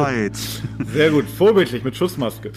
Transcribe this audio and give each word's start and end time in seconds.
soweit. 0.00 0.36
Sehr 0.92 1.10
gut, 1.10 1.26
vorbildlich 1.28 1.84
mit 1.84 1.96
Schussmaske. 1.96 2.52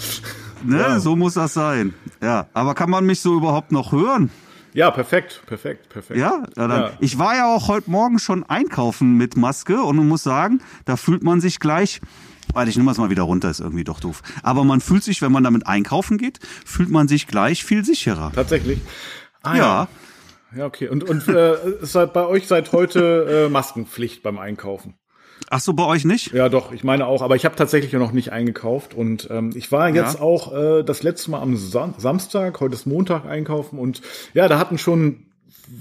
Ne, 0.64 0.80
ja. 0.80 1.00
so 1.00 1.16
muss 1.16 1.34
das 1.34 1.54
sein. 1.54 1.94
Ja, 2.22 2.48
aber 2.54 2.76
kann 2.76 2.90
man 2.90 3.06
mich 3.06 3.20
so 3.20 3.36
überhaupt 3.36 3.72
noch 3.72 3.92
hören? 3.92 4.30
Ja, 4.74 4.90
perfekt, 4.90 5.42
perfekt, 5.48 5.90
perfekt. 5.90 6.20
Ja, 6.20 6.44
ja, 6.56 6.68
ja. 6.68 6.92
ich 7.00 7.20
war 7.20 7.36
ja 7.36 7.54
auch 7.54 7.68
heute 7.68 7.92
Morgen 7.92 8.20
schon 8.20 8.44
einkaufen 8.44 9.18
mit 9.18 9.36
Maske 9.36 9.82
und 9.82 9.98
man 9.98 10.08
muss 10.08 10.24
sagen, 10.24 10.62
da 10.86 10.96
fühlt 10.96 11.24
man 11.24 11.42
sich 11.42 11.60
gleich 11.60 12.00
Warte, 12.54 12.70
ich 12.70 12.76
nehme 12.76 12.92
es 12.92 12.98
mal 12.98 13.10
wieder 13.10 13.24
runter, 13.24 13.50
ist 13.50 13.62
irgendwie 13.62 13.86
doch 13.86 14.02
doof. 14.02 14.22
Aber 14.44 14.66
man 14.66 14.82
fühlt 14.82 15.04
sich, 15.04 15.22
wenn 15.22 15.32
man 15.32 15.44
damit 15.44 15.68
einkaufen 15.68 16.18
geht, 16.18 16.40
fühlt 16.66 16.90
man 16.90 17.08
sich 17.08 17.28
gleich 17.28 17.64
viel 17.64 17.86
sicherer. 17.86 18.32
Tatsächlich. 18.36 18.80
Ah, 19.42 19.56
ja. 19.56 19.62
ja. 19.62 19.88
Ja, 20.58 20.66
okay. 20.66 20.90
Und, 20.90 21.04
und 21.06 21.28
äh, 21.30 21.56
ist 21.82 21.94
bei 21.94 22.26
euch 22.26 22.48
seit 22.48 22.74
heute 22.74 23.46
äh, 23.48 23.50
Maskenpflicht 23.50 24.22
beim 24.22 24.38
Einkaufen? 24.38 24.96
Ach 25.50 25.60
so, 25.60 25.74
bei 25.74 25.86
euch 25.86 26.06
nicht? 26.06 26.34
Ja, 26.34 26.50
doch, 26.50 26.72
ich 26.72 26.84
meine 26.84 27.06
auch, 27.08 27.22
aber 27.22 27.36
ich 27.36 27.46
habe 27.46 27.56
tatsächlich 27.56 27.92
noch 27.94 28.12
nicht 28.12 28.32
eingekauft 28.32 28.94
und 28.94 29.28
ähm, 29.30 29.52
ich 29.56 29.72
war 29.72 29.90
jetzt 29.90 30.16
ja. 30.16 30.22
auch 30.22 30.54
äh, 30.54 30.84
das 30.84 31.04
letzte 31.04 31.32
Mal 31.32 31.42
am 31.42 31.58
Sam 31.58 31.94
Samstag, 31.98 32.60
heute 32.60 32.76
ist 32.76 32.86
Montag 32.86 33.26
einkaufen 33.26 33.78
und 33.80 34.02
ja, 34.34 34.48
da 34.48 34.60
hatten 34.60 34.78
schon 34.78 35.26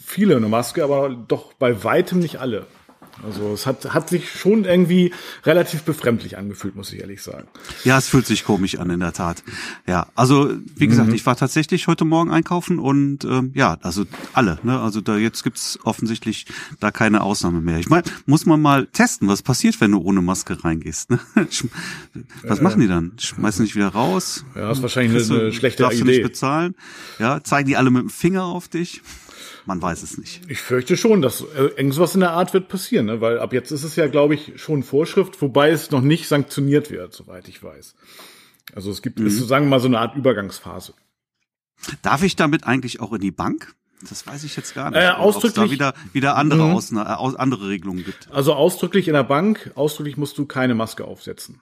viele 0.05 0.37
eine 0.37 0.49
Maske, 0.49 0.85
aber 0.85 1.11
doch 1.11 1.53
bei 1.55 1.85
weitem 1.85 2.21
nicht 2.21 2.41
alle. 2.41 2.67
Also 3.23 3.53
es 3.53 3.67
hat, 3.67 3.93
hat 3.93 4.09
sich 4.09 4.31
schon 4.31 4.65
irgendwie 4.65 5.13
relativ 5.45 5.83
befremdlich 5.83 6.39
angefühlt, 6.39 6.77
muss 6.77 6.93
ich 6.93 7.01
ehrlich 7.01 7.23
sagen. 7.23 7.49
Ja, 7.85 7.99
es 7.99 8.09
fühlt 8.09 8.27
sich 8.27 8.45
komisch 8.45 8.79
an, 8.79 8.91
in 8.91 9.01
der 9.01 9.13
Tat. 9.13 9.43
Ja, 9.87 10.07
also 10.15 10.53
wie 10.77 10.87
gesagt, 10.87 11.09
mhm. 11.09 11.15
ich 11.15 11.27
war 11.27 11.37
tatsächlich 11.37 11.87
heute 11.87 12.05
Morgen 12.05 12.31
einkaufen 12.31 12.79
und 12.79 13.25
ähm, 13.25 13.53
ja, 13.55 13.79
also 13.83 14.05
alle. 14.33 14.59
Ne? 14.63 14.79
Also 14.79 15.01
da 15.01 15.17
jetzt 15.17 15.43
gibt's 15.45 15.79
offensichtlich 15.85 16.47
da 16.81 16.91
keine 16.91 17.23
Ausnahme 17.23 17.61
mehr. 17.61 17.79
Ich 17.79 17.89
meine, 17.89 18.05
muss 18.27 18.47
man 18.47 18.61
mal 18.61 18.87
testen, 18.87 19.29
was 19.29 19.43
passiert, 19.43 19.81
wenn 19.81 19.93
du 19.93 19.99
ohne 19.99 20.23
Maske 20.23 20.65
reingehst. 20.65 21.11
Ne? 21.11 21.21
Was 22.43 22.59
äh, 22.59 22.63
machen 22.63 22.81
die 22.81 22.89
dann? 22.89 23.13
Schmeißen 23.19 23.65
dich 23.65 23.77
wieder 23.77 23.89
raus? 23.89 24.45
Ja, 24.55 24.71
ist 24.71 24.83
wahrscheinlich 24.83 25.31
eine, 25.31 25.41
eine 25.41 25.53
schlechte 25.53 25.83
darfst 25.83 26.01
Idee. 26.01 26.05
Du 26.05 26.11
nicht 26.11 26.23
bezahlen? 26.23 26.75
Ja, 27.19 27.43
zeigen 27.43 27.69
die 27.69 27.77
alle 27.77 27.91
mit 27.91 28.03
dem 28.03 28.11
Finger 28.11 28.45
auf 28.45 28.69
dich? 28.69 29.03
Man 29.67 29.81
weiß 29.81 30.03
es 30.03 30.19
nicht. 30.19 30.43
Ich 30.49 30.61
fürchte 30.61 30.97
schon, 30.97 31.23
dass 31.23 31.41
äh, 31.41 31.67
irgendwas 31.77 32.15
in 32.15 32.21
der 32.21 32.33
Art 32.33 32.53
wird 32.55 32.69
passieren, 32.69 33.07
ne? 33.07 33.21
weil 33.21 33.39
ab 33.39 33.53
jetzt 33.53 33.71
ist 33.71 33.85
es 33.85 33.97
ja, 33.97 34.07
glaube 34.07 34.35
ich, 34.35 34.53
schon 34.57 34.83
Vorschrift, 34.83 35.41
wobei 35.43 35.71
es 35.71 35.91
noch 35.91 36.03
nicht 36.03 36.29
sanktioniert 36.29 36.91
wird, 36.91 37.13
soweit 37.13 37.49
ich 37.49 37.63
weiß. 37.63 37.95
Also 38.75 38.91
es 38.91 39.03
gibt, 39.03 39.19
mhm. 39.19 39.27
ist, 39.27 39.39
sagen 39.47 39.67
wir 39.67 39.71
mal, 39.71 39.81
so 39.81 39.89
eine 39.89 39.99
Art 39.99 40.17
Übergangsphase. 40.17 40.95
Darf 42.03 42.23
ich 42.23 42.37
damit 42.37 42.65
eigentlich 42.65 43.01
auch 43.01 43.13
in 43.13 43.21
die 43.21 43.31
Bank? 43.31 43.75
Das 44.09 44.27
weiß 44.27 44.45
ich 44.45 44.57
jetzt 44.57 44.75
gar 44.75 44.91
nicht. 44.91 45.01
Äh, 45.01 45.09
ausdrücklich 45.09 45.55
da 45.55 45.71
wieder 45.71 45.95
wieder 46.13 46.37
andere 46.37 46.65
mhm. 46.65 46.75
Ausna 46.75 47.03
äh, 47.03 47.37
andere 47.37 47.69
Regelungen 47.69 48.05
gibt. 48.05 48.29
Also 48.31 48.55
ausdrücklich 48.55 49.09
in 49.09 49.15
der 49.15 49.25
Bank, 49.25 49.73
ausdrücklich 49.75 50.17
musst 50.17 50.39
du 50.39 50.47
keine 50.47 50.75
Maske 50.75 51.05
aufsetzen. 51.05 51.61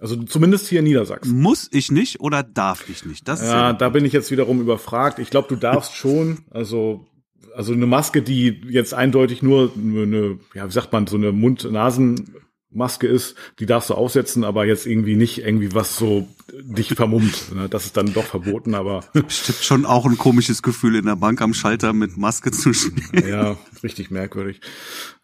Also 0.00 0.22
zumindest 0.24 0.68
hier 0.68 0.80
in 0.80 0.86
Niedersachsen. 0.86 1.40
Muss 1.40 1.68
ich 1.72 1.90
nicht 1.90 2.20
oder 2.20 2.42
darf 2.42 2.88
ich 2.88 3.04
nicht? 3.04 3.28
Das 3.28 3.42
ja, 3.42 3.72
da 3.72 3.88
bin 3.88 4.04
ich 4.04 4.12
jetzt 4.12 4.30
wiederum 4.30 4.60
überfragt. 4.60 5.18
Ich 5.18 5.30
glaube, 5.30 5.48
du 5.48 5.56
darfst 5.56 5.94
schon. 5.96 6.38
Also 6.50 7.06
also 7.54 7.72
eine 7.72 7.86
Maske, 7.86 8.22
die 8.22 8.60
jetzt 8.68 8.94
eindeutig 8.94 9.42
nur 9.42 9.72
eine, 9.76 10.38
ja, 10.54 10.66
wie 10.66 10.72
sagt 10.72 10.92
man, 10.92 11.06
so 11.06 11.16
eine 11.16 11.32
Mund-Nasen-Maske 11.32 13.06
ist, 13.06 13.36
die 13.58 13.66
darfst 13.66 13.90
du 13.90 13.94
aufsetzen, 13.94 14.44
aber 14.44 14.66
jetzt 14.66 14.86
irgendwie 14.86 15.16
nicht 15.16 15.38
irgendwie 15.38 15.72
was 15.74 15.96
so 15.96 16.28
dich 16.52 16.94
vermummt. 16.94 17.54
Ne? 17.54 17.68
Das 17.68 17.84
ist 17.86 17.96
dann 17.96 18.12
doch 18.12 18.24
verboten, 18.24 18.74
aber. 18.74 19.04
Bestimmt 19.12 19.58
schon 19.62 19.86
auch 19.86 20.04
ein 20.04 20.18
komisches 20.18 20.62
Gefühl 20.62 20.96
in 20.96 21.06
der 21.06 21.16
Bank 21.16 21.40
am 21.40 21.54
Schalter 21.54 21.92
mit 21.92 22.16
Maske 22.16 22.50
zu 22.50 22.72
stehen. 22.72 23.28
Ja, 23.28 23.56
richtig 23.82 24.10
merkwürdig. 24.10 24.60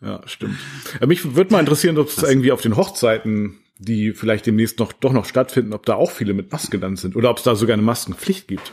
Ja, 0.01 0.23
stimmt. 0.27 0.57
Ja, 1.01 1.07
mich 1.07 1.35
würde 1.35 1.53
mal 1.53 1.61
interessieren, 1.61 1.99
ob 1.99 2.09
es 2.09 2.23
irgendwie 2.23 2.53
auf 2.53 2.63
den 2.63 2.77
Hochzeiten 2.77 3.59
die 3.81 4.13
vielleicht 4.13 4.47
demnächst 4.47 4.79
noch 4.79 4.93
doch 4.93 5.13
noch 5.13 5.25
stattfinden, 5.25 5.73
ob 5.73 5.87
da 5.87 5.95
auch 5.95 6.11
viele 6.11 6.35
mit 6.35 6.53
Maske 6.53 6.79
dann 6.79 6.97
sind 6.97 7.17
oder 7.17 7.31
ob 7.31 7.39
es 7.39 7.43
da 7.43 7.57
sogar 7.57 7.75
eine 7.75 7.83
Maskenpflicht 7.83 8.47
gibt 8.47 8.73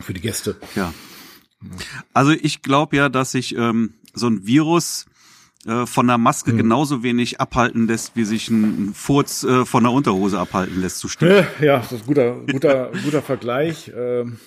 für 0.00 0.12
die 0.12 0.20
Gäste. 0.20 0.56
Ja, 0.74 0.92
also 2.12 2.32
ich 2.32 2.62
glaube 2.62 2.96
ja, 2.96 3.08
dass 3.08 3.32
sich 3.32 3.56
ähm, 3.56 3.94
so 4.12 4.28
ein 4.28 4.46
Virus 4.46 5.06
äh, 5.66 5.86
von 5.86 6.06
der 6.06 6.18
Maske 6.18 6.52
mhm. 6.52 6.58
genauso 6.58 7.02
wenig 7.02 7.40
abhalten 7.40 7.86
lässt, 7.86 8.16
wie 8.16 8.24
sich 8.24 8.48
ein, 8.50 8.92
Furz 8.94 9.44
äh, 9.44 9.64
von 9.64 9.84
der 9.84 9.92
Unterhose 9.92 10.38
abhalten 10.38 10.80
lässt 10.80 10.98
zu 10.98 11.08
stimmen. 11.08 11.46
Ja, 11.60 11.78
das 11.78 11.92
ist 11.92 12.02
ein 12.02 12.06
guter, 12.06 12.40
guter, 12.50 12.92
guter 13.04 13.22
Vergleich. 13.22 13.90
Ähm, 13.96 14.38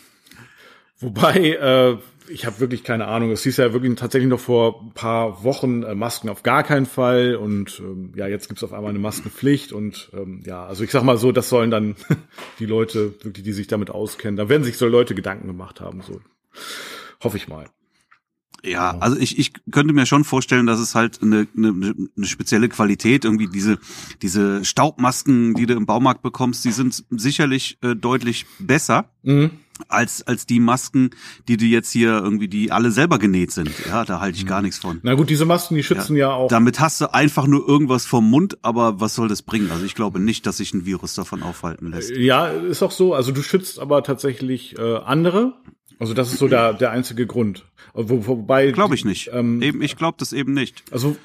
wobei, 1.00 1.54
äh, 1.54 1.98
ich 2.30 2.46
habe 2.46 2.60
wirklich 2.60 2.84
keine 2.84 3.08
Ahnung. 3.08 3.32
Es 3.32 3.44
hieß 3.44 3.58
ja 3.58 3.74
wirklich 3.74 3.96
tatsächlich 3.96 4.30
noch 4.30 4.40
vor 4.40 4.82
ein 4.82 4.92
paar 4.94 5.44
Wochen 5.44 5.84
äh, 5.84 5.96
Masken 5.96 6.30
auf 6.30 6.44
gar 6.44 6.64
keinen 6.64 6.86
Fall 6.86 7.36
und 7.36 7.80
ähm, 7.80 8.14
ja, 8.16 8.28
jetzt 8.28 8.48
gibt's 8.48 8.64
auf 8.64 8.74
einmal 8.74 8.92
eine 8.92 9.00
Maskenpflicht 9.00 9.74
und 9.74 10.10
ähm, 10.14 10.44
ja, 10.46 10.66
also 10.66 10.84
ich 10.84 10.92
sag 10.92 11.04
mal 11.04 11.18
so, 11.18 11.32
das 11.32 11.50
sollen 11.50 11.72
dann 11.72 11.96
die 12.60 12.66
Leute, 12.66 13.16
wirklich, 13.24 13.44
die 13.44 13.54
sich 13.54 13.68
damit 13.68 13.90
auskennen, 13.90 14.38
da 14.38 14.50
werden 14.50 14.64
sich 14.64 14.78
so 14.78 14.88
Leute 14.88 15.16
Gedanken 15.16 15.48
gemacht 15.48 15.82
haben. 15.82 16.02
So. 16.02 16.22
Hoffe 17.22 17.38
ich 17.38 17.48
mal. 17.48 17.66
Ja, 18.64 18.98
also 19.00 19.18
ich, 19.18 19.40
ich 19.40 19.54
könnte 19.72 19.94
mir 19.94 20.06
schon 20.06 20.26
vorstellen, 20.26 20.68
dass 20.68 20.80
es 20.80 20.94
halt 20.94 21.22
eine, 21.22 21.48
eine, 21.56 21.96
eine 22.18 22.26
spezielle 22.26 22.68
Qualität, 22.68 23.24
irgendwie 23.24 23.48
diese, 23.48 23.78
diese 24.22 24.66
Staubmasken, 24.66 25.54
die 25.54 25.66
du 25.66 25.76
im 25.76 25.86
Baumarkt 25.86 26.22
bekommst, 26.22 26.66
die 26.66 26.72
sind 26.72 27.06
sicherlich 27.10 27.78
äh, 27.82 27.96
deutlich 27.96 28.46
besser. 28.60 29.12
Mhm. 29.24 29.52
Als, 29.88 30.26
als 30.28 30.46
die 30.46 30.60
Masken, 30.60 31.12
die 31.48 31.58
du 31.58 31.66
jetzt 31.66 31.92
hier 31.92 32.12
irgendwie, 32.12 32.48
die 32.48 32.72
alle 32.72 32.92
selber 32.92 33.18
genäht 33.18 33.52
sind. 33.52 33.72
Ja, 33.88 34.06
da 34.06 34.20
halte 34.20 34.38
ich 34.38 34.46
gar 34.46 34.62
nichts 34.62 34.80
von. 34.80 35.00
Na 35.04 35.16
gut, 35.16 35.30
diese 35.30 35.46
Masken, 35.46 35.76
die 35.76 35.84
schützen 35.84 36.16
ja, 36.16 36.30
ja 36.30 36.34
auch. 36.34 36.50
Damit 36.50 36.80
hast 36.80 37.02
du 37.02 37.14
einfach 37.14 37.48
nur 37.48 37.68
irgendwas 37.68 38.06
vom 38.06 38.30
Mund, 38.30 38.58
aber 38.62 39.00
was 39.00 39.16
soll 39.16 39.28
das 39.28 39.42
bringen? 39.42 39.72
Also 39.72 39.86
ich 39.86 39.96
glaube 39.96 40.20
nicht, 40.20 40.46
dass 40.46 40.58
sich 40.58 40.74
ein 40.74 40.86
Virus 40.86 41.16
davon 41.16 41.44
aufhalten 41.44 41.92
lässt. 41.92 42.12
Ja, 42.12 42.48
ist 42.48 42.84
auch 42.84 42.92
so. 42.92 43.14
Also 43.14 43.32
du 43.32 43.42
schützt 43.42 43.80
aber 43.80 44.04
tatsächlich 44.04 44.78
äh, 44.78 44.98
andere 44.98 45.54
also 46.00 46.14
das 46.14 46.32
ist 46.32 46.40
so 46.40 46.48
der, 46.48 46.74
der 46.74 46.92
einzige 46.92 47.28
Grund. 47.28 47.66
Wo, 47.94 48.26
wobei 48.26 48.72
glaube 48.72 48.96
ich 48.96 49.04
nicht. 49.04 49.32
Ähm, 49.34 49.62
eben, 49.62 49.82
ich 49.82 49.98
glaube 49.98 50.16
das 50.18 50.32
eben 50.32 50.54
nicht. 50.54 50.84
Also 50.92 51.18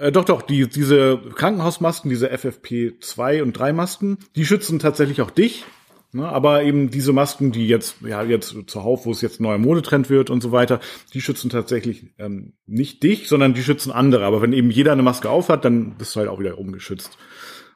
äh, 0.00 0.12
doch, 0.12 0.26
doch. 0.26 0.42
Die 0.42 0.68
diese 0.68 1.18
Krankenhausmasken, 1.34 2.10
diese 2.10 2.30
FFP2 2.30 3.42
und 3.42 3.54
3 3.54 3.72
Masken, 3.72 4.18
die 4.36 4.44
schützen 4.44 4.78
tatsächlich 4.78 5.22
auch 5.22 5.30
dich. 5.30 5.64
Ne? 6.12 6.26
Aber 6.26 6.62
eben 6.62 6.90
diese 6.90 7.12
Masken, 7.12 7.52
die 7.52 7.68
jetzt 7.68 7.96
ja 8.02 8.22
jetzt 8.22 8.56
zuhauf, 8.66 9.04
wo 9.04 9.10
es 9.10 9.20
jetzt 9.20 9.40
ein 9.40 9.42
neuer 9.42 9.58
Modetrend 9.58 10.08
wird 10.08 10.30
und 10.30 10.42
so 10.42 10.52
weiter, 10.52 10.80
die 11.12 11.20
schützen 11.20 11.50
tatsächlich 11.50 12.14
ähm, 12.18 12.54
nicht 12.66 13.02
dich, 13.02 13.28
sondern 13.28 13.52
die 13.52 13.62
schützen 13.62 13.92
andere. 13.92 14.24
Aber 14.24 14.40
wenn 14.40 14.54
eben 14.54 14.70
jeder 14.70 14.92
eine 14.92 15.02
Maske 15.02 15.28
aufhat, 15.28 15.64
dann 15.64 15.96
bist 15.98 16.14
du 16.14 16.20
halt 16.20 16.30
auch 16.30 16.40
wieder 16.40 16.58
umgeschützt. 16.58 17.18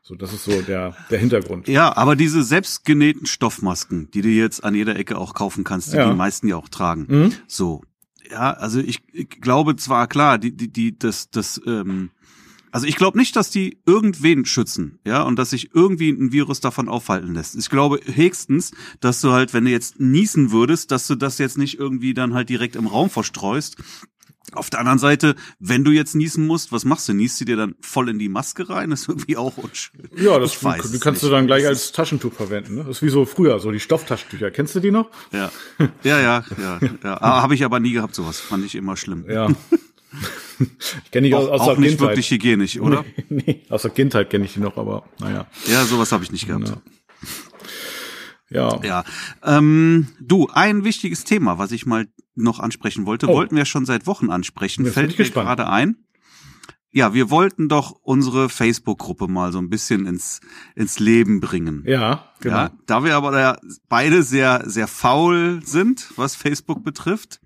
So, 0.04 0.16
das 0.16 0.32
ist 0.32 0.44
so 0.44 0.62
der, 0.62 0.96
der 1.10 1.18
Hintergrund. 1.18 1.68
Ja, 1.68 1.96
aber 1.96 2.16
diese 2.16 2.42
selbstgenähten 2.42 3.26
Stoffmasken, 3.26 4.10
die 4.10 4.22
du 4.22 4.28
jetzt 4.30 4.64
an 4.64 4.74
jeder 4.74 4.96
Ecke 4.96 5.16
auch 5.16 5.34
kaufen 5.34 5.62
kannst, 5.62 5.92
die 5.92 5.98
ja. 5.98 6.10
die 6.10 6.16
meisten 6.16 6.48
ja 6.48 6.56
auch 6.56 6.68
tragen. 6.68 7.06
Mhm. 7.08 7.32
So. 7.46 7.82
Ja, 8.30 8.52
also 8.52 8.80
ich, 8.80 9.00
ich 9.12 9.28
glaube 9.28 9.76
zwar 9.76 10.08
klar, 10.08 10.38
die, 10.38 10.56
die, 10.56 10.72
die, 10.72 10.98
das, 10.98 11.30
das, 11.30 11.60
ähm, 11.66 12.10
also 12.72 12.86
ich 12.86 12.96
glaube 12.96 13.18
nicht, 13.18 13.36
dass 13.36 13.50
die 13.50 13.78
irgendwen 13.86 14.44
schützen, 14.44 14.98
ja, 15.06 15.22
und 15.22 15.38
dass 15.38 15.50
sich 15.50 15.74
irgendwie 15.74 16.10
ein 16.10 16.32
Virus 16.32 16.60
davon 16.60 16.88
aufhalten 16.88 17.34
lässt. 17.34 17.54
Ich 17.54 17.70
glaube 17.70 18.00
höchstens, 18.04 18.72
dass 19.00 19.20
du 19.20 19.30
halt, 19.32 19.54
wenn 19.54 19.64
du 19.64 19.70
jetzt 19.70 20.00
niesen 20.00 20.50
würdest, 20.50 20.90
dass 20.90 21.06
du 21.06 21.14
das 21.14 21.38
jetzt 21.38 21.58
nicht 21.58 21.78
irgendwie 21.78 22.14
dann 22.14 22.34
halt 22.34 22.48
direkt 22.48 22.74
im 22.74 22.86
Raum 22.86 23.10
verstreust, 23.10 23.76
auf 24.54 24.70
der 24.70 24.80
anderen 24.80 24.98
Seite, 24.98 25.34
wenn 25.60 25.84
du 25.84 25.92
jetzt 25.92 26.14
niesen 26.14 26.46
musst, 26.46 26.72
was 26.72 26.84
machst 26.84 27.08
du? 27.08 27.14
Niest 27.14 27.40
du 27.40 27.44
dir 27.44 27.56
dann 27.56 27.74
voll 27.80 28.08
in 28.08 28.18
die 28.18 28.28
Maske 28.28 28.68
rein? 28.68 28.90
Das 28.90 29.02
ist 29.02 29.08
irgendwie 29.08 29.36
auch 29.36 29.56
unschön. 29.56 30.08
Ja, 30.16 30.38
das 30.38 30.52
ich 30.52 30.64
weiß 30.64 30.90
die 30.92 30.98
kannst 30.98 31.22
nicht. 31.22 31.30
du 31.30 31.34
dann 31.34 31.46
gleich 31.46 31.66
als 31.66 31.92
Taschentuch 31.92 32.32
verwenden. 32.32 32.74
Ne? 32.74 32.84
Das 32.84 32.96
ist 32.98 33.02
wie 33.02 33.08
so 33.08 33.24
früher, 33.24 33.58
so 33.60 33.70
die 33.70 33.80
Stofftaschentücher. 33.80 34.50
Kennst 34.50 34.74
du 34.74 34.80
die 34.80 34.90
noch? 34.90 35.10
Ja, 35.32 35.50
ja, 36.02 36.20
ja, 36.20 36.44
ja. 36.60 36.80
ja. 37.02 37.18
Ah, 37.22 37.42
Habe 37.42 37.54
ich 37.54 37.64
aber 37.64 37.80
nie 37.80 37.92
gehabt, 37.92 38.14
sowas. 38.14 38.40
Fand 38.40 38.64
ich 38.64 38.74
immer 38.74 38.96
schlimm. 38.96 39.24
Ja. 39.28 39.48
Ich 41.04 41.10
kenne 41.10 41.28
die 41.28 41.34
aus, 41.34 41.48
aus 41.48 41.60
auch 41.62 41.76
nicht 41.76 41.90
Kindheit. 41.90 42.10
wirklich 42.10 42.30
hygienisch, 42.30 42.78
oder? 42.78 43.04
Nee, 43.28 43.42
nee, 43.46 43.62
aus 43.68 43.82
der 43.82 43.90
Kindheit 43.90 44.30
kenne 44.30 44.44
ich 44.44 44.54
die 44.54 44.60
noch, 44.60 44.76
aber 44.76 45.04
naja. 45.18 45.46
Ja, 45.66 45.84
sowas 45.84 46.12
habe 46.12 46.22
ich 46.22 46.30
nicht 46.30 46.46
gehabt. 46.46 46.68
Ja. 46.68 46.82
Ja. 48.50 48.80
ja. 48.82 49.04
Ähm, 49.42 50.08
du, 50.20 50.48
ein 50.52 50.84
wichtiges 50.84 51.24
Thema, 51.24 51.58
was 51.58 51.72
ich 51.72 51.86
mal 51.86 52.06
noch 52.34 52.60
ansprechen 52.60 53.06
wollte, 53.06 53.28
oh. 53.28 53.34
wollten 53.34 53.56
wir 53.56 53.64
schon 53.64 53.86
seit 53.86 54.06
Wochen 54.06 54.30
ansprechen. 54.30 54.84
Jetzt 54.84 54.94
Fällt 54.94 55.18
mir 55.18 55.30
gerade 55.30 55.68
ein. 55.68 55.96
Ja, 56.94 57.14
wir 57.14 57.30
wollten 57.30 57.70
doch 57.70 57.92
unsere 58.02 58.50
Facebook-Gruppe 58.50 59.26
mal 59.26 59.50
so 59.50 59.58
ein 59.58 59.70
bisschen 59.70 60.04
ins, 60.04 60.40
ins 60.74 60.98
Leben 60.98 61.40
bringen. 61.40 61.84
Ja, 61.86 62.28
genau. 62.40 62.56
Ja, 62.56 62.70
da 62.84 63.02
wir 63.02 63.16
aber 63.16 63.30
da 63.30 63.58
beide 63.88 64.22
sehr, 64.22 64.64
sehr 64.66 64.86
faul 64.86 65.62
sind, 65.64 66.10
was 66.16 66.36
Facebook 66.36 66.84
betrifft, 66.84 67.40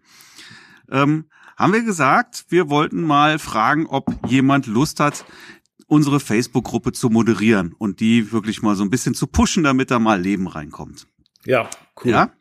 ähm, 0.91 1.27
haben 1.57 1.73
wir 1.73 1.83
gesagt, 1.83 2.47
wir 2.49 2.69
wollten 2.69 3.03
mal 3.03 3.39
fragen, 3.39 3.87
ob 3.87 4.07
jemand 4.29 4.67
Lust 4.67 5.01
hat, 5.01 5.25
unsere 5.89 6.21
Facebook-Gruppe 6.21 6.93
zu 6.93 7.11
moderieren 7.11 7.75
und 7.79 8.01
die 8.01 8.33
wirklich 8.33 8.63
mal 8.63 8.75
so 8.75 8.83
ein 8.83 8.91
bisschen 8.91 9.15
zu 9.15 9.27
pushen, 9.27 9.63
damit 9.63 9.91
da 9.91 9.99
mal 9.99 10.21
Leben 10.21 10.49
reinkommt. 10.49 11.07
Ja, 11.45 11.69
cool. 12.05 12.11
Ja? 12.11 12.33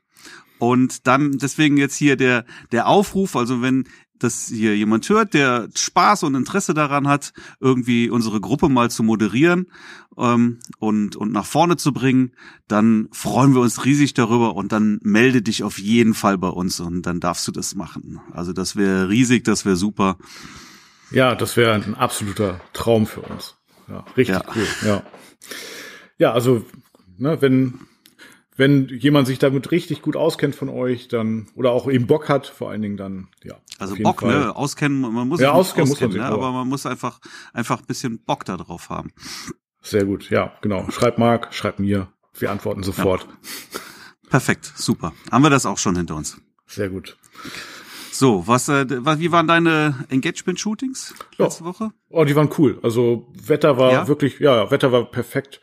Und 0.58 1.06
dann 1.06 1.38
deswegen 1.38 1.78
jetzt 1.78 1.96
hier 1.96 2.16
der 2.16 2.46
der 2.72 2.88
Aufruf, 2.88 3.36
also 3.36 3.62
wenn 3.62 3.88
dass 4.20 4.48
hier 4.48 4.76
jemand 4.76 5.08
hört, 5.10 5.34
der 5.34 5.68
Spaß 5.76 6.24
und 6.24 6.36
Interesse 6.36 6.74
daran 6.74 7.08
hat, 7.08 7.34
irgendwie 7.60 8.10
unsere 8.10 8.42
Gruppe 8.42 8.70
mal 8.70 8.90
zu 8.90 9.04
moderieren 9.04 9.68
ähm, 10.18 10.60
und, 10.80 11.16
und 11.16 11.32
nach 11.32 11.46
vorne 11.46 11.78
zu 11.78 11.94
bringen, 11.94 12.32
dann 12.68 13.08
freuen 13.12 13.54
wir 13.54 13.62
uns 13.62 13.86
riesig 13.86 14.14
darüber 14.14 14.56
und 14.56 14.72
dann 14.72 15.00
melde 15.04 15.42
dich 15.42 15.64
auf 15.64 15.78
jeden 15.78 16.14
Fall 16.14 16.38
bei 16.38 16.50
uns 16.50 16.80
und 16.80 17.04
dann 17.04 17.20
darfst 17.20 17.48
du 17.48 17.52
das 17.52 17.76
machen. 17.76 18.20
Also 18.32 18.54
das 18.54 18.76
wäre 18.76 19.10
riesig, 19.10 19.44
das 19.44 19.66
wäre 19.66 19.76
super. 19.76 20.18
Ja, 21.12 21.36
das 21.36 21.58
wäre 21.58 21.74
ein 21.74 21.96
absoluter 21.96 22.62
Traum 22.74 23.06
für 23.06 23.22
uns. 23.22 23.56
Ja, 23.88 24.06
richtig 24.18 24.36
ja. 24.36 24.44
cool. 24.56 24.68
Ja. 24.86 25.04
Ja, 26.18 26.32
also, 26.32 26.66
ne, 27.18 27.42
wenn 27.42 27.80
wenn 28.56 28.88
jemand 28.88 29.28
sich 29.28 29.40
damit 29.40 29.72
richtig 29.72 30.02
gut 30.02 30.16
auskennt 30.16 30.56
von 30.56 30.70
euch, 30.70 31.08
dann 31.08 31.48
oder 31.56 31.72
auch 31.72 31.90
eben 31.90 32.08
Bock 32.08 32.30
hat, 32.30 32.48
vor 32.48 32.70
allen 32.70 32.82
Dingen 32.82 32.98
dann 32.98 33.28
ja. 33.44 33.56
Also 33.80 33.96
Bock, 33.96 34.22
Fall. 34.22 34.40
ne, 34.40 34.56
auskennen, 34.56 35.02
man 35.02 35.28
muss 35.28 35.42
ja, 35.42 35.52
auskennen, 35.52 35.92
auskennen 35.92 36.14
muss 36.14 36.20
man 36.20 36.30
ne, 36.30 36.34
aber 36.36 36.52
man 36.52 36.68
muss 36.68 36.86
einfach 36.86 37.20
einfach 37.54 37.80
ein 37.80 37.86
bisschen 37.86 38.20
Bock 38.20 38.46
da 38.46 38.58
drauf 38.58 38.90
haben. 38.90 39.12
Sehr 39.82 40.06
gut, 40.06 40.30
ja, 40.30 40.54
genau. 40.62 40.90
Schreibt 40.90 41.20
Marc, 41.20 41.54
schreibt 41.54 41.80
mir, 41.80 42.08
wir 42.34 42.52
antworten 42.52 42.84
sofort. 42.84 43.24
Ja. 43.24 43.80
Perfekt, 44.30 44.72
super. 44.76 45.14
Haben 45.32 45.44
wir 45.44 45.50
das 45.50 45.66
auch 45.66 45.78
schon 45.78 45.96
hinter 45.96 46.16
uns? 46.16 46.38
Sehr 46.66 46.90
gut. 46.90 47.18
So, 48.18 48.48
was, 48.48 48.70
äh, 48.70 48.86
wie 49.20 49.32
waren 49.34 49.46
deine 49.46 50.06
Engagement-Shootings 50.10 51.16
letzte 51.38 51.64
ja. 51.64 51.70
Woche? 51.70 51.92
Oh, 52.10 52.24
die 52.24 52.34
waren 52.36 52.50
cool. 52.58 52.80
Also 52.82 53.28
Wetter 53.34 53.78
war 53.78 53.92
ja? 53.92 54.08
wirklich, 54.08 54.40
ja, 54.40 54.72
Wetter 54.72 54.94
war 54.94 55.04
perfekt. 55.04 55.60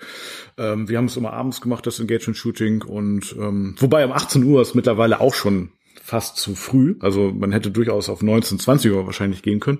Ähm, 0.58 0.87
wir 0.87 0.99
haben 0.99 1.06
es 1.06 1.16
immer 1.16 1.32
abends 1.32 1.62
gemacht, 1.62 1.87
das 1.87 1.99
Engagement-Shooting 1.99 2.82
und 2.82 3.34
ähm, 3.38 3.75
wobei 3.78 4.04
um 4.04 4.12
18 4.12 4.44
Uhr 4.44 4.60
ist 4.60 4.75
mittlerweile 4.75 5.20
auch 5.20 5.32
schon 5.32 5.70
fast 6.03 6.37
zu 6.37 6.55
früh. 6.55 6.97
Also 7.00 7.33
man 7.33 7.53
hätte 7.53 7.71
durchaus 7.71 8.09
auf 8.09 8.23
19, 8.23 8.59
20 8.59 8.93
Uhr 8.93 9.06
wahrscheinlich 9.06 9.43
gehen 9.43 9.61
können. 9.61 9.79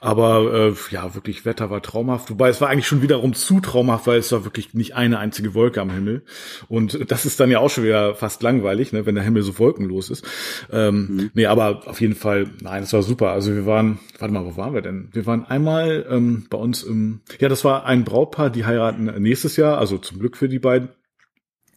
Aber 0.00 0.72
äh, 0.72 0.74
ja, 0.92 1.14
wirklich 1.14 1.44
Wetter 1.44 1.70
war 1.70 1.82
traumhaft. 1.82 2.30
Wobei 2.30 2.48
es 2.48 2.60
war 2.60 2.68
eigentlich 2.68 2.86
schon 2.86 3.02
wiederum 3.02 3.34
zu 3.34 3.60
traumhaft, 3.60 4.06
weil 4.06 4.18
es 4.18 4.32
war 4.32 4.44
wirklich 4.44 4.74
nicht 4.74 4.94
eine 4.94 5.18
einzige 5.18 5.54
Wolke 5.54 5.80
am 5.80 5.90
Himmel. 5.90 6.22
Und 6.68 7.10
das 7.10 7.24
ist 7.24 7.40
dann 7.40 7.50
ja 7.50 7.60
auch 7.60 7.70
schon 7.70 7.84
wieder 7.84 8.14
fast 8.14 8.42
langweilig, 8.42 8.92
ne, 8.92 9.06
wenn 9.06 9.14
der 9.14 9.24
Himmel 9.24 9.42
so 9.42 9.58
wolkenlos 9.58 10.10
ist. 10.10 10.24
Ähm, 10.72 11.08
mhm. 11.08 11.30
Nee, 11.34 11.46
aber 11.46 11.82
auf 11.86 12.00
jeden 12.00 12.16
Fall, 12.16 12.50
nein, 12.60 12.82
es 12.82 12.92
war 12.92 13.02
super. 13.02 13.30
Also 13.30 13.54
wir 13.54 13.66
waren, 13.66 14.00
warte 14.18 14.34
mal, 14.34 14.44
wo 14.44 14.56
waren 14.56 14.74
wir 14.74 14.82
denn? 14.82 15.08
Wir 15.12 15.26
waren 15.26 15.44
einmal 15.44 16.06
ähm, 16.10 16.46
bei 16.50 16.58
uns 16.58 16.82
im, 16.82 17.20
ja, 17.38 17.48
das 17.48 17.64
war 17.64 17.84
ein 17.84 18.04
Brautpaar, 18.04 18.50
die 18.50 18.64
heiraten 18.64 19.04
nächstes 19.22 19.56
Jahr, 19.56 19.78
also 19.78 19.98
zum 19.98 20.18
Glück 20.18 20.36
für 20.36 20.48
die 20.48 20.58
beiden. 20.58 20.90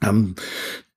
Ähm, 0.03 0.35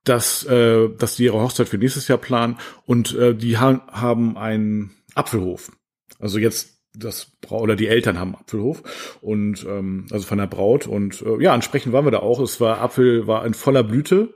dass, 0.07 0.43
äh, 0.45 0.89
dass 0.89 1.15
die 1.15 1.25
ihre 1.25 1.41
Hochzeit 1.41 1.69
für 1.69 1.77
nächstes 1.77 2.07
Jahr 2.07 2.17
planen 2.17 2.57
und 2.85 3.15
äh, 3.15 3.35
die 3.35 3.57
ha 3.57 3.81
haben 3.91 4.37
einen 4.37 4.91
Apfelhof. 5.15 5.71
Also 6.19 6.39
jetzt 6.39 6.77
das 6.99 7.31
Braut 7.41 7.61
oder 7.61 7.75
die 7.75 7.87
Eltern 7.87 8.19
haben 8.19 8.35
Apfelhof 8.35 9.17
und 9.21 9.65
ähm, 9.69 10.07
also 10.11 10.25
von 10.25 10.37
der 10.37 10.47
Braut 10.47 10.87
und 10.87 11.21
äh, 11.21 11.41
ja 11.43 11.53
entsprechend 11.53 11.93
waren 11.93 12.05
wir 12.05 12.11
da 12.11 12.19
auch. 12.19 12.39
Es 12.39 12.59
war 12.59 12.81
Apfel 12.81 13.27
war 13.27 13.45
in 13.45 13.53
voller 13.53 13.83
Blüte 13.83 14.33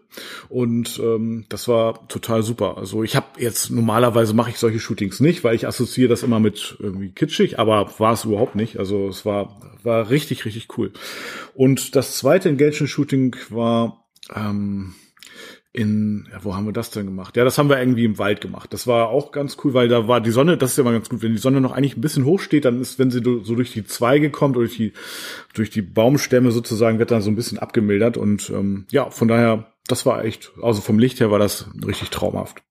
und 0.49 0.99
ähm, 0.99 1.45
das 1.49 1.67
war 1.67 2.07
total 2.07 2.43
super. 2.43 2.77
Also 2.77 3.03
ich 3.03 3.15
habe 3.15 3.25
jetzt 3.39 3.71
normalerweise 3.71 4.33
mache 4.33 4.51
ich 4.51 4.59
solche 4.59 4.79
Shootings 4.79 5.19
nicht, 5.19 5.43
weil 5.43 5.55
ich 5.55 5.67
assoziiere 5.67 6.09
das 6.09 6.23
immer 6.23 6.39
mit 6.39 6.77
irgendwie 6.79 7.11
kitschig, 7.11 7.57
aber 7.57 7.91
war 7.97 8.13
es 8.13 8.25
überhaupt 8.25 8.55
nicht. 8.55 8.77
Also 8.77 9.07
es 9.07 9.25
war 9.25 9.59
war 9.83 10.09
richtig 10.09 10.45
richtig 10.45 10.77
cool. 10.77 10.91
Und 11.55 11.95
das 11.95 12.17
zweite 12.17 12.49
Engagement 12.49 12.89
Shooting 12.89 13.35
war 13.49 14.05
ähm, 14.35 14.93
in, 15.73 16.27
ja, 16.31 16.43
wo 16.43 16.55
haben 16.55 16.65
wir 16.65 16.73
das 16.73 16.91
denn 16.91 17.05
gemacht? 17.05 17.37
Ja, 17.37 17.45
das 17.45 17.57
haben 17.57 17.69
wir 17.69 17.79
irgendwie 17.79 18.03
im 18.03 18.17
Wald 18.17 18.41
gemacht. 18.41 18.73
Das 18.73 18.87
war 18.87 19.07
auch 19.07 19.31
ganz 19.31 19.55
cool, 19.63 19.73
weil 19.73 19.87
da 19.87 20.07
war 20.07 20.19
die 20.19 20.31
Sonne, 20.31 20.57
das 20.57 20.71
ist 20.71 20.77
ja 20.77 20.83
mal 20.83 20.91
ganz 20.91 21.07
gut, 21.07 21.21
wenn 21.21 21.31
die 21.31 21.37
Sonne 21.37 21.61
noch 21.61 21.71
eigentlich 21.71 21.95
ein 21.95 22.01
bisschen 22.01 22.25
hoch 22.25 22.41
steht, 22.41 22.65
dann 22.65 22.81
ist, 22.81 22.99
wenn 22.99 23.09
sie 23.09 23.21
so 23.23 23.55
durch 23.55 23.71
die 23.71 23.85
Zweige 23.85 24.31
kommt, 24.31 24.57
durch 24.57 24.75
die, 24.75 24.91
durch 25.53 25.69
die 25.69 25.81
Baumstämme 25.81 26.51
sozusagen, 26.51 26.99
wird 26.99 27.11
dann 27.11 27.21
so 27.21 27.31
ein 27.31 27.37
bisschen 27.37 27.57
abgemildert 27.57 28.17
und 28.17 28.49
ähm, 28.49 28.85
ja, 28.91 29.09
von 29.09 29.29
daher, 29.29 29.71
das 29.87 30.05
war 30.05 30.25
echt, 30.25 30.51
also 30.61 30.81
vom 30.81 30.99
Licht 30.99 31.21
her 31.21 31.31
war 31.31 31.39
das 31.39 31.69
richtig 31.85 32.09
traumhaft. 32.09 32.63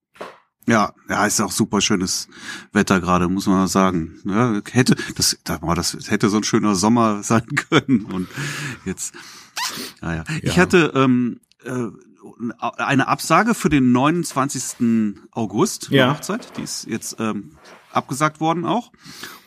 Ja, 0.67 0.93
ja, 1.09 1.27
ist 1.27 1.41
auch 1.41 1.51
super 1.51 1.81
schönes 1.81 2.29
Wetter 2.73 3.01
gerade, 3.01 3.29
muss 3.29 3.47
man 3.47 3.67
sagen. 3.67 4.21
Ja, 4.27 4.61
hätte, 4.71 4.95
das, 5.17 5.39
das 5.43 6.11
hätte 6.11 6.29
so 6.29 6.37
ein 6.37 6.45
schöner 6.45 6.75
Sommer 6.75 7.23
sein 7.23 7.47
können 7.71 8.05
und 8.05 8.29
jetzt, 8.85 9.15
naja. 10.03 10.25
Ja. 10.29 10.37
Ich 10.43 10.59
hatte, 10.59 10.93
ähm, 10.95 11.41
äh, 11.65 11.87
eine 12.59 13.09
Absage 13.09 13.55
für 13.55 13.69
den 13.69 13.93
29. 13.93 15.17
August, 15.33 15.89
ja. 15.91 16.15
Hochzeit, 16.15 16.57
die 16.57 16.63
ist 16.63 16.87
jetzt 16.87 17.17
ähm, 17.19 17.57
abgesagt 17.93 18.41
worden 18.41 18.65
auch. 18.65 18.93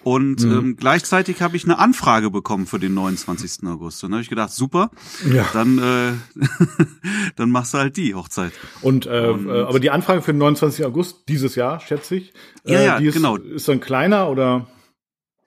Und 0.04 0.44
mhm. 0.44 0.52
ähm, 0.52 0.76
gleichzeitig 0.76 1.42
habe 1.42 1.56
ich 1.56 1.64
eine 1.64 1.80
Anfrage 1.80 2.30
bekommen 2.30 2.68
für 2.68 2.80
den 2.80 2.94
29. 2.94 3.66
August. 3.68 4.04
Und 4.04 4.12
da 4.12 4.16
habe 4.16 4.24
ich 4.24 4.30
gedacht, 4.30 4.52
super, 4.52 4.92
ja. 5.32 5.46
dann, 5.54 5.78
äh, 5.80 6.46
dann 7.38 7.52
machst 7.52 7.74
du 7.74 7.78
halt 7.78 7.96
die 7.96 8.14
Hochzeit. 8.14 8.52
Und, 8.82 9.06
äh, 9.06 9.28
Und 9.28 9.48
äh, 9.48 9.62
aber 9.62 9.80
die 9.80 9.92
Anfrage 9.92 10.22
für 10.22 10.34
den 10.34 10.40
29. 10.40 10.86
August 10.86 11.30
dieses 11.30 11.56
Jahr, 11.56 11.80
schätze 11.80 12.16
ich. 12.16 12.34
Äh, 12.66 12.74
ja, 12.74 12.82
ja, 12.82 13.00
die 13.00 13.06
ist, 13.06 13.14
genau. 13.14 13.38
Ist 13.38 13.68
dann 13.70 13.80
kleiner 13.80 14.30
oder? 14.30 14.68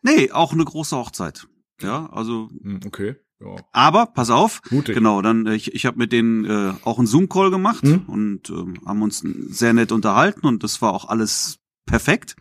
Nee, 0.02 0.30
auch 0.30 0.52
eine 0.52 0.64
große 0.64 0.96
Hochzeit. 0.96 1.46
Ja, 1.82 2.08
also. 2.10 2.48
Hm, 2.62 2.80
okay. 2.86 3.16
Ja. 3.40 3.56
Aber 3.72 4.06
pass 4.06 4.30
auf, 4.30 4.62
Mutig. 4.70 4.94
genau, 4.94 5.20
dann 5.20 5.46
ich, 5.46 5.74
ich 5.74 5.84
habe 5.84 5.98
mit 5.98 6.12
denen 6.12 6.44
äh, 6.44 6.72
auch 6.84 6.98
einen 6.98 7.06
Zoom 7.06 7.28
Call 7.28 7.50
gemacht 7.50 7.84
mhm. 7.84 8.04
und 8.06 8.50
äh, 8.50 8.86
haben 8.86 9.02
uns 9.02 9.18
sehr 9.20 9.74
nett 9.74 9.92
unterhalten 9.92 10.46
und 10.46 10.64
das 10.64 10.80
war 10.80 10.94
auch 10.94 11.06
alles 11.08 11.58
perfekt. 11.86 12.34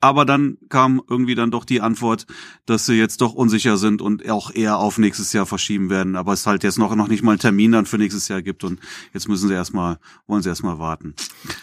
Aber 0.00 0.24
dann 0.24 0.58
kam 0.68 1.00
irgendwie 1.08 1.34
dann 1.34 1.50
doch 1.50 1.64
die 1.64 1.80
Antwort, 1.80 2.26
dass 2.66 2.86
sie 2.86 2.94
jetzt 2.94 3.20
doch 3.20 3.32
unsicher 3.32 3.76
sind 3.76 4.02
und 4.02 4.28
auch 4.28 4.50
eher 4.50 4.78
auf 4.78 4.98
nächstes 4.98 5.32
Jahr 5.32 5.46
verschieben 5.46 5.88
werden. 5.88 6.16
Aber 6.16 6.32
es 6.32 6.46
halt 6.46 6.64
jetzt 6.64 6.78
noch 6.78 6.94
noch 6.94 7.08
nicht 7.08 7.22
mal 7.22 7.32
einen 7.32 7.40
Termin 7.40 7.72
dann 7.72 7.86
für 7.86 7.98
nächstes 7.98 8.28
Jahr 8.28 8.42
gibt 8.42 8.64
und 8.64 8.80
jetzt 9.14 9.28
müssen 9.28 9.48
sie 9.48 9.54
erstmal 9.54 9.98
wollen 10.26 10.42
sie 10.42 10.48
erstmal 10.48 10.78
warten. 10.78 11.14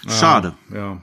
Ah, 0.05 0.11
Schade. 0.11 0.55
Ah, 0.71 0.75
ja. 0.75 1.01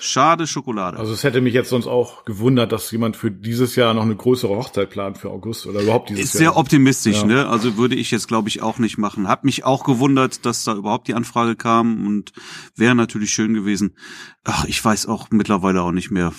Schade 0.00 0.46
Schokolade. 0.46 0.98
Also 0.98 1.12
es 1.12 1.22
hätte 1.22 1.40
mich 1.40 1.54
jetzt 1.54 1.70
sonst 1.70 1.86
auch 1.86 2.24
gewundert, 2.24 2.72
dass 2.72 2.90
jemand 2.90 3.16
für 3.16 3.30
dieses 3.30 3.76
Jahr 3.76 3.94
noch 3.94 4.02
eine 4.02 4.16
größere 4.16 4.54
Hochzeit 4.56 4.90
plant 4.90 5.16
für 5.16 5.30
August 5.30 5.66
oder 5.66 5.80
überhaupt 5.80 6.10
dieses 6.10 6.24
Ist 6.24 6.34
Jahr. 6.34 6.40
Ist 6.40 6.54
sehr 6.54 6.56
optimistisch, 6.56 7.20
ja. 7.20 7.26
ne? 7.26 7.48
Also 7.48 7.76
würde 7.76 7.94
ich 7.94 8.10
jetzt 8.10 8.28
glaube 8.28 8.48
ich 8.48 8.62
auch 8.62 8.78
nicht 8.78 8.98
machen. 8.98 9.28
Hat 9.28 9.44
mich 9.44 9.64
auch 9.64 9.84
gewundert, 9.84 10.44
dass 10.44 10.64
da 10.64 10.74
überhaupt 10.74 11.08
die 11.08 11.14
Anfrage 11.14 11.56
kam 11.56 12.06
und 12.06 12.32
wäre 12.76 12.94
natürlich 12.94 13.32
schön 13.32 13.54
gewesen. 13.54 13.96
Ach, 14.44 14.64
ich 14.64 14.84
weiß 14.84 15.06
auch 15.06 15.28
mittlerweile 15.30 15.82
auch 15.82 15.92
nicht 15.92 16.10
mehr, 16.10 16.32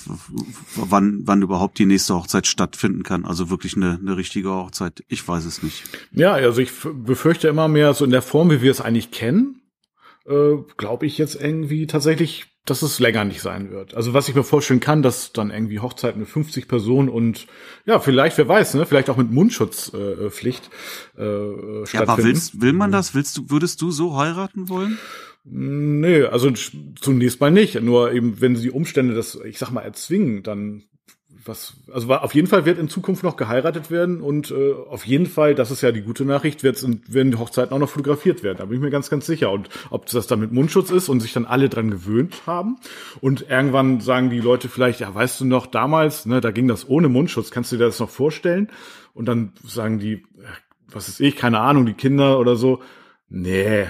wann 0.75 1.22
wann 1.24 1.42
überhaupt 1.42 1.80
die 1.80 1.86
nächste 1.86 2.16
Hochzeit 2.16 2.48
stattfinden 2.48 3.04
kann. 3.04 3.25
Also 3.25 3.50
wirklich 3.50 3.75
eine 3.75 3.98
eine 4.00 4.18
richtige 4.18 4.52
Hochzeit. 4.52 5.04
Ich 5.08 5.25
weiß 5.28 5.46
es 5.46 5.63
nicht. 5.63 5.84
Ja, 6.12 6.34
also 6.34 6.62
ich 6.62 6.72
befürchte 6.94 7.48
immer 7.48 7.68
mehr 7.68 7.94
so 7.94 8.04
in 8.04 8.12
der 8.12 8.22
Form, 8.22 8.52
wie 8.52 8.62
wir 8.62 8.72
es 8.72 8.82
eigentlich 8.82 9.12
kennen. 9.12 9.62
Äh, 10.25 10.58
glaube 10.78 11.06
ich 11.06 11.18
jetzt 11.18 11.36
irgendwie 11.36 11.88
tatsächlich 11.88 12.53
dass 12.65 12.82
es 12.82 13.00
länger 13.00 13.25
nicht 13.25 13.41
sein 13.41 13.72
wird. 13.72 13.93
Also 13.93 14.13
was 14.13 14.29
ich 14.29 14.36
mir 14.36 14.43
vorstellen 14.43 14.79
kann, 14.79 15.01
dass 15.01 15.34
dann 15.34 15.51
irgendwie 15.51 15.79
Hochzeiten 15.79 16.22
mit 16.22 16.29
50 16.29 16.67
Personen 16.67 17.10
und 17.10 17.48
ja, 17.86 18.00
vielleicht, 18.00 18.38
wer 18.38 18.48
weiß, 18.48 18.75
ne, 18.75 18.86
vielleicht 18.86 19.10
auch 19.10 19.17
mit 19.17 19.32
Mundschutzpflicht 19.32 20.70
äh, 21.17 21.22
äh, 21.22 21.84
ja, 21.91 22.01
aber 22.01 22.17
willst, 22.24 22.62
will 22.62 22.74
man 22.74 22.91
das? 22.91 23.13
Willst 23.13 23.38
du, 23.38 23.50
würdest 23.50 23.82
du 23.82 23.91
so 23.91 24.17
heiraten 24.17 24.70
wollen? 24.70 24.98
Nee, 25.46 26.24
also 26.24 26.51
zunächst 26.51 27.41
mal 27.41 27.51
nicht. 27.51 27.82
Nur 27.82 28.13
eben, 28.13 28.39
wenn 28.39 28.55
sie 28.55 28.63
die 28.63 28.72
Umstände 28.72 29.13
das, 29.13 29.38
ich 29.43 29.58
sag 29.58 29.72
mal, 29.72 29.82
erzwingen, 29.82 30.41
dann 30.41 30.84
was, 31.46 31.74
also 31.92 32.14
auf 32.14 32.34
jeden 32.36 32.48
Fall 32.48 32.66
wird 32.66 32.80
in 32.80 32.90
Zukunft 32.90 33.24
noch 33.24 33.38
geheiratet 33.38 33.92
werden 33.92 34.22
und 34.22 34.52
äh, 34.52 34.74
auf 34.74 35.06
jeden 35.06 35.26
Fall, 35.26 35.56
das 35.56 35.72
ist 35.72 35.82
ja 35.82 35.92
die 35.92 36.02
gute 36.02 36.26
Nachricht, 36.26 36.64
wird's 36.64 36.86
werden 37.08 37.32
die 37.32 37.38
Hochzeiten 37.38 37.74
auch 37.74 37.80
noch 37.80 37.90
fotografiert 37.90 38.44
werden. 38.44 38.58
Da 38.60 38.66
bin 38.66 38.78
ich 38.78 38.84
mir 38.84 38.90
ganz, 38.90 39.10
ganz 39.10 39.26
sicher. 39.26 39.52
Und 39.52 39.70
ob 39.90 40.06
das 40.08 40.28
dann 40.28 40.40
mit 40.40 40.52
Mundschutz 40.52 40.92
ist 40.92 41.10
und 41.10 41.20
sich 41.20 41.34
dann 41.34 41.46
alle 41.46 41.70
dran 41.70 41.92
gewöhnt 41.92 42.44
haben 42.46 42.78
und 43.22 43.50
irgendwann 43.50 44.00
sagen 44.00 44.30
die 44.30 44.40
Leute 44.40 44.70
vielleicht, 44.70 45.00
ja, 45.00 45.14
weißt 45.14 45.42
du 45.42 45.46
noch, 45.46 45.68
damals, 45.68 46.26
ne, 46.26 46.42
da 46.42 46.52
ging 46.52 46.68
das 46.68 46.88
ohne 46.88 47.10
Mundschutz, 47.10 47.52
kannst 47.52 47.72
du 47.72 47.78
dir 47.78 47.86
das 47.86 48.00
noch 48.00 48.10
vorstellen? 48.10 48.70
Und 49.14 49.26
dann 49.28 49.54
sagen 49.64 50.00
die, 50.00 50.26
was 50.88 51.08
ist 51.08 51.20
ich, 51.20 51.36
keine 51.36 51.60
Ahnung, 51.60 51.86
die 51.86 51.94
Kinder 51.94 52.40
oder 52.40 52.56
so, 52.56 52.82
nee, 53.30 53.86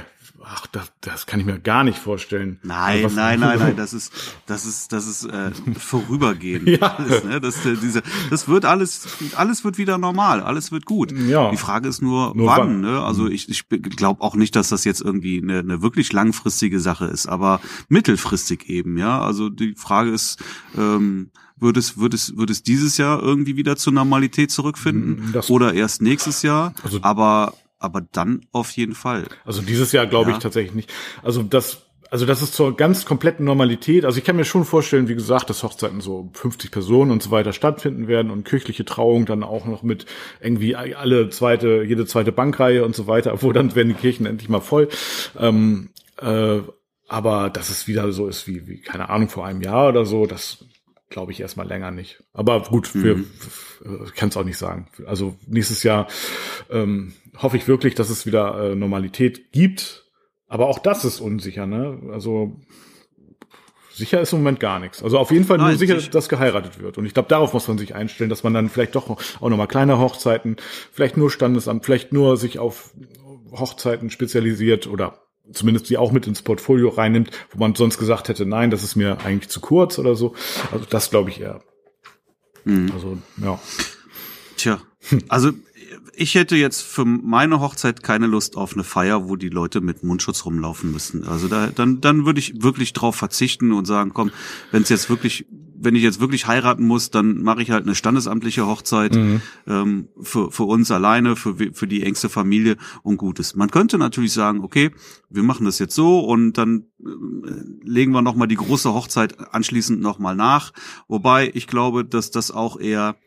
ach, 0.46 0.68
das, 0.68 0.92
das 1.02 1.26
kann 1.26 1.40
ich 1.40 1.46
mir 1.46 1.60
gar 1.60 1.84
nicht 1.84 1.98
vorstellen. 1.98 2.60
Nein, 2.64 3.04
also 3.04 3.16
nein, 3.16 3.40
nein, 3.40 3.60
nein, 3.60 3.76
das 3.76 3.94
ist, 3.94 4.12
das 4.46 4.66
ist, 4.66 4.92
das 4.92 5.08
ist 5.08 5.26
äh, 5.26 5.52
vorübergehend. 5.78 6.68
ja. 6.82 6.96
Alles, 6.98 7.24
ne? 7.24 7.42
das, 7.42 7.66
äh, 7.66 7.76
diese, 7.82 8.04
das 8.30 8.48
wird 8.48 8.66
alles, 8.66 9.08
alles 9.36 9.64
wird 9.64 9.78
wieder 9.78 9.98
normal, 9.98 10.42
alles 10.42 10.72
wird 10.72 10.86
gut. 10.86 11.12
Ja. 11.12 11.52
Die 11.52 11.58
Frage 11.58 11.88
ist 11.88 12.02
nur, 12.02 12.36
nur 12.36 12.48
wann. 12.48 12.60
wann. 12.60 12.82
Ne? 12.82 13.02
Also 13.02 13.28
ich, 13.28 13.50
ich 13.50 13.68
glaube 13.70 14.22
auch 14.22 14.36
nicht, 14.36 14.56
dass 14.56 14.70
das 14.70 14.84
jetzt 14.84 15.02
irgendwie 15.02 15.42
eine, 15.42 15.60
eine 15.60 15.82
wirklich 15.82 16.12
langfristige 16.12 16.80
Sache 16.80 17.06
ist, 17.06 17.28
aber 17.28 17.60
mittelfristig 17.90 18.70
eben, 18.70 18.98
ja. 18.98 19.22
Also 19.22 19.50
die 19.50 19.76
Frage 19.76 20.12
ist, 20.12 20.44
ähm, 20.78 21.30
wird 21.64 21.78
es, 21.78 21.98
wird 21.98 22.14
es, 22.14 22.36
wird 22.36 22.50
es 22.50 22.64
dieses 22.64 22.98
Jahr 22.98 23.22
irgendwie 23.22 23.56
wieder 23.56 23.78
zur 23.78 23.94
Normalität 23.94 24.52
zurückfinden 24.52 25.32
das, 25.32 25.50
oder 25.50 25.74
erst 25.74 26.02
nächstes 26.02 26.42
Jahr? 26.42 26.74
Also, 26.84 27.00
aber 27.02 27.54
aber 27.84 28.02
dann 28.12 28.46
auf 28.52 28.72
jeden 28.72 28.96
Fall. 28.96 29.26
Also 29.46 29.62
dieses 29.62 29.92
Jahr 29.92 30.08
glaube 30.08 30.32
ja. 30.32 30.38
ich 30.38 30.44
tatsächlich 30.44 30.74
nicht. 30.74 30.94
Also 31.22 31.44
das 31.44 31.84
also 32.14 32.28
das 32.28 32.44
ist 32.44 32.54
zur 32.54 32.78
ganz 32.78 33.06
kompletten 33.06 33.44
Normalität. 33.44 34.06
Also 34.06 34.20
ich 34.20 34.24
kann 34.24 34.36
mir 34.36 34.46
schon 34.46 34.66
vorstellen, 34.66 35.08
wie 35.08 35.16
gesagt, 35.16 35.50
dass 35.50 35.64
Hochzeiten 35.64 36.00
so 36.00 36.30
50 36.34 36.70
Personen 36.70 37.10
und 37.10 37.24
so 37.24 37.32
weiter 37.32 37.54
stattfinden 37.54 38.08
werden 38.08 38.30
und 38.30 38.44
kirchliche 38.46 38.86
Trauung 38.86 39.26
dann 39.26 39.42
auch 39.42 39.66
noch 39.66 39.82
mit 39.82 40.06
irgendwie 40.40 40.76
alle 40.76 41.32
zweite, 41.32 41.82
jede 41.82 42.06
zweite 42.06 42.32
Bankreihe 42.32 42.86
und 42.86 42.96
so 42.96 43.08
weiter, 43.08 43.42
wo 43.42 43.52
dann 43.52 43.74
werden 43.74 43.88
die 43.88 43.96
Kirchen 43.96 44.28
endlich 44.28 44.48
mal 44.48 44.62
voll. 44.62 44.90
Ähm, 45.40 45.90
äh, 46.22 46.60
aber 47.08 47.50
dass 47.50 47.72
es 47.72 47.88
wieder 47.88 48.12
so 48.12 48.28
ist 48.28 48.48
wie, 48.48 48.68
wie, 48.68 48.80
keine 48.80 49.10
Ahnung, 49.10 49.30
vor 49.30 49.48
einem 49.48 49.62
Jahr 49.62 49.90
oder 49.90 50.06
so, 50.06 50.28
das 50.28 50.66
glaube 51.10 51.32
ich 51.32 51.40
erstmal 51.40 51.68
länger 51.68 51.90
nicht. 51.90 52.24
Aber 52.34 52.62
gut, 52.62 52.94
wir 52.94 53.16
mhm. 53.16 53.28
kann 54.16 54.30
es 54.30 54.38
auch 54.38 54.44
nicht 54.44 54.60
sagen. 54.60 54.88
Also 55.08 55.36
nächstes 55.48 55.82
Jahr 55.82 56.08
ähm, 56.70 57.14
hoffe 57.38 57.58
ich 57.58 57.68
wirklich, 57.68 57.96
dass 57.96 58.10
es 58.10 58.26
wieder 58.26 58.72
äh, 58.72 58.76
Normalität 58.76 59.52
gibt. 59.52 60.06
Aber 60.48 60.68
auch 60.68 60.80
das 60.80 61.04
ist 61.06 61.20
unsicher, 61.20 61.66
ne? 61.66 62.00
Also 62.12 62.60
sicher 63.94 64.22
ist 64.22 64.34
im 64.34 64.40
Moment 64.40 64.60
gar 64.60 64.80
nichts. 64.80 65.04
Also 65.04 65.18
auf 65.18 65.32
jeden 65.32 65.46
Fall 65.46 65.58
nur 65.58 65.68
Nein, 65.68 65.78
sicher, 65.78 65.96
dass 65.98 66.30
geheiratet 66.30 66.80
wird. 66.80 66.98
Und 66.98 67.06
ich 67.06 67.14
glaube, 67.14 67.30
darauf 67.30 67.54
muss 67.54 67.68
man 67.68 67.78
sich 67.78 67.96
einstellen, 67.96 68.30
dass 68.30 68.44
man 68.44 68.54
dann 68.54 68.70
vielleicht 68.70 68.96
doch 68.96 69.10
auch 69.10 69.50
nochmal 69.50 69.68
kleine 69.68 70.00
Hochzeiten, 70.00 70.58
vielleicht 70.92 71.18
nur 71.18 71.32
Standesamt, 71.32 71.86
vielleicht 71.86 72.14
nur 72.14 72.38
sich 72.38 72.60
auf 72.60 72.94
Hochzeiten 73.52 74.10
spezialisiert 74.10 74.88
oder 74.88 75.20
zumindest 75.52 75.90
die 75.90 75.98
auch 75.98 76.12
mit 76.12 76.28
ins 76.28 76.42
Portfolio 76.42 76.90
reinnimmt, 76.90 77.32
wo 77.52 77.60
man 77.60 77.76
sonst 77.76 77.98
gesagt 77.98 78.30
hätte, 78.30 78.46
nein, 78.46 78.72
das 78.72 78.84
ist 78.84 78.96
mir 78.96 79.20
eigentlich 79.24 79.50
zu 79.50 79.60
kurz 79.60 80.00
oder 80.00 80.16
so. 80.16 80.34
Also 80.72 80.86
das 80.90 81.10
glaube 81.10 81.30
ich 81.30 81.42
eher. 81.42 81.62
Mhm. 82.64 82.92
Also, 82.94 83.18
ja. 83.38 83.60
Tja, 84.56 84.82
also 85.28 85.52
ich 86.16 86.36
hätte 86.36 86.56
jetzt 86.56 86.82
für 86.82 87.06
meine 87.06 87.60
Hochzeit 87.60 88.04
keine 88.04 88.28
Lust 88.28 88.58
auf 88.58 88.74
eine 88.74 88.84
Feier, 88.84 89.28
wo 89.28 89.36
die 89.36 89.50
Leute 89.50 89.82
mit 89.82 90.04
Mundschutz 90.04 90.46
rumlaufen 90.46 90.92
müssen. 90.92 91.24
Also 91.24 91.48
da, 91.48 91.68
dann, 91.68 92.02
dann 92.02 92.26
würde 92.26 92.40
ich 92.40 92.62
wirklich 92.62 92.94
drauf 92.94 93.16
verzichten 93.16 93.72
und 93.72 93.86
sagen, 93.86 94.12
komm, 94.14 94.32
wenn 94.72 94.84
es 94.84 94.90
jetzt 94.90 95.10
wirklich 95.10 95.46
wenn 95.84 95.96
ich 95.96 96.04
jetzt 96.04 96.20
wirklich 96.20 96.48
heiraten 96.48 96.86
muss, 96.86 97.10
dann 97.10 97.42
mache 97.44 97.62
ich 97.62 97.72
halt 97.72 97.84
eine 97.84 97.96
standesamtliche 97.96 98.66
Hochzeit 98.66 99.16
mhm. 99.16 99.42
ähm, 99.68 100.08
für, 100.22 100.52
für 100.52 100.64
uns 100.64 100.90
alleine, 100.92 101.36
für, 101.36 101.56
für 101.74 101.88
die 101.88 102.04
engste 102.04 102.30
Familie 102.30 102.78
und 103.04 103.18
Gutes. 103.18 103.56
Man 103.56 103.70
könnte 103.70 103.98
natürlich 103.98 104.34
sagen, 104.34 104.62
okay, 104.64 104.92
wir 105.30 105.44
machen 105.44 105.66
das 105.66 105.80
jetzt 105.80 105.96
so 105.96 106.20
und 106.20 106.54
dann 106.54 106.86
äh, 107.00 107.10
legen 107.84 108.14
wir 108.14 108.22
nochmal 108.22 108.48
die 108.48 108.56
große 108.56 108.94
Hochzeit 108.94 109.54
anschließend 109.54 110.02
nochmal 110.02 110.36
nach. 110.36 110.72
Wobei 111.08 111.52
ich 111.54 111.68
glaube, 111.68 112.06
dass 112.06 112.32
das 112.32 112.52
auch 112.52 112.80
eher 112.80 113.18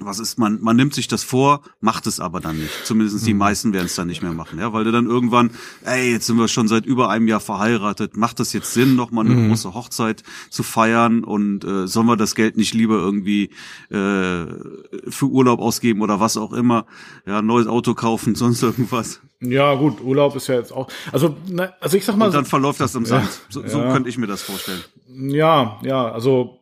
was 0.00 0.18
ist, 0.18 0.38
man, 0.38 0.58
man 0.60 0.76
nimmt 0.76 0.94
sich 0.94 1.08
das 1.08 1.22
vor, 1.22 1.62
macht 1.80 2.06
es 2.06 2.20
aber 2.20 2.40
dann 2.40 2.58
nicht. 2.58 2.84
Zumindest 2.84 3.26
die 3.26 3.32
mhm. 3.32 3.38
meisten 3.38 3.72
werden 3.72 3.86
es 3.86 3.94
dann 3.94 4.06
nicht 4.06 4.22
mehr 4.22 4.32
machen, 4.32 4.58
ja, 4.58 4.72
weil 4.72 4.84
du 4.84 4.92
dann 4.92 5.06
irgendwann, 5.06 5.50
ey, 5.84 6.12
jetzt 6.12 6.26
sind 6.26 6.38
wir 6.38 6.48
schon 6.48 6.68
seit 6.68 6.86
über 6.86 7.10
einem 7.10 7.28
Jahr 7.28 7.40
verheiratet, 7.40 8.16
macht 8.16 8.40
das 8.40 8.52
jetzt 8.52 8.72
Sinn, 8.72 8.96
nochmal 8.96 9.26
eine 9.26 9.34
mhm. 9.34 9.48
große 9.48 9.74
Hochzeit 9.74 10.22
zu 10.50 10.62
feiern 10.62 11.24
und 11.24 11.64
äh, 11.64 11.86
sollen 11.86 12.06
wir 12.06 12.16
das 12.16 12.34
Geld 12.34 12.56
nicht 12.56 12.74
lieber 12.74 12.96
irgendwie 12.96 13.50
äh, 13.90 14.46
für 15.08 15.26
Urlaub 15.26 15.60
ausgeben 15.60 16.02
oder 16.02 16.20
was 16.20 16.36
auch 16.36 16.52
immer, 16.52 16.86
ja, 17.26 17.42
neues 17.42 17.66
Auto 17.66 17.94
kaufen, 17.94 18.34
sonst 18.34 18.62
irgendwas. 18.62 19.20
Ja, 19.40 19.74
gut, 19.74 20.00
Urlaub 20.00 20.34
ist 20.34 20.48
ja 20.48 20.56
jetzt 20.56 20.72
auch, 20.72 20.88
also, 21.12 21.36
na, 21.48 21.72
also 21.80 21.96
ich 21.96 22.04
sag 22.04 22.16
mal. 22.16 22.26
Und 22.26 22.34
dann 22.34 22.44
verläuft 22.44 22.80
das 22.80 22.94
im 22.96 23.06
Sand. 23.06 23.24
Ja, 23.24 23.30
so, 23.48 23.66
so 23.68 23.78
ja. 23.78 23.92
könnte 23.92 24.08
ich 24.08 24.18
mir 24.18 24.26
das 24.26 24.42
vorstellen. 24.42 24.82
Ja, 25.08 25.78
ja, 25.82 26.10
also 26.10 26.57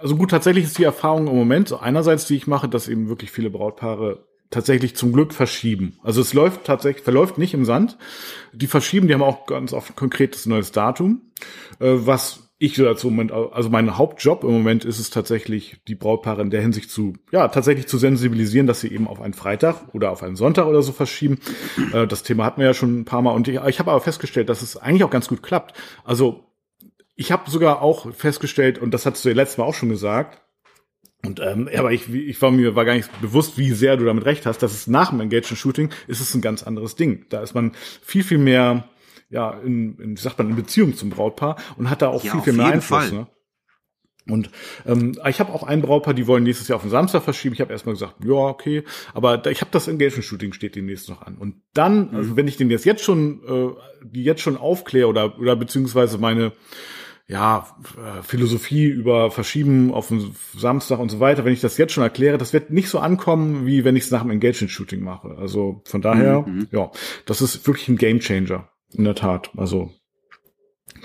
also 0.00 0.16
gut, 0.16 0.30
tatsächlich 0.30 0.64
ist 0.64 0.78
die 0.78 0.84
Erfahrung 0.84 1.28
im 1.28 1.36
Moment 1.36 1.72
einerseits, 1.72 2.26
die 2.26 2.36
ich 2.36 2.46
mache, 2.46 2.68
dass 2.68 2.88
eben 2.88 3.08
wirklich 3.08 3.30
viele 3.30 3.50
Brautpaare 3.50 4.24
tatsächlich 4.50 4.96
zum 4.96 5.12
Glück 5.12 5.32
verschieben. 5.32 5.98
Also 6.02 6.20
es 6.20 6.34
läuft 6.34 6.64
tatsächlich, 6.64 7.04
verläuft 7.04 7.38
nicht 7.38 7.54
im 7.54 7.64
Sand. 7.64 7.96
Die 8.52 8.66
verschieben, 8.66 9.06
die 9.06 9.14
haben 9.14 9.22
auch 9.22 9.46
ganz 9.46 9.72
oft 9.72 9.90
ein 9.90 9.96
konkretes 9.96 10.46
neues 10.46 10.72
Datum. 10.72 11.22
Äh, 11.78 11.92
was 11.92 12.50
ich 12.62 12.74
dazu 12.74 13.08
im 13.08 13.14
Moment, 13.14 13.32
also 13.32 13.70
mein 13.70 13.96
Hauptjob 13.96 14.44
im 14.44 14.50
Moment 14.50 14.84
ist 14.84 14.98
es 14.98 15.08
tatsächlich, 15.08 15.80
die 15.88 15.94
Brautpaare 15.94 16.42
in 16.42 16.50
der 16.50 16.60
Hinsicht 16.60 16.90
zu, 16.90 17.14
ja, 17.32 17.48
tatsächlich 17.48 17.86
zu 17.86 17.96
sensibilisieren, 17.96 18.66
dass 18.66 18.80
sie 18.80 18.92
eben 18.92 19.08
auf 19.08 19.20
einen 19.22 19.32
Freitag 19.32 19.94
oder 19.94 20.10
auf 20.10 20.22
einen 20.22 20.36
Sonntag 20.36 20.66
oder 20.66 20.82
so 20.82 20.92
verschieben. 20.92 21.38
Äh, 21.92 22.06
das 22.06 22.22
Thema 22.22 22.44
hatten 22.44 22.60
wir 22.60 22.66
ja 22.66 22.74
schon 22.74 23.00
ein 23.00 23.04
paar 23.06 23.22
Mal 23.22 23.32
und 23.32 23.48
ich, 23.48 23.58
ich 23.58 23.78
habe 23.78 23.92
aber 23.92 24.00
festgestellt, 24.00 24.48
dass 24.48 24.62
es 24.62 24.76
eigentlich 24.76 25.04
auch 25.04 25.10
ganz 25.10 25.28
gut 25.28 25.42
klappt. 25.42 25.74
Also 26.04 26.49
ich 27.20 27.30
habe 27.32 27.50
sogar 27.50 27.82
auch 27.82 28.14
festgestellt, 28.14 28.78
und 28.78 28.92
das 28.92 29.04
hattest 29.04 29.26
du 29.26 29.28
ja 29.28 29.34
letztes 29.34 29.58
Mal 29.58 29.64
auch 29.64 29.74
schon 29.74 29.90
gesagt, 29.90 30.40
und 31.22 31.38
ähm, 31.38 31.68
aber 31.76 31.92
ich, 31.92 32.08
ich 32.08 32.40
war 32.40 32.50
mir 32.50 32.74
war 32.76 32.86
gar 32.86 32.94
nicht 32.94 33.10
bewusst, 33.20 33.58
wie 33.58 33.72
sehr 33.72 33.98
du 33.98 34.06
damit 34.06 34.24
recht 34.24 34.46
hast, 34.46 34.62
dass 34.62 34.72
es 34.72 34.86
nach 34.86 35.10
dem 35.10 35.20
Engagement 35.20 35.58
Shooting 35.58 35.90
ist 36.06 36.22
es 36.22 36.34
ein 36.34 36.40
ganz 36.40 36.62
anderes 36.62 36.96
Ding. 36.96 37.26
Da 37.28 37.42
ist 37.42 37.52
man 37.52 37.72
viel 38.00 38.24
viel 38.24 38.38
mehr 38.38 38.88
ja 39.28 39.50
in, 39.50 39.98
in 39.98 40.16
wie 40.16 40.20
sagt 40.20 40.38
man 40.38 40.48
in 40.48 40.56
Beziehung 40.56 40.96
zum 40.96 41.10
Brautpaar 41.10 41.56
und 41.76 41.90
hat 41.90 42.00
da 42.00 42.08
auch 42.08 42.24
ja, 42.24 42.32
viel 42.32 42.40
viel 42.40 42.52
mehr 42.54 42.72
Einfluss. 42.72 43.08
Fall. 43.08 43.12
Ne? 43.12 43.26
Und 44.26 44.48
ähm, 44.86 45.18
ich 45.28 45.40
habe 45.40 45.52
auch 45.52 45.62
ein 45.62 45.82
Brautpaar, 45.82 46.14
die 46.14 46.26
wollen 46.26 46.44
nächstes 46.44 46.68
Jahr 46.68 46.76
auf 46.76 46.82
den 46.82 46.90
Samstag 46.90 47.22
verschieben. 47.22 47.54
Ich 47.54 47.60
habe 47.60 47.72
erstmal 47.72 47.96
gesagt, 47.96 48.24
ja, 48.24 48.32
okay, 48.32 48.84
aber 49.12 49.36
da, 49.36 49.50
ich 49.50 49.60
habe 49.60 49.70
das 49.72 49.88
Engagement-Shooting 49.88 50.54
steht 50.54 50.74
demnächst 50.74 51.10
noch 51.10 51.20
an. 51.20 51.36
Und 51.36 51.56
dann, 51.74 52.08
mhm. 52.08 52.16
also 52.16 52.36
wenn 52.36 52.48
ich 52.48 52.56
den 52.56 52.70
jetzt 52.70 52.86
jetzt 52.86 53.04
schon, 53.04 53.42
äh, 53.46 54.06
die 54.06 54.24
jetzt 54.24 54.40
schon 54.40 54.56
aufkläre 54.56 55.08
oder 55.08 55.38
oder 55.38 55.54
beziehungsweise 55.54 56.16
meine 56.16 56.52
ja, 57.30 57.64
äh, 57.96 58.22
Philosophie 58.22 58.86
über 58.86 59.30
Verschieben 59.30 59.94
auf 59.94 60.08
den 60.08 60.34
Samstag 60.56 60.98
und 60.98 61.10
so 61.10 61.20
weiter, 61.20 61.44
wenn 61.44 61.52
ich 61.52 61.60
das 61.60 61.78
jetzt 61.78 61.92
schon 61.92 62.02
erkläre, 62.02 62.38
das 62.38 62.52
wird 62.52 62.70
nicht 62.70 62.88
so 62.88 62.98
ankommen, 62.98 63.66
wie 63.66 63.84
wenn 63.84 63.94
ich 63.94 64.04
es 64.04 64.10
nach 64.10 64.22
dem 64.22 64.32
Engagement-Shooting 64.32 65.00
mache. 65.00 65.36
Also 65.38 65.80
von 65.84 66.02
daher, 66.02 66.42
mhm. 66.42 66.66
ja, 66.72 66.90
das 67.26 67.40
ist 67.40 67.64
wirklich 67.68 67.88
ein 67.88 67.98
Gamechanger 67.98 68.68
In 68.92 69.04
der 69.04 69.14
Tat. 69.14 69.50
Also 69.56 69.92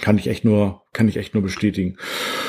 kann 0.02 0.18
ich 0.18 0.28
echt 0.28 0.46
nur, 0.46 0.84
kann 0.94 1.08
ich 1.08 1.18
echt 1.18 1.34
nur 1.34 1.44
bestätigen. 1.44 1.98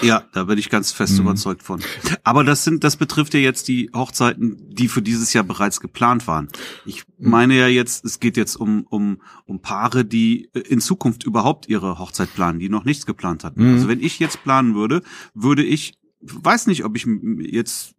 Ja, 0.03 0.25
da 0.33 0.45
bin 0.45 0.59
ich 0.59 0.71
ganz 0.71 0.93
fest 0.93 1.15
mhm. 1.15 1.21
überzeugt 1.21 1.62
von. 1.62 1.81
Aber 2.25 2.45
das 2.45 2.65
sind, 2.65 2.85
das 2.85 2.97
betrifft 2.97 3.35
ja 3.35 3.41
jetzt 3.41 3.69
die 3.69 3.91
Hochzeiten, 3.95 4.57
die 4.69 4.88
für 4.88 5.03
dieses 5.03 5.33
Jahr 5.33 5.45
bereits 5.45 5.81
geplant 5.81 6.26
waren. 6.26 6.49
Ich 6.85 7.05
mhm. 7.19 7.31
meine 7.31 7.57
ja 7.57 7.69
jetzt, 7.69 8.05
es 8.05 8.21
geht 8.21 8.37
jetzt 8.37 8.57
um, 8.57 8.87
um, 8.88 9.21
um 9.45 9.61
Paare, 9.61 10.05
die 10.05 10.50
in 10.69 10.81
Zukunft 10.81 11.25
überhaupt 11.25 11.69
ihre 11.69 11.99
Hochzeit 11.99 12.33
planen, 12.35 12.59
die 12.59 12.69
noch 12.69 12.85
nichts 12.85 13.07
geplant 13.07 13.45
hatten. 13.45 13.67
Mhm. 13.67 13.75
Also 13.75 13.88
wenn 13.88 14.00
ich 14.00 14.19
jetzt 14.19 14.43
planen 14.43 14.75
würde, 14.75 15.03
würde 15.35 15.65
ich, 15.65 15.99
weiß 16.21 16.67
nicht, 16.67 16.85
ob 16.85 16.97
ich 16.97 17.07
jetzt 17.41 17.95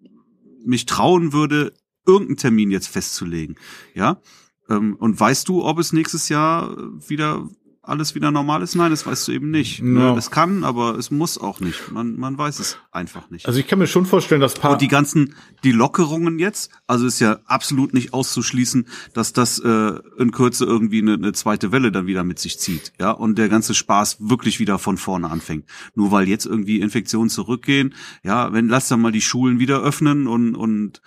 mich 0.66 0.86
trauen 0.86 1.34
würde, 1.34 1.74
irgendeinen 2.06 2.38
Termin 2.38 2.72
jetzt 2.72 2.88
festzulegen. 2.88 3.56
Ja. 3.94 4.22
Ähm, 4.70 4.96
und 4.96 5.20
weißt 5.20 5.48
du, 5.48 5.64
ob 5.64 5.80
es 5.80 5.94
nächstes 5.94 6.30
Jahr 6.30 6.76
wieder 7.08 7.48
alles 7.88 8.16
wieder 8.16 8.32
normal 8.32 8.62
ist? 8.62 8.76
Nein, 8.76 8.92
das 8.92 9.06
weißt 9.06 9.28
du 9.28 9.32
eben 9.32 9.52
nicht. 9.52 9.82
No. 9.82 10.18
Es 10.18 10.32
kann, 10.32 10.64
aber 10.64 10.98
es 10.98 11.12
muss 11.12 11.38
auch 11.38 11.60
nicht. 11.60 11.92
Man, 11.92 12.18
man 12.18 12.38
weiß 12.38 12.60
es 12.60 12.78
einfach 12.92 13.30
nicht. 13.30 13.46
Also 13.48 13.60
ich 13.60 13.68
kann 13.68 13.80
mir 13.80 13.88
schon 13.88 14.06
vorstellen, 14.06 14.42
dass 14.42 14.56
paar 14.56 14.74
und 14.74 14.82
die 14.82 14.88
ganzen 14.88 15.36
die 15.64 15.72
Lockerungen 15.72 16.40
jetzt, 16.40 16.72
also 16.86 17.06
ist 17.06 17.20
ja 17.20 17.40
absolut 17.46 17.94
nicht 17.94 18.14
auszuschließen, 18.14 18.88
dass 19.14 19.34
das 19.34 19.60
äh, 19.60 19.94
in 20.18 20.32
Kürze 20.32 20.66
irgendwie 20.66 21.02
eine, 21.02 21.14
eine 21.14 21.34
zweite 21.34 21.72
Welle 21.72 21.92
dann 21.92 22.08
wieder 22.08 22.24
mit 22.24 22.40
sich 22.40 22.60
zieht, 22.60 22.94
ja, 23.00 23.12
und 23.12 23.38
der 23.38 23.50
ganze 23.50 23.74
Spaß 23.74 24.18
wirklich 24.20 24.60
wieder 24.60 24.80
von 24.80 24.98
vorne 24.98 25.30
anfängt. 25.30 25.66
Nur 25.96 26.12
weil 26.12 26.28
jetzt 26.28 26.46
irgendwie 26.46 26.80
Infektionen 26.80 27.30
zurückgehen, 27.30 27.94
ja, 28.24 28.54
wenn 28.54 28.68
lass 28.68 28.88
dann 28.88 29.02
mal 29.02 29.12
die 29.12 29.22
Schulen 29.22 29.60
wieder 29.60 29.82
öffnen 29.82 30.28
und 30.28 30.56
und 30.56 31.02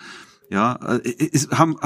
ja, 0.51 0.75
äh, 0.75 1.09
ist, 1.09 1.53
haben 1.57 1.77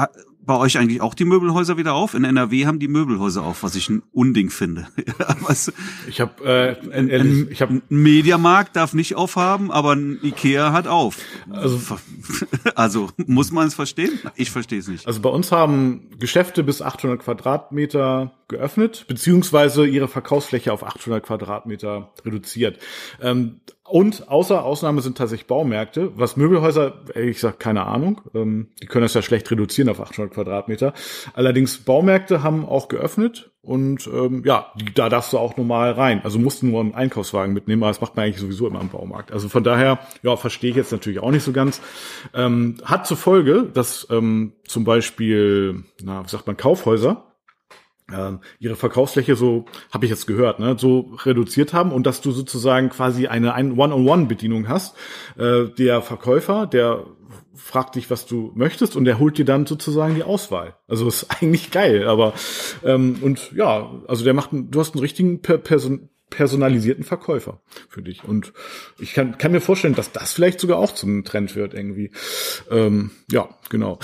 bei 0.45 0.57
euch 0.57 0.77
eigentlich 0.77 1.01
auch 1.01 1.13
die 1.13 1.25
Möbelhäuser 1.25 1.77
wieder 1.77 1.93
auf? 1.93 2.13
In 2.13 2.23
NRW 2.23 2.65
haben 2.65 2.79
die 2.79 2.87
Möbelhäuser 2.87 3.43
auf, 3.43 3.63
was 3.63 3.75
ich 3.75 3.89
ein 3.89 4.03
Unding 4.11 4.49
finde. 4.49 4.87
was, 5.41 5.71
ich 6.07 6.21
habe 6.21 6.43
äh, 6.43 6.95
ein, 6.95 7.11
ein, 7.11 7.47
ich 7.49 7.61
hab, 7.61 7.69
ein 7.69 7.81
Mediamarkt 7.89 8.75
darf 8.75 8.93
nicht 8.93 9.15
aufhaben, 9.15 9.71
aber 9.71 9.93
ein 9.93 10.19
Ikea 10.21 10.71
hat 10.71 10.87
auf. 10.87 11.17
Also, 11.49 11.97
also 12.75 13.09
muss 13.25 13.51
man 13.51 13.67
es 13.67 13.73
verstehen? 13.73 14.19
Ich 14.35 14.51
verstehe 14.51 14.79
es 14.79 14.87
nicht. 14.87 15.07
Also 15.07 15.21
bei 15.21 15.29
uns 15.29 15.51
haben 15.51 16.09
Geschäfte 16.19 16.63
bis 16.63 16.81
800 16.81 17.21
Quadratmeter 17.21 18.33
geöffnet, 18.47 19.05
beziehungsweise 19.07 19.85
ihre 19.87 20.07
Verkaufsfläche 20.07 20.71
auf 20.71 20.83
800 20.83 21.23
Quadratmeter 21.23 22.11
reduziert. 22.23 22.79
Ähm, 23.21 23.59
und 23.87 24.29
außer 24.29 24.63
Ausnahme 24.63 25.01
sind 25.01 25.17
tatsächlich 25.17 25.45
Baumärkte. 25.45 26.11
Was 26.15 26.37
Möbelhäuser, 26.37 27.03
ich 27.13 27.39
sag 27.39 27.59
keine 27.59 27.85
Ahnung, 27.85 28.21
ähm, 28.33 28.69
die 28.81 28.87
können 28.87 29.03
das 29.03 29.13
ja 29.13 29.21
schlecht 29.21 29.49
reduzieren 29.51 29.89
auf 29.89 29.99
800 29.99 30.33
Quadratmeter. 30.33 30.93
Allerdings 31.35 31.77
Baumärkte 31.77 32.41
haben 32.41 32.65
auch 32.65 32.87
geöffnet 32.87 33.51
und 33.61 34.07
ähm, 34.07 34.41
ja, 34.43 34.71
da 34.95 35.09
darfst 35.09 35.33
du 35.33 35.37
auch 35.37 35.55
normal 35.55 35.91
rein. 35.91 36.21
Also 36.23 36.39
musst 36.39 36.63
du 36.63 36.65
nur 36.65 36.81
einen 36.81 36.95
Einkaufswagen 36.95 37.53
mitnehmen, 37.53 37.83
aber 37.83 37.91
das 37.91 38.01
macht 38.01 38.15
man 38.15 38.25
eigentlich 38.25 38.41
sowieso 38.41 38.65
immer 38.65 38.81
im 38.81 38.89
Baumarkt. 38.89 39.31
Also 39.31 39.49
von 39.49 39.63
daher, 39.63 39.99
ja, 40.23 40.35
verstehe 40.35 40.71
ich 40.71 40.75
jetzt 40.75 40.91
natürlich 40.91 41.19
auch 41.19 41.31
nicht 41.31 41.43
so 41.43 41.51
ganz. 41.51 41.79
Ähm, 42.33 42.77
hat 42.85 43.05
zur 43.05 43.17
Folge, 43.17 43.69
dass 43.71 44.07
ähm, 44.09 44.53
zum 44.67 44.83
Beispiel, 44.83 45.83
na, 46.03 46.23
wie 46.23 46.29
sagt 46.29 46.47
man, 46.47 46.57
Kaufhäuser 46.57 47.34
ihre 48.59 48.75
Verkaufsfläche 48.75 49.35
so, 49.35 49.65
habe 49.91 50.05
ich 50.05 50.11
jetzt 50.11 50.27
gehört, 50.27 50.59
ne, 50.59 50.75
so 50.77 51.15
reduziert 51.23 51.73
haben 51.73 51.91
und 51.91 52.05
dass 52.05 52.21
du 52.21 52.31
sozusagen 52.31 52.89
quasi 52.89 53.25
eine, 53.27 53.55
eine 53.55 53.73
One-on-One-Bedienung 53.73 54.67
hast. 54.67 54.95
Äh, 55.37 55.65
der 55.77 56.03
Verkäufer, 56.03 56.67
der 56.67 57.05
fragt 57.55 57.95
dich, 57.95 58.11
was 58.11 58.27
du 58.27 58.51
möchtest 58.53 58.95
und 58.95 59.05
der 59.05 59.17
holt 59.17 59.37
dir 59.37 59.45
dann 59.45 59.65
sozusagen 59.65 60.13
die 60.13 60.23
Auswahl. 60.23 60.75
Also 60.87 61.07
ist 61.07 61.27
eigentlich 61.41 61.71
geil, 61.71 62.07
aber 62.07 62.33
ähm, 62.83 63.17
und 63.21 63.51
ja, 63.53 63.91
also 64.07 64.23
der 64.23 64.33
macht, 64.33 64.49
du 64.53 64.79
hast 64.79 64.93
einen 64.93 65.01
richtigen 65.01 65.41
per 65.41 65.57
Person 65.57 66.09
personalisierten 66.29 67.03
Verkäufer 67.03 67.61
für 67.87 68.01
dich. 68.01 68.23
Und 68.23 68.51
ich 68.99 69.13
kann, 69.13 69.37
kann 69.37 69.51
mir 69.51 69.61
vorstellen, 69.61 69.95
dass 69.95 70.11
das 70.11 70.33
vielleicht 70.33 70.59
sogar 70.59 70.79
auch 70.79 70.93
zum 70.93 71.23
Trend 71.23 71.55
wird 71.55 71.73
irgendwie. 71.73 72.11
Ähm, 72.69 73.11
ja, 73.31 73.47
genau. 73.69 73.99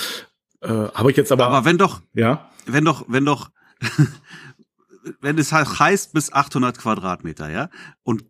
Äh, 0.62 0.68
Habe 0.70 1.12
ich 1.12 1.18
jetzt 1.18 1.32
aber. 1.32 1.48
Aber 1.48 1.66
wenn 1.66 1.78
doch, 1.78 2.02
ja, 2.14 2.52
wenn 2.68 2.86
doch, 2.86 3.06
wenn 3.08 3.26
doch, 3.26 3.50
wenn 5.22 5.38
es 5.38 5.52
heißt 5.52 6.14
bis 6.14 6.32
800 6.32 6.78
Quadratmeter, 6.78 7.50
ja, 7.50 7.70
und 8.04 8.24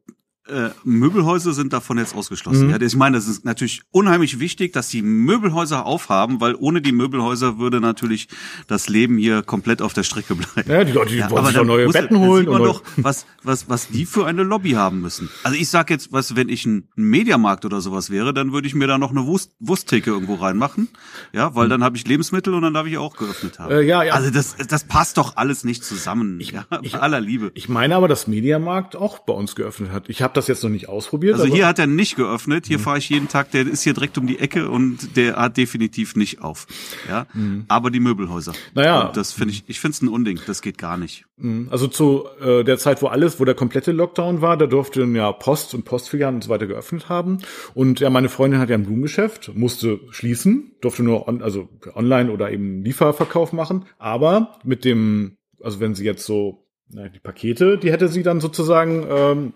äh, 0.47 0.69
Möbelhäuser 0.83 1.53
sind 1.53 1.71
davon 1.71 1.97
jetzt 1.99 2.15
ausgeschlossen. 2.15 2.67
Mhm. 2.67 2.71
Ja, 2.71 2.81
ich 2.81 2.95
meine, 2.95 3.17
es 3.17 3.27
ist 3.27 3.45
natürlich 3.45 3.83
unheimlich 3.91 4.39
wichtig, 4.39 4.73
dass 4.73 4.89
die 4.89 5.01
Möbelhäuser 5.01 5.85
aufhaben, 5.85 6.41
weil 6.41 6.55
ohne 6.55 6.81
die 6.81 6.91
Möbelhäuser 6.91 7.59
würde 7.59 7.79
natürlich 7.79 8.27
das 8.67 8.89
Leben 8.89 9.17
hier 9.17 9.43
komplett 9.43 9.81
auf 9.81 9.93
der 9.93 10.03
Strecke 10.03 10.35
bleiben. 10.35 10.69
Ja, 10.69 10.83
die 10.83 10.91
Leute, 10.91 11.11
die 11.11 11.17
ja, 11.17 11.29
wollen 11.29 11.45
sich 11.45 11.61
neue 11.61 11.85
muss, 11.85 11.93
Betten 11.93 12.17
holen. 12.17 12.45
Sieht 12.45 12.49
man 12.49 12.63
doch, 12.63 12.83
was, 12.97 13.25
was, 13.43 13.69
was 13.69 13.89
die 13.89 14.05
für 14.05 14.25
eine 14.25 14.43
Lobby 14.43 14.71
haben 14.71 15.01
müssen. 15.01 15.29
Also 15.43 15.57
ich 15.57 15.69
sag 15.69 15.89
jetzt, 15.89 16.11
was, 16.11 16.35
wenn 16.35 16.49
ich 16.49 16.65
ein 16.65 16.89
Mediamarkt 16.95 17.63
oder 17.63 17.79
sowas 17.79 18.09
wäre, 18.09 18.33
dann 18.33 18.51
würde 18.51 18.67
ich 18.67 18.73
mir 18.73 18.87
da 18.87 18.97
noch 18.97 19.11
eine 19.11 19.25
Wurst, 19.27 19.51
Wursttheke 19.59 20.09
irgendwo 20.09 20.35
reinmachen. 20.35 20.89
Ja, 21.33 21.53
weil 21.55 21.65
mhm. 21.67 21.69
dann 21.69 21.83
habe 21.83 21.97
ich 21.97 22.07
Lebensmittel 22.07 22.53
und 22.55 22.63
dann 22.63 22.73
darf 22.73 22.87
ich 22.87 22.97
auch 22.97 23.15
geöffnet 23.15 23.59
haben. 23.59 23.71
Äh, 23.71 23.81
ja, 23.81 24.01
ja. 24.03 24.13
Also 24.13 24.31
das, 24.31 24.55
das 24.57 24.85
passt 24.85 25.17
doch 25.17 25.37
alles 25.37 25.63
nicht 25.63 25.83
zusammen. 25.83 26.39
Ich, 26.39 26.51
ja, 26.51 26.65
ich, 26.81 26.95
aller 26.95 27.21
Liebe. 27.21 27.51
Ich 27.53 27.69
meine 27.69 27.95
aber, 27.95 28.07
dass 28.07 28.27
Mediamarkt 28.27 28.95
auch 28.95 29.19
bei 29.19 29.33
uns 29.33 29.55
geöffnet 29.55 29.91
hat. 29.91 30.09
Ich 30.09 30.21
habe 30.21 30.30
das 30.37 30.47
jetzt 30.47 30.63
noch 30.63 30.69
nicht 30.69 30.89
ausprobiert. 30.89 31.39
Also 31.39 31.53
hier 31.53 31.67
hat 31.67 31.79
er 31.79 31.87
nicht 31.87 32.15
geöffnet. 32.15 32.65
Hier 32.67 32.77
mhm. 32.77 32.83
fahre 32.83 32.97
ich 32.97 33.09
jeden 33.09 33.27
Tag. 33.27 33.51
Der 33.51 33.67
ist 33.67 33.83
hier 33.83 33.93
direkt 33.93 34.17
um 34.17 34.27
die 34.27 34.39
Ecke 34.39 34.69
und 34.69 35.15
der 35.15 35.35
hat 35.35 35.57
definitiv 35.57 36.15
nicht 36.15 36.41
auf. 36.41 36.67
Ja, 37.09 37.27
mhm. 37.33 37.65
aber 37.67 37.91
die 37.91 37.99
Möbelhäuser. 37.99 38.53
Naja, 38.73 39.07
und 39.07 39.17
das 39.17 39.31
finde 39.31 39.53
ich. 39.53 39.63
Ich 39.67 39.79
finde 39.79 39.95
es 39.95 40.01
ein 40.01 40.07
Unding. 40.07 40.39
Das 40.47 40.61
geht 40.61 40.77
gar 40.77 40.97
nicht. 40.97 41.25
Mhm. 41.37 41.67
Also 41.71 41.87
zu 41.87 42.25
äh, 42.39 42.63
der 42.63 42.77
Zeit, 42.77 43.01
wo 43.01 43.07
alles, 43.07 43.39
wo 43.39 43.45
der 43.45 43.55
komplette 43.55 43.91
Lockdown 43.91 44.41
war, 44.41 44.57
da 44.57 44.67
durften 44.67 45.15
ja 45.15 45.31
Post 45.31 45.73
und 45.73 45.85
Postfilialen 45.85 46.35
und 46.35 46.43
so 46.43 46.49
weiter 46.49 46.67
geöffnet 46.67 47.09
haben. 47.09 47.39
Und 47.73 47.99
ja, 47.99 48.09
meine 48.09 48.29
Freundin 48.29 48.59
hat 48.59 48.69
ja 48.69 48.75
ein 48.75 48.83
Blumengeschäft, 48.83 49.51
musste 49.55 49.99
schließen, 50.11 50.75
durfte 50.81 51.03
nur 51.03 51.27
on, 51.27 51.41
also 51.41 51.69
online 51.95 52.31
oder 52.31 52.51
eben 52.51 52.83
Lieferverkauf 52.83 53.53
machen. 53.53 53.85
Aber 53.97 54.59
mit 54.63 54.85
dem, 54.85 55.37
also 55.61 55.79
wenn 55.79 55.95
sie 55.95 56.05
jetzt 56.05 56.25
so 56.25 56.67
na, 56.93 57.07
die 57.09 57.19
Pakete, 57.19 57.77
die 57.77 57.91
hätte 57.91 58.07
sie 58.07 58.23
dann 58.23 58.41
sozusagen 58.41 59.05
ähm, 59.09 59.53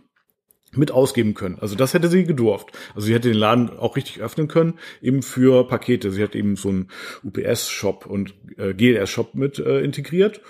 mit 0.77 0.91
ausgeben 0.91 1.33
können. 1.33 1.57
Also 1.59 1.75
das 1.75 1.93
hätte 1.93 2.07
sie 2.07 2.23
gedurft. 2.23 2.71
Also 2.93 3.07
sie 3.07 3.13
hätte 3.13 3.29
den 3.29 3.37
Laden 3.37 3.69
auch 3.77 3.95
richtig 3.95 4.21
öffnen 4.21 4.47
können, 4.47 4.75
eben 5.01 5.21
für 5.21 5.67
Pakete. 5.67 6.11
Sie 6.11 6.23
hat 6.23 6.35
eben 6.35 6.55
so 6.55 6.69
einen 6.69 6.87
UPS-Shop 7.23 8.05
und 8.05 8.33
äh, 8.57 8.73
GLS-Shop 8.73 9.35
mit 9.35 9.59
äh, 9.59 9.79
integriert. 9.79 10.41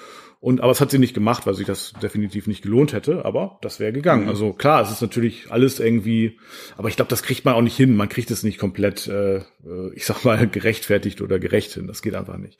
Und 0.45 0.61
aber 0.61 0.71
es 0.71 0.79
hat 0.79 0.91
sie 0.91 0.99
nicht 0.99 1.15
gemacht, 1.15 1.47
weil 1.47 1.55
sich 1.55 1.65
das 1.65 1.93
definitiv 2.03 2.45
nicht 2.45 2.61
gelohnt 2.61 2.93
hätte. 2.93 3.25
Aber 3.25 3.57
das 3.61 3.79
wäre 3.79 3.91
gegangen. 3.91 4.25
Mhm. 4.25 4.29
Also 4.29 4.53
klar, 4.53 4.81
es 4.81 4.91
ist 4.91 5.01
natürlich 5.01 5.51
alles 5.51 5.79
irgendwie, 5.79 6.37
aber 6.77 6.87
ich 6.87 6.95
glaube, 6.95 7.09
das 7.09 7.23
kriegt 7.23 7.45
man 7.45 7.55
auch 7.55 7.61
nicht 7.61 7.75
hin. 7.75 7.95
Man 7.95 8.09
kriegt 8.09 8.29
es 8.29 8.43
nicht 8.43 8.59
komplett, 8.59 9.07
äh, 9.07 9.37
äh 9.37 9.43
ich 9.95 10.05
sag 10.05 10.23
mal, 10.23 10.47
gerechtfertigt 10.51 11.21
oder 11.21 11.39
gerecht 11.39 11.73
hin. 11.73 11.87
Das 11.87 12.03
geht 12.03 12.13
einfach 12.13 12.37
nicht. 12.37 12.59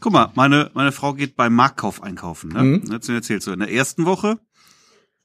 Guck 0.00 0.12
mal, 0.12 0.30
meine, 0.34 0.70
meine 0.74 0.92
Frau 0.92 1.14
geht 1.14 1.36
beim 1.36 1.54
Marktkauf 1.54 2.02
einkaufen. 2.02 2.52
Ne? 2.52 2.62
Mhm. 2.62 2.82
Jetzt 2.90 3.08
erzählt 3.08 3.42
so, 3.42 3.52
in 3.52 3.58
der 3.58 3.72
ersten 3.72 4.06
Woche 4.06 4.38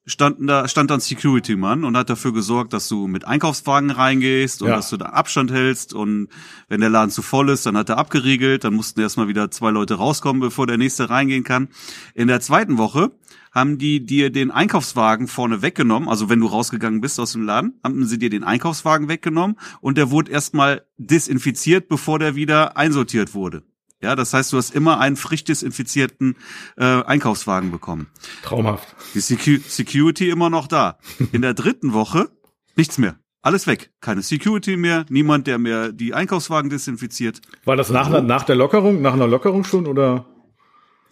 standen 0.06 0.48
da, 0.48 0.68
stand 0.68 0.92
dann 0.92 1.00
Security-Mann 1.00 1.84
und 1.84 1.96
hat 1.96 2.10
dafür 2.10 2.34
gesorgt, 2.34 2.74
dass 2.74 2.90
du 2.90 3.08
mit 3.08 3.26
Einkaufswagen 3.26 3.90
reingehst 3.90 4.62
und 4.62 4.70
ja. 4.70 4.76
dass 4.76 4.90
du 4.90 4.98
da 4.98 5.06
Abstand 5.08 5.52
hältst 5.52 5.94
und 5.94 6.28
wenn 6.68 6.82
der 6.82 6.90
Laden 6.90 7.10
zu 7.10 7.22
voll 7.22 7.50
ist, 7.50 7.66
dann 7.66 7.78
hat 7.78 7.90
er 7.90 7.98
abgeriegelt, 7.98 8.64
dann 8.64 8.74
mussten 8.74 9.00
erstmal 9.00 9.28
wieder 9.28 9.50
zwei 9.52 9.72
Leute 9.72 9.96
rauskommen, 9.96 10.42
bevor 10.42 10.68
der 10.68 10.78
nächste 10.78 11.10
reingehen 11.10 11.44
kann. 11.44 11.70
In 12.14 12.28
der 12.28 12.42
zweiten 12.42 12.78
Woche 12.78 13.12
haben 13.54 13.78
die 13.78 14.06
dir 14.06 14.32
den 14.32 14.52
Einkaufswagen 14.52 15.28
vorne 15.28 15.62
weggenommen, 15.62 16.10
also 16.10 16.28
wenn 16.28 16.40
du 16.40 16.48
rausgegangen 16.48 17.02
bist 17.02 17.20
aus 17.20 17.34
dem 17.34 17.44
Laden, 17.44 17.80
haben 17.84 18.06
sie 18.06 18.18
dir 18.18 18.30
den 18.30 18.44
Einkaufswagen 18.44 19.08
weggenommen 19.08 19.58
und 19.80 19.98
der 19.98 20.12
wurde 20.12 20.32
erstmal 20.32 20.86
desinfiziert, 20.98 21.88
bevor 21.88 22.20
der 22.20 22.36
wieder 22.36 22.76
einsortiert 22.78 23.34
wurde. 23.34 23.64
Ja, 24.04 24.18
das 24.18 24.34
heißt, 24.34 24.52
du 24.52 24.58
hast 24.58 24.76
immer 24.76 25.00
einen 25.00 25.16
frisch 25.16 25.46
desinfizierten 25.46 26.36
äh, 26.76 26.84
Einkaufswagen 26.84 27.72
bekommen. 27.72 28.08
Traumhaft. 28.44 28.94
Die 29.14 29.22
Secu 29.22 29.60
Security 29.66 30.30
immer 30.30 30.50
noch 30.50 30.68
da. 30.68 30.98
In 31.32 31.42
der 31.42 31.54
dritten 31.54 31.94
Woche 31.94 32.30
nichts 32.76 32.98
mehr. 32.98 33.16
Alles 33.42 33.66
weg. 33.66 33.94
Keine 34.02 34.22
Security 34.22 34.76
mehr, 34.76 35.06
niemand, 35.08 35.48
der 35.48 35.58
mehr 35.58 35.94
die 35.94 36.14
Einkaufswagen 36.14 36.70
desinfiziert. 36.70 37.40
War 37.64 37.78
das 37.78 37.90
nach, 37.90 38.22
nach 38.22 38.44
der 38.44 38.56
Lockerung, 38.56 39.02
nach 39.02 39.14
einer 39.14 39.28
Lockerung 39.28 39.64
schon 39.64 39.88
oder? 39.88 40.26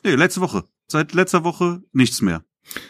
Nee, 0.04 0.16
letzte 0.16 0.42
Woche. 0.42 0.66
Seit 0.88 1.14
letzter 1.14 1.46
Woche 1.46 1.82
nichts 1.94 2.22
mehr. 2.22 2.44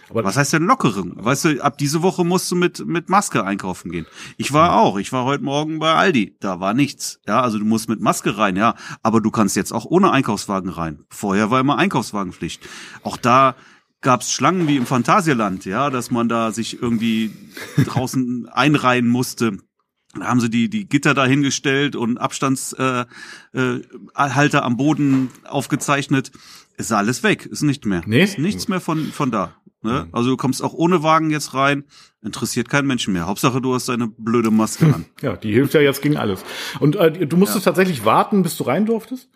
Aber 0.09 0.23
was 0.23 0.37
heißt 0.37 0.53
denn 0.53 0.63
Lockerung? 0.63 1.13
Weißt 1.15 1.45
du, 1.45 1.63
ab 1.63 1.77
diese 1.77 2.01
Woche 2.01 2.23
musst 2.23 2.51
du 2.51 2.55
mit, 2.55 2.85
mit 2.85 3.09
Maske 3.09 3.43
einkaufen 3.43 3.91
gehen. 3.91 4.05
Ich 4.37 4.53
war 4.53 4.75
auch, 4.75 4.97
ich 4.97 5.11
war 5.11 5.25
heute 5.25 5.43
Morgen 5.43 5.79
bei 5.79 5.93
Aldi, 5.93 6.35
da 6.39 6.59
war 6.59 6.73
nichts. 6.73 7.19
Ja, 7.27 7.41
also 7.41 7.57
du 7.57 7.65
musst 7.65 7.89
mit 7.89 8.01
Maske 8.01 8.37
rein, 8.37 8.55
ja, 8.55 8.75
aber 9.01 9.21
du 9.21 9.31
kannst 9.31 9.55
jetzt 9.55 9.71
auch 9.71 9.85
ohne 9.85 10.11
Einkaufswagen 10.11 10.69
rein. 10.69 11.05
Vorher 11.09 11.49
war 11.49 11.59
immer 11.59 11.77
Einkaufswagenpflicht. 11.77 12.67
Auch 13.03 13.17
da 13.17 13.55
gab's 14.01 14.31
Schlangen 14.31 14.67
wie 14.67 14.77
im 14.77 14.85
Phantasialand, 14.85 15.65
ja, 15.65 15.89
dass 15.89 16.11
man 16.11 16.27
da 16.27 16.51
sich 16.51 16.81
irgendwie 16.81 17.31
draußen 17.77 18.49
einreihen 18.51 19.07
musste. 19.07 19.57
Da 20.13 20.25
haben 20.25 20.41
sie 20.41 20.49
die, 20.49 20.69
die 20.69 20.89
Gitter 20.89 21.13
dahingestellt 21.13 21.95
und 21.95 22.17
Abstandshalter 22.17 23.07
äh, 23.53 23.79
äh, 24.17 24.57
am 24.57 24.75
Boden 24.75 25.29
aufgezeichnet. 25.45 26.31
Ist 26.77 26.91
alles 26.91 27.23
weg, 27.23 27.45
ist 27.45 27.61
nicht 27.61 27.85
mehr. 27.85 28.01
Nee? 28.05 28.23
Ist 28.23 28.39
nichts 28.39 28.67
mehr 28.67 28.81
von, 28.81 29.11
von 29.11 29.31
da. 29.31 29.55
Ne? 29.83 30.07
Also 30.11 30.29
du 30.29 30.37
kommst 30.37 30.63
auch 30.63 30.73
ohne 30.73 31.01
Wagen 31.01 31.31
jetzt 31.31 31.53
rein, 31.53 31.85
interessiert 32.21 32.69
kein 32.69 32.85
Menschen 32.85 33.13
mehr. 33.13 33.25
Hauptsache 33.25 33.61
du 33.61 33.73
hast 33.73 33.89
deine 33.89 34.07
blöde 34.07 34.51
Maske 34.51 34.93
an. 34.93 35.05
Ja, 35.21 35.35
die 35.35 35.51
hilft 35.51 35.73
ja 35.73 35.81
jetzt 35.81 36.01
gegen 36.01 36.17
alles. 36.17 36.43
Und 36.79 36.95
äh, 36.95 37.25
du 37.25 37.37
musstest 37.37 37.65
ja. 37.65 37.71
tatsächlich 37.71 38.05
warten, 38.05 38.43
bis 38.43 38.57
du 38.57 38.63
rein 38.63 38.85
durftest? 38.85 39.29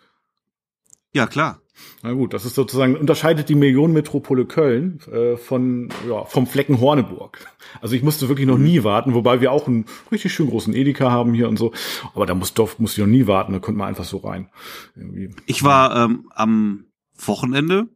Ja, 1.12 1.26
klar. 1.26 1.60
Na 2.02 2.12
gut, 2.12 2.32
das 2.32 2.44
ist 2.44 2.54
sozusagen, 2.54 2.96
unterscheidet 2.96 3.48
die 3.48 3.54
Millionenmetropole 3.54 4.46
Köln 4.46 5.00
äh, 5.10 5.36
von, 5.36 5.90
ja, 6.08 6.24
vom 6.24 6.46
Flecken 6.46 6.80
Horneburg. 6.80 7.38
Also 7.80 7.94
ich 7.94 8.02
musste 8.02 8.28
wirklich 8.28 8.46
noch 8.46 8.58
nie 8.58 8.84
warten, 8.84 9.14
wobei 9.14 9.40
wir 9.40 9.52
auch 9.52 9.66
einen 9.66 9.86
richtig 10.10 10.32
schön 10.32 10.48
großen 10.48 10.74
Edeka 10.74 11.10
haben 11.10 11.34
hier 11.34 11.48
und 11.48 11.58
so. 11.58 11.72
Aber 12.14 12.26
da 12.26 12.34
muss, 12.34 12.54
musste 12.78 13.00
ich 13.00 13.06
noch 13.06 13.12
nie 13.12 13.26
warten, 13.26 13.52
da 13.52 13.58
konnte 13.58 13.78
man 13.78 13.88
einfach 13.88 14.04
so 14.04 14.18
rein. 14.18 14.48
Irgendwie. 14.94 15.34
Ich 15.46 15.62
war 15.62 16.04
ähm, 16.04 16.28
am 16.30 16.86
Wochenende, 17.18 17.88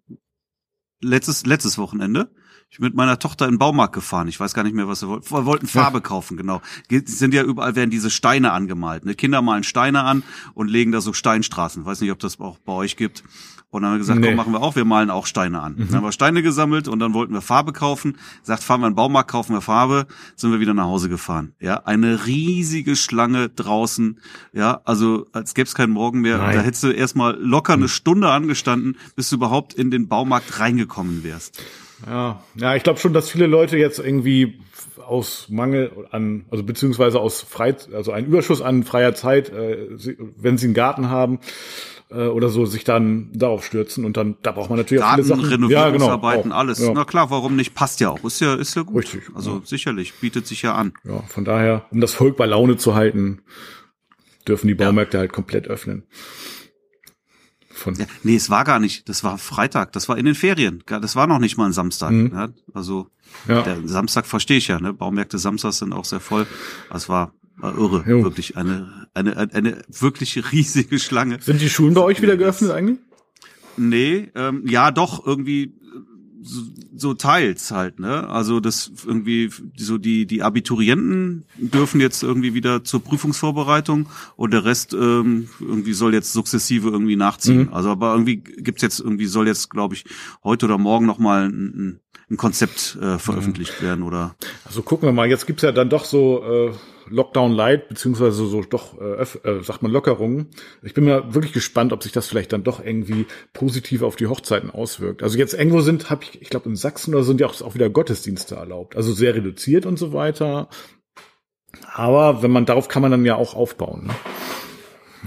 letztes, 1.01 1.47
letztes 1.47 1.79
Wochenende, 1.79 2.31
ich 2.71 2.79
bin 2.79 2.87
mit 2.87 2.95
meiner 2.95 3.19
Tochter 3.19 3.47
in 3.47 3.55
den 3.55 3.59
Baumarkt 3.59 3.95
gefahren. 3.95 4.29
Ich 4.29 4.39
weiß 4.39 4.55
gar 4.55 4.63
nicht 4.63 4.75
mehr, 4.75 4.87
was 4.87 5.03
wir 5.03 5.09
wollten. 5.09 5.29
Wir 5.29 5.45
wollten 5.45 5.67
Farbe 5.67 5.99
ja. 5.99 6.03
kaufen, 6.03 6.37
genau. 6.37 6.63
Sind 7.05 7.35
ja 7.35 7.43
überall, 7.43 7.75
werden 7.75 7.91
diese 7.91 8.11
Steine 8.11 8.53
angemalt. 8.53 9.05
Ne? 9.05 9.17
Kinder 9.17 9.43
malen 9.43 9.65
Steine 9.65 10.05
an 10.05 10.23
und 10.55 10.69
legen 10.69 10.93
da 10.93 11.01
so 11.01 11.13
Steinstraßen. 11.13 11.83
Ich 11.83 11.87
weiß 11.87 12.01
nicht, 12.01 12.13
ob 12.13 12.21
das 12.21 12.39
auch 12.39 12.59
bei 12.59 12.73
euch 12.73 12.97
gibt. 12.97 13.25
Und 13.71 13.83
dann 13.83 13.91
haben 13.91 13.97
wir 13.97 13.99
gesagt, 14.01 14.21
nee. 14.21 14.29
komm, 14.29 14.37
machen 14.37 14.53
wir 14.53 14.63
auch, 14.63 14.77
wir 14.77 14.85
malen 14.85 15.11
auch 15.11 15.27
Steine 15.27 15.61
an. 15.61 15.75
Mhm. 15.75 15.79
Dann 15.89 15.97
haben 15.97 16.05
wir 16.05 16.13
Steine 16.13 16.43
gesammelt 16.43 16.87
und 16.87 17.01
dann 17.01 17.13
wollten 17.13 17.33
wir 17.33 17.41
Farbe 17.41 17.73
kaufen. 17.73 18.19
Sagt, 18.43 18.63
fahren 18.63 18.81
wir 18.81 18.87
in 18.87 18.93
den 18.93 18.97
Baumarkt, 18.97 19.31
kaufen 19.31 19.53
wir 19.53 19.61
Farbe, 19.61 20.07
sind 20.37 20.53
wir 20.53 20.61
wieder 20.61 20.75
nach 20.75 20.87
Hause 20.87 21.09
gefahren. 21.09 21.55
Ja, 21.61 21.83
eine 21.85 22.27
riesige 22.27 22.95
Schlange 22.95 23.49
draußen. 23.49 24.21
Ja, 24.53 24.81
also 24.85 25.27
als 25.33 25.55
gäbe 25.55 25.67
es 25.67 25.75
keinen 25.75 25.93
Morgen 25.93 26.21
mehr. 26.21 26.39
Nein. 26.39 26.57
Da 26.57 26.63
hättest 26.63 26.85
du 26.85 26.91
erstmal 26.91 27.37
locker 27.37 27.73
eine 27.73 27.83
mhm. 27.83 27.89
Stunde 27.89 28.31
angestanden, 28.31 28.97
bis 29.17 29.29
du 29.31 29.37
überhaupt 29.37 29.75
in 29.75 29.91
den 29.91 30.09
Baumarkt 30.09 30.61
reingekommen 30.61 31.25
wärst. 31.25 31.63
Ja, 32.07 32.43
ja, 32.55 32.77
ich 32.77 32.83
glaube 32.83 32.99
schon, 32.99 33.13
dass 33.13 33.31
viele 33.31 33.47
Leute 33.47 33.77
jetzt 33.77 33.99
irgendwie 33.99 34.61
aus 35.07 35.49
Mangel 35.49 36.07
an, 36.11 36.45
also 36.51 36.63
beziehungsweise 36.63 37.21
aus 37.21 37.43
frei, 37.43 37.75
also 37.93 38.13
ein 38.13 38.27
Überschuss 38.27 38.63
an 38.63 38.85
freier 38.85 39.15
Zeit, 39.15 39.51
äh, 39.51 39.89
wenn 40.37 40.57
sie 40.57 40.67
einen 40.67 40.75
Garten 40.75 41.11
haben 41.11 41.41
äh, 42.11 42.27
oder 42.27 42.49
so, 42.49 42.65
sich 42.65 42.85
dann 42.85 43.31
darauf 43.33 43.65
stürzen 43.65 44.05
und 44.05 44.17
dann, 44.17 44.37
da 44.43 44.53
braucht 44.53 44.71
man 44.71 44.79
natürlich 44.79 45.03
Garten, 45.03 45.23
auch 45.23 45.25
viele 45.25 45.43
Sachen. 45.43 45.53
Renovierungsarbeiten, 45.53 46.39
ja, 46.39 46.43
genau, 46.43 46.55
alles. 46.57 46.81
Ja. 46.81 46.93
Na 46.95 47.05
klar, 47.05 47.31
warum 47.31 47.57
nicht? 47.57 47.75
Passt 47.75 48.01
ja 48.01 48.11
auch. 48.11 48.25
Ist 48.25 48.41
ja, 48.41 48.55
ist 48.55 48.77
ja 48.77 48.83
gut. 48.83 49.05
Richtig. 49.05 49.23
Also 49.35 49.57
ja. 49.57 49.61
sicherlich, 49.65 50.15
bietet 50.15 50.47
sich 50.47 50.63
ja 50.63 50.75
an. 50.75 50.93
Ja, 51.05 51.23
von 51.29 51.45
daher, 51.45 51.87
um 51.91 52.01
das 52.01 52.15
Volk 52.15 52.37
bei 52.37 52.47
Laune 52.47 52.77
zu 52.77 52.95
halten, 52.95 53.43
dürfen 54.47 54.69
die 54.69 54.75
Baumärkte 54.75 55.19
halt 55.19 55.33
komplett 55.33 55.69
öffnen. 55.69 56.05
Von 57.81 57.95
ja, 57.95 58.07
nee, 58.23 58.37
es 58.37 58.51
war 58.51 58.65
gar 58.65 58.79
nicht. 58.79 59.09
Das 59.09 59.25
war 59.25 59.39
Freitag. 59.39 59.93
Das 59.93 60.09
war 60.09 60.19
in 60.19 60.27
den 60.27 60.35
Ferien. 60.35 60.83
Das 60.87 61.17
war 61.17 61.27
noch 61.27 61.39
nicht 61.39 61.57
mal 61.57 61.67
ein 61.67 61.73
Samstag. 61.73 62.11
Mhm. 62.11 62.31
Ja, 62.33 62.49
also 62.75 63.09
ja. 63.49 63.63
der 63.63 63.89
Samstag 63.89 64.27
verstehe 64.27 64.59
ich 64.59 64.69
ja. 64.69 64.79
Ne? 64.79 64.93
Baumärkte 64.93 65.39
samstags 65.39 65.79
sind 65.79 65.93
auch 65.93 66.05
sehr 66.05 66.21
voll. 66.21 66.47
Es 66.93 67.09
war, 67.09 67.33
war 67.57 67.77
irre. 67.77 68.05
Jo. 68.07 68.23
Wirklich 68.23 68.57
eine, 68.57 69.09
eine, 69.15 69.37
eine, 69.37 69.55
eine 69.55 69.83
wirklich 69.89 70.53
riesige 70.53 70.99
Schlange. 70.99 71.39
Sind 71.41 71.61
die 71.61 71.71
Schulen 71.71 71.95
bei 71.95 72.03
euch 72.03 72.21
wieder 72.21 72.37
geöffnet 72.37 72.71
eigentlich? 72.71 72.99
Nee, 73.77 74.31
ähm, 74.35 74.65
ja 74.67 74.91
doch, 74.91 75.25
irgendwie 75.25 75.75
so, 76.43 76.63
so 76.97 77.15
teils 77.15 77.71
halt, 77.71 77.99
ne? 77.99 78.29
Also 78.29 78.61
das 78.61 78.91
irgendwie 79.07 79.51
so 79.77 79.99
die 79.99 80.27
die 80.27 80.43
Abiturienten 80.43 81.45
dürfen 81.57 82.01
jetzt 82.01 82.23
irgendwie 82.23 82.55
wieder 82.55 82.85
zur 82.85 83.03
Prüfungsvorbereitung 83.03 84.07
und 84.37 84.53
der 84.53 84.65
Rest 84.65 84.95
ähm, 84.95 85.49
irgendwie 85.61 85.93
soll 85.93 86.15
jetzt 86.15 86.33
sukzessive 86.33 86.89
irgendwie 86.89 87.17
nachziehen. 87.17 87.65
Mhm. 87.65 87.75
Also 87.75 87.91
aber 87.91 88.13
irgendwie 88.13 88.37
gibt's 88.39 88.83
jetzt 88.83 89.01
irgendwie 89.01 89.27
soll 89.27 89.47
jetzt 89.47 89.71
glaube 89.71 89.95
ich 89.95 90.05
heute 90.43 90.67
oder 90.67 90.79
morgen 90.79 91.07
noch 91.07 91.19
mal 91.19 91.47
ein, 91.47 92.01
ein 92.31 92.37
Konzept 92.37 92.97
äh, 93.01 93.19
veröffentlicht 93.19 93.81
mhm. 93.81 93.87
werden 93.87 94.03
oder. 94.03 94.35
Also 94.65 94.83
gucken 94.83 95.09
wir 95.09 95.13
mal. 95.13 95.29
Jetzt 95.29 95.47
gibt's 95.47 95.63
ja 95.63 95.73
dann 95.73 95.91
doch 95.91 96.05
so 96.05 96.43
äh, 96.45 96.73
Lockdown 97.11 97.53
Light, 97.53 97.89
beziehungsweise 97.89 98.47
so 98.47 98.63
doch, 98.63 99.01
äh, 99.01 99.23
äh, 99.23 99.63
sagt 99.63 99.83
man, 99.83 99.91
Lockerungen. 99.91 100.49
Ich 100.83 100.95
bin 100.95 101.05
mir 101.05 101.35
wirklich 101.35 101.53
gespannt, 101.53 101.93
ob 101.93 102.03
sich 102.03 102.13
das 102.13 102.27
vielleicht 102.27 102.53
dann 102.53 102.65
doch 102.65 102.85
irgendwie 102.85 103.27
positiv 103.53 104.03
auf 104.03 104.17
die 104.17 104.27
Hochzeiten 104.27 104.71
auswirkt. 104.71 105.23
Also 105.23 105.39
jetzt 105.39 105.55
irgendwo 105.55 105.81
sind, 105.81 106.11
habe 106.11 106.25
ich, 106.25 106.41
ich 106.41 106.51
glaube 106.51 106.69
in 106.69 106.77
Sachsen 106.77 107.15
oder 107.15 107.25
sind 107.25 107.41
ja 107.41 107.47
auch, 107.47 107.61
auch 107.63 107.75
wieder 107.75 107.91
Gottesdienste 107.91 108.55
erlaubt. 108.55 108.97
Also 108.97 109.13
sehr 109.13 109.35
reduziert 109.35 109.87
und 109.87 109.99
so 109.99 110.13
weiter. 110.13 110.69
Aber 111.93 112.43
wenn 112.43 112.51
man 112.51 112.67
darauf 112.67 112.89
kann 112.89 113.03
man 113.03 113.11
dann 113.11 113.25
ja 113.25 113.37
auch 113.37 113.55
aufbauen. 113.55 114.07
Ne? 114.07 114.15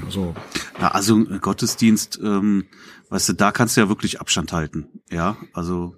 Also. 0.05 0.33
Ja, 0.79 0.89
also 0.89 1.23
Gottesdienst, 1.23 2.19
ähm, 2.23 2.65
weißt 3.09 3.29
du, 3.29 3.33
da 3.33 3.51
kannst 3.51 3.77
du 3.77 3.81
ja 3.81 3.89
wirklich 3.89 4.19
Abstand 4.19 4.51
halten. 4.51 4.87
Ja, 5.09 5.37
also 5.53 5.95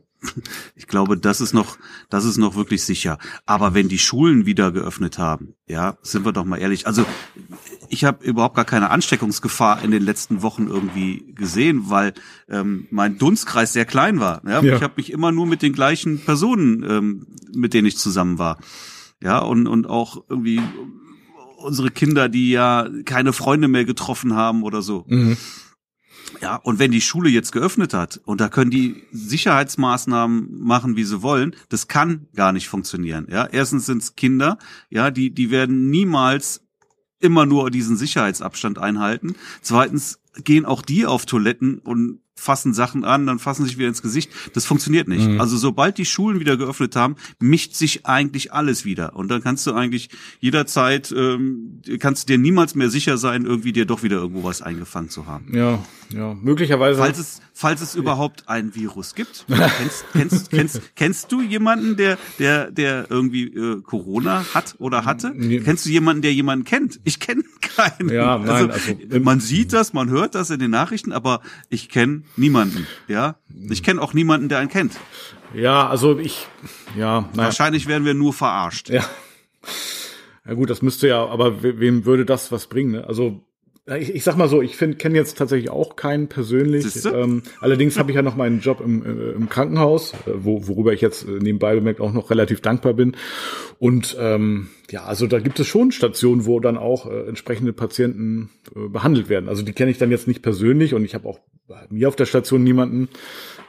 ich 0.75 0.87
glaube, 0.87 1.17
das 1.17 1.41
ist 1.41 1.53
noch, 1.53 1.77
das 2.09 2.25
ist 2.25 2.37
noch 2.37 2.55
wirklich 2.55 2.83
sicher. 2.83 3.17
Aber 3.45 3.73
wenn 3.73 3.87
die 3.87 3.99
Schulen 3.99 4.45
wieder 4.45 4.71
geöffnet 4.71 5.17
haben, 5.17 5.55
ja, 5.67 5.97
sind 6.01 6.25
wir 6.25 6.31
doch 6.31 6.45
mal 6.45 6.57
ehrlich. 6.57 6.87
Also 6.87 7.05
ich 7.89 8.03
habe 8.03 8.23
überhaupt 8.25 8.55
gar 8.55 8.65
keine 8.65 8.89
Ansteckungsgefahr 8.89 9.83
in 9.83 9.91
den 9.91 10.03
letzten 10.03 10.41
Wochen 10.41 10.67
irgendwie 10.67 11.33
gesehen, 11.35 11.89
weil 11.89 12.13
ähm, 12.49 12.87
mein 12.91 13.17
Dunstkreis 13.17 13.73
sehr 13.73 13.85
klein 13.85 14.19
war. 14.19 14.41
Ja? 14.45 14.61
ja. 14.61 14.75
Ich 14.75 14.83
habe 14.83 14.93
mich 14.97 15.11
immer 15.11 15.31
nur 15.31 15.47
mit 15.47 15.61
den 15.61 15.73
gleichen 15.73 16.19
Personen, 16.19 16.83
ähm, 16.87 17.27
mit 17.53 17.73
denen 17.73 17.87
ich 17.87 17.97
zusammen 17.97 18.37
war. 18.37 18.59
Ja, 19.23 19.39
und, 19.39 19.67
und 19.67 19.87
auch 19.87 20.23
irgendwie 20.29 20.61
unsere 21.57 21.89
Kinder, 21.89 22.29
die 22.29 22.51
ja 22.51 22.87
keine 23.05 23.33
Freunde 23.33 23.67
mehr 23.67 23.85
getroffen 23.85 24.35
haben 24.35 24.63
oder 24.63 24.81
so. 24.81 25.05
Mhm. 25.07 25.37
Ja, 26.41 26.55
und 26.57 26.79
wenn 26.79 26.91
die 26.91 27.01
Schule 27.01 27.29
jetzt 27.29 27.51
geöffnet 27.51 27.93
hat 27.93 28.19
und 28.25 28.41
da 28.41 28.49
können 28.49 28.71
die 28.71 29.03
Sicherheitsmaßnahmen 29.11 30.61
machen, 30.61 30.95
wie 30.95 31.03
sie 31.03 31.21
wollen, 31.21 31.55
das 31.69 31.87
kann 31.87 32.27
gar 32.35 32.51
nicht 32.51 32.67
funktionieren. 32.67 33.27
Ja, 33.29 33.45
erstens 33.45 33.85
sind 33.85 34.01
es 34.01 34.15
Kinder, 34.15 34.57
ja, 34.89 35.11
die 35.11 35.31
die 35.31 35.51
werden 35.51 35.89
niemals 35.89 36.61
immer 37.19 37.45
nur 37.45 37.71
diesen 37.71 37.97
Sicherheitsabstand 37.97 38.77
einhalten. 38.77 39.35
Zweitens 39.61 40.19
gehen 40.43 40.65
auch 40.65 40.81
die 40.81 41.05
auf 41.05 41.25
Toiletten 41.25 41.79
und 41.79 42.19
fassen 42.45 42.73
Sachen 42.75 43.03
an, 43.03 43.25
dann 43.25 43.39
fassen 43.39 43.65
sich 43.65 43.77
wieder 43.77 43.87
ins 43.87 44.03
Gesicht. 44.03 44.31
Das 44.53 44.65
funktioniert 44.65 45.07
nicht. 45.07 45.27
Mhm. 45.27 45.41
Also 45.41 45.57
sobald 45.57 45.97
die 45.97 46.05
Schulen 46.05 46.39
wieder 46.39 46.57
geöffnet 46.57 46.95
haben, 46.95 47.15
mischt 47.39 47.73
sich 47.73 48.05
eigentlich 48.05 48.53
alles 48.53 48.85
wieder. 48.85 49.15
Und 49.15 49.29
dann 49.29 49.41
kannst 49.41 49.65
du 49.65 49.73
eigentlich 49.73 50.09
jederzeit, 50.39 51.11
ähm, 51.11 51.81
kannst 51.99 52.23
du 52.23 52.33
dir 52.33 52.37
niemals 52.37 52.75
mehr 52.75 52.91
sicher 52.91 53.17
sein, 53.17 53.45
irgendwie 53.45 53.73
dir 53.73 53.85
doch 53.85 54.03
wieder 54.03 54.17
irgendwo 54.17 54.43
was 54.43 54.61
eingefangen 54.61 55.09
zu 55.09 55.25
haben. 55.25 55.51
Ja, 55.53 55.79
ja, 56.13 56.35
möglicherweise. 56.35 56.99
Falls 56.99 57.17
es, 57.17 57.41
falls 57.53 57.81
es 57.81 57.95
überhaupt 57.95 58.47
ein 58.47 58.75
Virus 58.75 59.15
gibt. 59.15 59.45
kennst, 59.77 60.05
kennst, 60.13 60.51
kennst, 60.51 60.81
kennst 60.95 61.31
du 61.31 61.41
jemanden, 61.41 61.97
der, 61.97 62.19
der, 62.37 62.69
der 62.69 63.09
irgendwie 63.09 63.45
äh, 63.45 63.81
Corona 63.81 64.45
hat 64.53 64.75
oder 64.77 65.05
hatte? 65.05 65.33
Nee. 65.35 65.61
Kennst 65.61 65.85
du 65.85 65.89
jemanden, 65.89 66.21
der 66.21 66.33
jemanden 66.33 66.63
kennt? 66.63 66.99
Ich 67.03 67.19
kenne 67.19 67.43
keinen. 67.61 68.09
Ja, 68.09 68.37
nein, 68.37 68.49
also, 68.49 68.69
also 68.69 69.19
man 69.19 69.39
sieht 69.39 69.73
das, 69.73 69.93
man 69.93 70.09
hört 70.09 70.35
das 70.35 70.51
in 70.51 70.59
den 70.59 70.71
Nachrichten, 70.71 71.11
aber 71.11 71.41
ich 71.69 71.89
kenne 71.89 72.21
niemanden. 72.37 72.87
Ja, 73.07 73.35
ich 73.69 73.83
kenne 73.83 74.01
auch 74.01 74.13
niemanden, 74.13 74.49
der 74.49 74.59
einen 74.59 74.69
kennt. 74.69 74.93
Ja, 75.53 75.87
also 75.87 76.19
ich, 76.19 76.47
ja, 76.97 77.21
naja. 77.21 77.29
wahrscheinlich 77.35 77.87
werden 77.87 78.05
wir 78.05 78.13
nur 78.13 78.33
verarscht. 78.33 78.89
Ja. 78.89 79.03
Ja 80.47 80.53
gut, 80.53 80.69
das 80.69 80.81
müsste 80.81 81.07
ja, 81.07 81.25
aber 81.25 81.63
wem 81.63 82.05
würde 82.05 82.23
das 82.25 82.51
was 82.51 82.67
bringen? 82.67 82.91
Ne? 82.91 83.07
Also 83.07 83.41
ich, 83.87 84.15
ich 84.15 84.23
sag 84.23 84.35
mal 84.35 84.47
so, 84.47 84.63
ich 84.63 84.77
kenne 84.77 85.15
jetzt 85.15 85.37
tatsächlich 85.37 85.69
auch 85.69 85.95
keinen 85.95 86.27
persönlich. 86.27 86.85
Ähm, 87.05 87.43
allerdings 87.59 87.99
habe 87.99 88.09
ich 88.11 88.15
ja 88.15 88.23
noch 88.23 88.35
meinen 88.35 88.59
Job 88.59 88.81
im, 88.81 89.05
äh, 89.05 89.31
im 89.33 89.47
Krankenhaus, 89.47 90.13
äh, 90.25 90.31
wo, 90.33 90.67
worüber 90.67 90.91
ich 90.91 91.01
jetzt 91.01 91.27
äh, 91.27 91.31
nebenbei 91.31 91.75
bemerkt 91.75 92.01
auch 92.01 92.11
noch 92.11 92.31
relativ 92.31 92.61
dankbar 92.61 92.93
bin. 92.93 93.15
Und 93.77 94.17
ähm, 94.19 94.69
ja, 94.89 95.03
also 95.03 95.27
da 95.27 95.39
gibt 95.39 95.59
es 95.59 95.67
schon 95.67 95.91
Stationen, 95.91 96.45
wo 96.45 96.59
dann 96.59 96.77
auch 96.77 97.09
äh, 97.09 97.27
entsprechende 97.27 97.73
Patienten 97.73 98.49
äh, 98.75 98.87
behandelt 98.89 99.29
werden. 99.29 99.49
Also 99.49 99.61
die 99.61 99.73
kenne 99.73 99.91
ich 99.91 99.99
dann 99.99 100.09
jetzt 100.09 100.27
nicht 100.27 100.41
persönlich 100.41 100.95
und 100.95 101.05
ich 101.05 101.13
habe 101.13 101.27
auch 101.27 101.39
bei 101.67 101.85
mir 101.89 102.07
auf 102.07 102.15
der 102.15 102.25
Station 102.25 102.63
niemanden. 102.63 103.09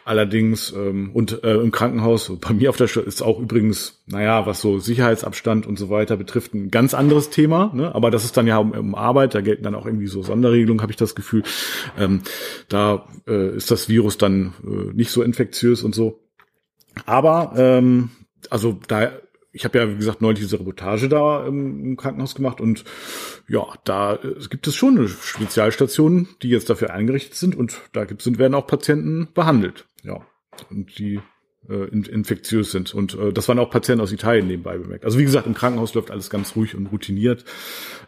Allerdings 0.06 0.72
ähm, 0.72 1.10
und 1.14 1.42
äh, 1.42 1.56
im 1.56 1.72
Krankenhaus, 1.72 2.30
bei 2.40 2.54
mir 2.54 2.70
auf 2.70 2.76
der 2.76 2.86
Stadt 2.86 3.06
ist 3.06 3.22
auch 3.22 3.40
übrigens, 3.40 4.04
naja, 4.06 4.46
was 4.46 4.60
so 4.60 4.78
Sicherheitsabstand 4.78 5.66
und 5.66 5.80
so 5.80 5.90
weiter 5.90 6.16
betrifft, 6.16 6.54
ein 6.54 6.70
ganz 6.70 6.94
anderes 6.94 7.28
Thema. 7.28 7.72
Ne? 7.74 7.92
Aber 7.92 8.12
das 8.12 8.24
ist 8.24 8.36
dann 8.36 8.46
ja 8.46 8.58
um, 8.58 8.70
um 8.70 8.94
Arbeit, 8.94 9.34
da 9.34 9.40
gelten 9.40 9.64
dann 9.64 9.74
auch 9.74 9.84
irgendwie 9.84 10.06
so 10.06 10.22
Sonderregelungen, 10.22 10.80
habe 10.80 10.92
ich 10.92 10.96
das 10.96 11.16
Gefühl. 11.16 11.42
Ähm, 11.98 12.20
da 12.68 13.08
äh, 13.26 13.56
ist 13.56 13.72
das 13.72 13.88
Virus 13.88 14.16
dann 14.16 14.54
äh, 14.64 14.94
nicht 14.94 15.10
so 15.10 15.24
infektiös 15.24 15.82
und 15.82 15.92
so. 15.92 16.20
Aber 17.04 17.54
ähm, 17.56 18.10
also 18.48 18.78
da 18.86 19.10
ich 19.56 19.64
habe 19.64 19.78
ja, 19.78 19.90
wie 19.90 19.96
gesagt, 19.96 20.20
neulich 20.20 20.40
diese 20.40 20.60
Reportage 20.60 21.08
da 21.08 21.46
im, 21.46 21.84
im 21.84 21.96
Krankenhaus 21.96 22.34
gemacht 22.34 22.60
und 22.60 22.84
ja, 23.48 23.64
da 23.84 24.14
äh, 24.14 24.34
gibt 24.50 24.66
es 24.66 24.74
schon 24.74 25.08
Spezialstationen, 25.08 26.28
die 26.42 26.50
jetzt 26.50 26.68
dafür 26.68 26.92
eingerichtet 26.92 27.34
sind 27.34 27.56
und 27.56 27.80
da 27.92 28.04
gibt, 28.04 28.22
sind, 28.22 28.38
werden 28.38 28.54
auch 28.54 28.66
Patienten 28.66 29.28
behandelt. 29.34 29.86
Ja, 30.02 30.20
und 30.70 30.98
die 30.98 31.20
äh, 31.68 31.88
infektiös 31.88 32.70
sind. 32.70 32.94
Und 32.94 33.14
äh, 33.14 33.32
das 33.32 33.48
waren 33.48 33.58
auch 33.58 33.70
Patienten 33.70 34.02
aus 34.02 34.12
Italien 34.12 34.46
nebenbei 34.46 34.78
bemerkt. 34.78 35.04
Also 35.04 35.18
wie 35.18 35.24
gesagt, 35.24 35.46
im 35.46 35.54
Krankenhaus 35.54 35.94
läuft 35.94 36.10
alles 36.10 36.30
ganz 36.30 36.54
ruhig 36.54 36.74
und 36.74 36.86
routiniert. 36.86 37.44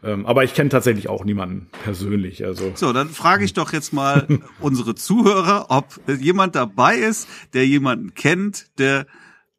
Ähm, 0.04 0.26
aber 0.26 0.44
ich 0.44 0.54
kenne 0.54 0.68
tatsächlich 0.68 1.08
auch 1.08 1.24
niemanden 1.24 1.68
persönlich. 1.82 2.44
Also 2.44 2.72
so, 2.74 2.92
dann 2.92 3.08
frage 3.08 3.44
ich 3.44 3.54
doch 3.54 3.72
jetzt 3.72 3.92
mal 3.92 4.26
unsere 4.61 4.94
Zuhörer, 4.94 5.66
ob 5.70 5.87
jemand 6.20 6.54
dabei 6.54 6.96
ist, 6.96 7.26
der 7.54 7.66
jemanden 7.66 8.14
kennt, 8.14 8.66
der 8.78 9.06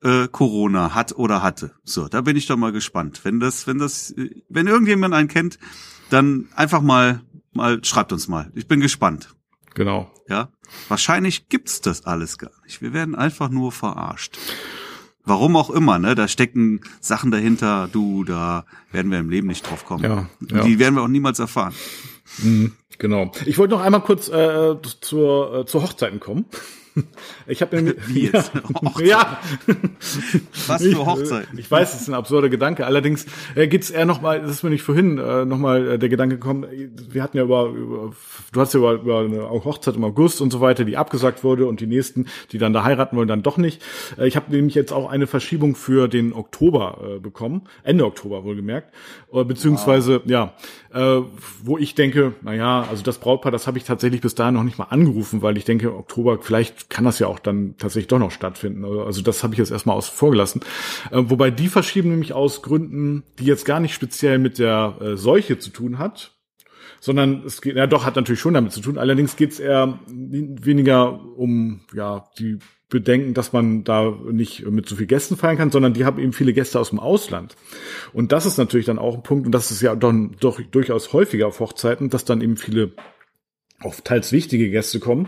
äh, 0.04 0.28
Corona 0.28 0.94
hat 0.94 1.14
oder 1.18 1.42
hatte. 1.44 1.72
So, 1.84 2.08
da 2.08 2.22
bin 2.22 2.38
ich 2.38 2.48
doch 2.48 2.58
mal 2.58 2.72
gespannt. 2.72 3.22
Wenn 3.24 3.40
das, 3.40 3.68
wenn 3.68 3.80
das, 3.80 4.14
wenn 4.50 4.68
irgendjemand 4.68 5.14
einen 5.14 5.28
kennt, 5.28 5.60
dann 6.10 6.48
einfach 6.56 6.82
mal, 6.82 7.22
mal 7.54 7.84
schreibt 7.84 8.14
uns 8.14 8.28
mal. 8.28 8.52
Ich 8.56 8.68
bin 8.68 8.80
gespannt. 8.80 9.36
Genau. 9.76 10.12
Ja, 10.28 10.50
wahrscheinlich 10.88 11.50
gibt's 11.50 11.82
das 11.82 12.06
alles 12.06 12.38
gar 12.38 12.52
nicht. 12.64 12.82
Wir 12.82 12.94
werden 12.94 13.16
einfach 13.16 13.50
nur 13.50 13.72
verarscht. 13.72 14.38
Warum 15.26 15.56
auch 15.56 15.70
immer, 15.70 16.00
ne? 16.00 16.16
Da 16.16 16.28
stecken 16.28 16.82
Sachen 17.02 17.30
dahinter, 17.30 17.88
du, 17.92 18.24
da 18.24 18.66
werden 18.92 19.12
wir 19.12 19.20
im 19.20 19.30
Leben 19.30 19.48
nicht 19.48 19.70
drauf 19.70 19.86
kommen. 19.86 20.04
Ja, 20.04 20.30
ja. 20.52 20.64
Die 20.64 20.80
werden 20.80 20.96
wir 20.96 21.04
auch 21.04 21.08
niemals 21.08 21.40
erfahren. 21.40 21.74
Mhm, 22.40 22.74
genau. 22.98 23.32
Ich 23.46 23.58
wollte 23.58 23.76
noch 23.76 23.82
einmal 23.82 24.02
kurz 24.02 24.28
äh, 24.28 24.76
zur, 25.02 25.60
äh, 25.60 25.66
zur 25.66 25.84
Hochzeiten 25.84 26.20
kommen. 26.20 26.46
Ich 27.48 27.62
habe 27.62 27.82
mir 27.82 27.96
Wie 28.08 28.28
jetzt? 28.28 28.52
Ja, 29.00 29.06
ja. 29.06 29.40
Was 30.68 30.84
für 30.84 31.06
Hochzeiten? 31.06 31.58
Ich, 31.58 31.66
ich 31.66 31.72
weiß, 31.72 31.96
es 31.96 32.02
ist 32.02 32.08
ein 32.08 32.14
absurder 32.14 32.50
Gedanke. 32.50 32.86
Allerdings 32.86 33.26
äh, 33.56 33.68
geht's 33.68 33.90
eher 33.90 34.06
noch 34.06 34.22
mal, 34.22 34.42
das 34.42 34.52
ist 34.52 34.64
mir 34.64 34.70
nicht 34.70 34.84
vorhin 34.84 35.18
äh, 35.18 35.46
noch 35.46 35.58
mal 35.58 35.92
äh, 35.92 36.00
der 36.00 36.10
Gedanke 36.10 36.36
gekommen. 36.36 36.66
Wir 37.10 37.24
hatten 37.24 37.38
ja 37.38 37.44
über, 37.44 37.68
über 37.68 38.14
du 38.52 38.62
hast 38.62 38.74
ja 38.74 38.80
über, 38.80 38.94
über 38.94 39.20
eine 39.20 39.50
Hochzeit 39.50 39.96
im 39.96 40.04
August 40.04 40.42
und 40.42 40.52
so 40.52 40.62
weiter, 40.62 40.86
die 40.86 40.98
abgesagt 40.98 41.44
wurde 41.44 41.66
und 41.66 41.80
die 41.80 41.88
nächsten, 41.88 42.28
die 42.52 42.58
dann 42.58 42.74
da 42.74 42.84
heiraten 42.84 43.16
wollen, 43.16 43.28
dann 43.28 43.44
doch 43.44 43.58
nicht. 43.58 43.82
Äh, 44.18 44.28
ich 44.28 44.36
habe 44.36 44.52
nämlich 44.52 44.76
jetzt 44.76 44.92
auch 44.92 45.10
eine 45.10 45.28
Verschiebung 45.28 45.76
für 45.76 46.08
den 46.08 46.34
Oktober 46.34 47.16
äh, 47.16 47.20
bekommen, 47.20 47.64
Ende 47.84 48.06
Oktober 48.06 48.44
wohlgemerkt, 48.44 48.94
äh, 49.34 49.44
beziehungsweise 49.44 50.22
wow. 50.24 50.30
ja, 50.30 50.54
äh, 50.94 51.22
wo 51.64 51.78
ich 51.78 51.96
denke, 51.96 52.34
na 52.42 52.54
ja, 52.54 52.86
also 52.90 53.04
das 53.04 53.18
Brautpaar, 53.18 53.52
das 53.52 53.68
habe 53.68 53.78
ich 53.78 53.84
tatsächlich 53.84 54.22
bis 54.22 54.36
dahin 54.36 54.56
noch 54.56 54.64
nicht 54.64 54.78
mal 54.78 54.86
angerufen, 54.86 55.42
weil 55.42 55.58
ich 55.58 55.66
denke, 55.66 55.96
Oktober 55.96 56.40
vielleicht 56.42 56.88
kann 56.89 57.06
das 57.06 57.19
ja 57.19 57.28
auch 57.28 57.39
dann 57.39 57.75
tatsächlich 57.78 58.08
doch 58.08 58.19
noch 58.19 58.32
stattfinden. 58.32 58.84
Also 58.84 59.21
das 59.21 59.43
habe 59.43 59.54
ich 59.54 59.60
jetzt 59.60 59.71
erstmal 59.71 59.95
außen 59.95 60.15
vor 60.15 60.32
gelassen. 60.32 60.62
Äh, 61.12 61.21
wobei 61.25 61.52
die 61.52 61.67
verschieben 61.67 62.10
nämlich 62.10 62.34
aus 62.34 62.62
Gründen, 62.62 63.23
die 63.38 63.45
jetzt 63.45 63.65
gar 63.65 63.80
nicht 63.80 63.93
speziell 63.93 64.39
mit 64.39 64.60
der 64.60 64.97
äh, 64.99 65.15
Seuche 65.15 65.60
zu 65.60 65.69
tun 65.69 65.99
hat, 65.99 66.32
sondern 66.99 67.43
es 67.45 67.62
geht, 67.62 67.75
ja 67.75 67.88
doch, 67.88 68.06
hat 68.06 68.15
natürlich 68.15 68.41
schon 68.41 68.56
damit 68.56 68.71
zu 68.71 68.82
tun. 68.82 68.97
Allerdings 68.97 69.36
geht 69.36 69.52
es 69.52 69.60
eher 69.60 69.99
weniger 70.08 71.21
um 71.38 71.82
ja 71.93 72.25
die 72.38 72.58
Bedenken, 72.89 73.36
dass 73.36 73.54
man 73.54 73.84
da 73.84 74.12
nicht 74.32 74.65
mit 74.65 74.89
so 74.89 74.95
viel 74.95 75.06
Gästen 75.06 75.38
feiern 75.38 75.58
kann, 75.58 75.69
sondern 75.69 75.93
die 75.93 76.06
haben 76.06 76.19
eben 76.19 76.34
viele 76.34 76.54
Gäste 76.54 76.80
aus 76.80 76.89
dem 76.89 76.99
Ausland. 76.99 77.56
Und 78.13 78.32
das 78.32 78.47
ist 78.47 78.58
natürlich 78.58 78.88
dann 78.88 78.97
auch 78.97 79.15
ein 79.15 79.23
Punkt, 79.23 79.45
und 79.45 79.52
das 79.52 79.69
ist 79.69 79.82
ja 79.82 79.95
dann 79.95 80.36
doch 80.39 80.60
durchaus 80.60 81.13
häufiger 81.13 81.47
auf 81.47 81.60
Hochzeiten, 81.60 82.10
dass 82.10 82.25
dann 82.25 82.41
eben 82.41 82.58
viele 82.58 82.93
auch 83.84 83.96
teils 84.02 84.32
wichtige 84.32 84.70
Gäste 84.70 85.00
kommen, 85.00 85.28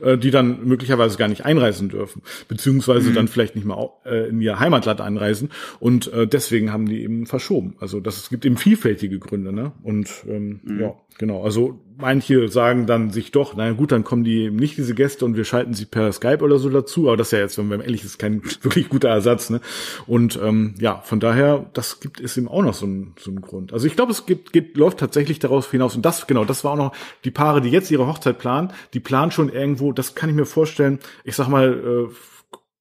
äh, 0.00 0.18
die 0.18 0.30
dann 0.30 0.64
möglicherweise 0.64 1.18
gar 1.18 1.28
nicht 1.28 1.44
einreisen 1.44 1.88
dürfen, 1.88 2.22
beziehungsweise 2.48 3.10
mhm. 3.10 3.14
dann 3.14 3.28
vielleicht 3.28 3.54
nicht 3.54 3.64
mehr 3.64 3.90
äh, 4.04 4.28
in 4.28 4.40
ihr 4.40 4.58
Heimatland 4.58 5.00
einreisen 5.00 5.50
und 5.80 6.12
äh, 6.12 6.26
deswegen 6.26 6.72
haben 6.72 6.86
die 6.86 7.02
eben 7.02 7.26
verschoben. 7.26 7.76
Also 7.80 8.00
das 8.00 8.16
es 8.16 8.28
gibt 8.30 8.44
eben 8.44 8.56
vielfältige 8.56 9.18
Gründe, 9.18 9.52
ne? 9.52 9.72
Und 9.82 10.08
ähm, 10.28 10.60
mhm. 10.62 10.80
ja, 10.80 10.94
genau. 11.18 11.42
Also 11.42 11.80
manche 11.96 12.48
sagen 12.48 12.86
dann 12.86 13.10
sich 13.10 13.32
doch, 13.32 13.54
naja 13.54 13.72
gut, 13.72 13.92
dann 13.92 14.04
kommen 14.04 14.24
die 14.24 14.50
nicht 14.50 14.76
diese 14.76 14.94
Gäste 14.94 15.24
und 15.24 15.36
wir 15.36 15.44
schalten 15.44 15.74
sie 15.74 15.84
per 15.84 16.12
Skype 16.12 16.42
oder 16.42 16.58
so 16.58 16.68
dazu. 16.68 17.08
Aber 17.08 17.16
das 17.16 17.28
ist 17.28 17.32
ja 17.32 17.38
jetzt, 17.38 17.58
wenn 17.58 17.68
man 17.68 17.80
ehrlich 17.80 18.04
ist, 18.04 18.18
kein 18.18 18.42
wirklich 18.62 18.88
guter 18.88 19.08
Ersatz. 19.08 19.50
Ne? 19.50 19.60
Und 20.06 20.38
ähm, 20.42 20.74
ja, 20.78 21.00
von 21.04 21.20
daher, 21.20 21.66
das 21.72 22.00
gibt 22.00 22.20
es 22.20 22.36
eben 22.36 22.48
auch 22.48 22.62
noch 22.62 22.74
so 22.74 22.86
ein, 22.86 23.14
so 23.18 23.30
ein 23.30 23.40
Grund. 23.40 23.72
Also 23.72 23.86
ich 23.86 23.96
glaube, 23.96 24.12
es 24.12 24.26
gibt, 24.26 24.52
gibt, 24.52 24.76
läuft 24.76 24.98
tatsächlich 24.98 25.38
daraus 25.38 25.70
hinaus. 25.70 25.96
Und 25.96 26.02
das, 26.04 26.26
genau, 26.26 26.44
das 26.44 26.64
war 26.64 26.72
auch 26.72 26.76
noch 26.76 26.92
die 27.24 27.30
Paare, 27.30 27.60
die 27.60 27.70
jetzt 27.70 27.90
ihre 27.90 28.06
Hochzeit 28.06 28.38
planen, 28.38 28.72
die 28.94 29.00
planen 29.00 29.30
schon 29.30 29.48
irgendwo, 29.48 29.92
das 29.92 30.14
kann 30.14 30.30
ich 30.30 30.36
mir 30.36 30.46
vorstellen, 30.46 30.98
ich 31.24 31.36
sag 31.36 31.48
mal, 31.48 32.08
äh, 32.08 32.14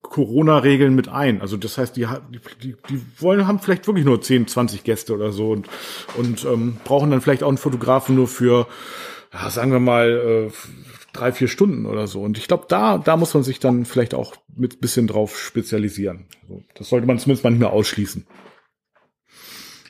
Corona-Regeln 0.01 0.95
mit 0.95 1.09
ein. 1.09 1.41
Also 1.41 1.57
das 1.57 1.77
heißt, 1.77 1.95
die, 1.95 2.07
die, 2.61 2.75
die 2.89 3.01
wollen 3.19 3.47
haben 3.47 3.59
vielleicht 3.59 3.87
wirklich 3.87 4.05
nur 4.05 4.21
10, 4.21 4.47
20 4.47 4.83
Gäste 4.83 5.13
oder 5.13 5.31
so 5.31 5.51
und, 5.51 5.67
und 6.17 6.43
ähm, 6.45 6.77
brauchen 6.83 7.11
dann 7.11 7.21
vielleicht 7.21 7.43
auch 7.43 7.49
einen 7.49 7.57
Fotografen 7.57 8.15
nur 8.15 8.27
für, 8.27 8.67
ja, 9.33 9.49
sagen 9.49 9.71
wir 9.71 9.79
mal, 9.79 10.49
äh, 10.49 10.51
drei, 11.13 11.31
vier 11.31 11.47
Stunden 11.47 11.85
oder 11.85 12.07
so. 12.07 12.21
Und 12.21 12.37
ich 12.37 12.47
glaube, 12.47 12.65
da, 12.67 12.97
da 12.97 13.17
muss 13.17 13.33
man 13.33 13.43
sich 13.43 13.59
dann 13.59 13.85
vielleicht 13.85 14.13
auch 14.13 14.35
mit 14.55 14.81
bisschen 14.81 15.07
drauf 15.07 15.39
spezialisieren. 15.39 16.25
Also 16.43 16.63
das 16.75 16.89
sollte 16.89 17.07
man 17.07 17.19
zumindest 17.19 17.43
mal 17.43 17.51
nicht 17.51 17.59
mehr 17.59 17.71
ausschließen. 17.71 18.25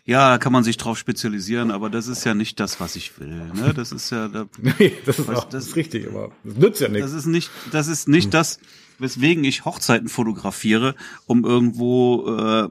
Ja, 0.03 0.39
kann 0.39 0.51
man 0.51 0.63
sich 0.63 0.77
drauf 0.77 0.97
spezialisieren, 0.97 1.69
aber 1.69 1.89
das 1.89 2.07
ist 2.07 2.25
ja 2.25 2.33
nicht 2.33 2.59
das, 2.59 2.79
was 2.79 2.95
ich 2.95 3.19
will. 3.19 3.51
Ne? 3.53 3.73
Das 3.75 3.91
ist 3.91 4.09
ja, 4.09 4.27
da, 4.27 4.47
nee, 4.57 4.93
das 5.05 5.19
ist, 5.19 5.27
was, 5.27 5.37
auch, 5.37 5.43
das 5.45 5.67
ist 5.67 5.75
richtig, 5.75 6.07
aber 6.07 6.31
das 6.43 6.57
nützt 6.57 6.81
ja 6.81 6.87
nichts. 6.87 7.11
Das 7.11 7.13
ist 7.13 7.27
nicht, 7.27 7.51
das 7.71 7.87
ist 7.87 8.07
nicht 8.07 8.25
hm. 8.25 8.31
das, 8.31 8.59
weswegen 9.01 9.43
ich 9.43 9.65
Hochzeiten 9.65 10.07
fotografiere, 10.07 10.95
um 11.25 11.43
irgendwo 11.43 12.27
äh, 12.27 12.69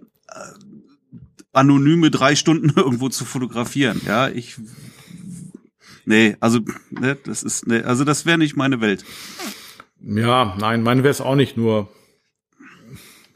anonyme 1.53 2.11
drei 2.11 2.37
Stunden 2.37 2.71
irgendwo 2.77 3.09
zu 3.09 3.25
fotografieren. 3.25 4.01
Ja, 4.07 4.29
ich 4.29 4.57
nee, 6.05 6.37
also 6.41 6.61
ne, 6.91 7.17
das 7.25 7.43
ist 7.43 7.67
nee, 7.67 7.83
also 7.83 8.05
das 8.05 8.27
wäre 8.27 8.39
nicht 8.39 8.57
meine 8.57 8.81
Welt. 8.81 9.05
Ja, 10.03 10.57
nein, 10.59 10.83
meine 10.83 11.03
wäre 11.03 11.11
es 11.11 11.21
auch 11.21 11.35
nicht 11.35 11.57
nur. 11.57 11.89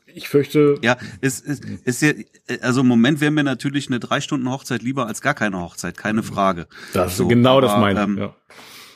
Ich 0.07 0.29
fürchte. 0.29 0.79
Ja, 0.81 0.97
es 1.21 1.41
ist, 1.41 1.65
ist 1.65 2.01
ja, 2.01 2.13
also 2.61 2.83
im 2.83 2.87
Moment 2.87 3.21
wäre 3.21 3.33
mir 3.33 3.43
natürlich 3.43 3.89
eine 3.89 3.99
drei 3.99 4.21
Stunden 4.21 4.49
Hochzeit 4.49 4.81
lieber 4.81 5.09
als 5.09 5.21
gar 5.21 5.35
keine 5.35 5.61
Hochzeit, 5.61 5.97
keine 5.97 6.23
Frage. 6.23 6.69
Das 6.93 7.17
so, 7.17 7.27
genau 7.27 7.59
aber, 7.59 7.63
das 7.63 7.77
meine. 7.79 8.03
Ähm, 8.03 8.19
ja 8.19 8.35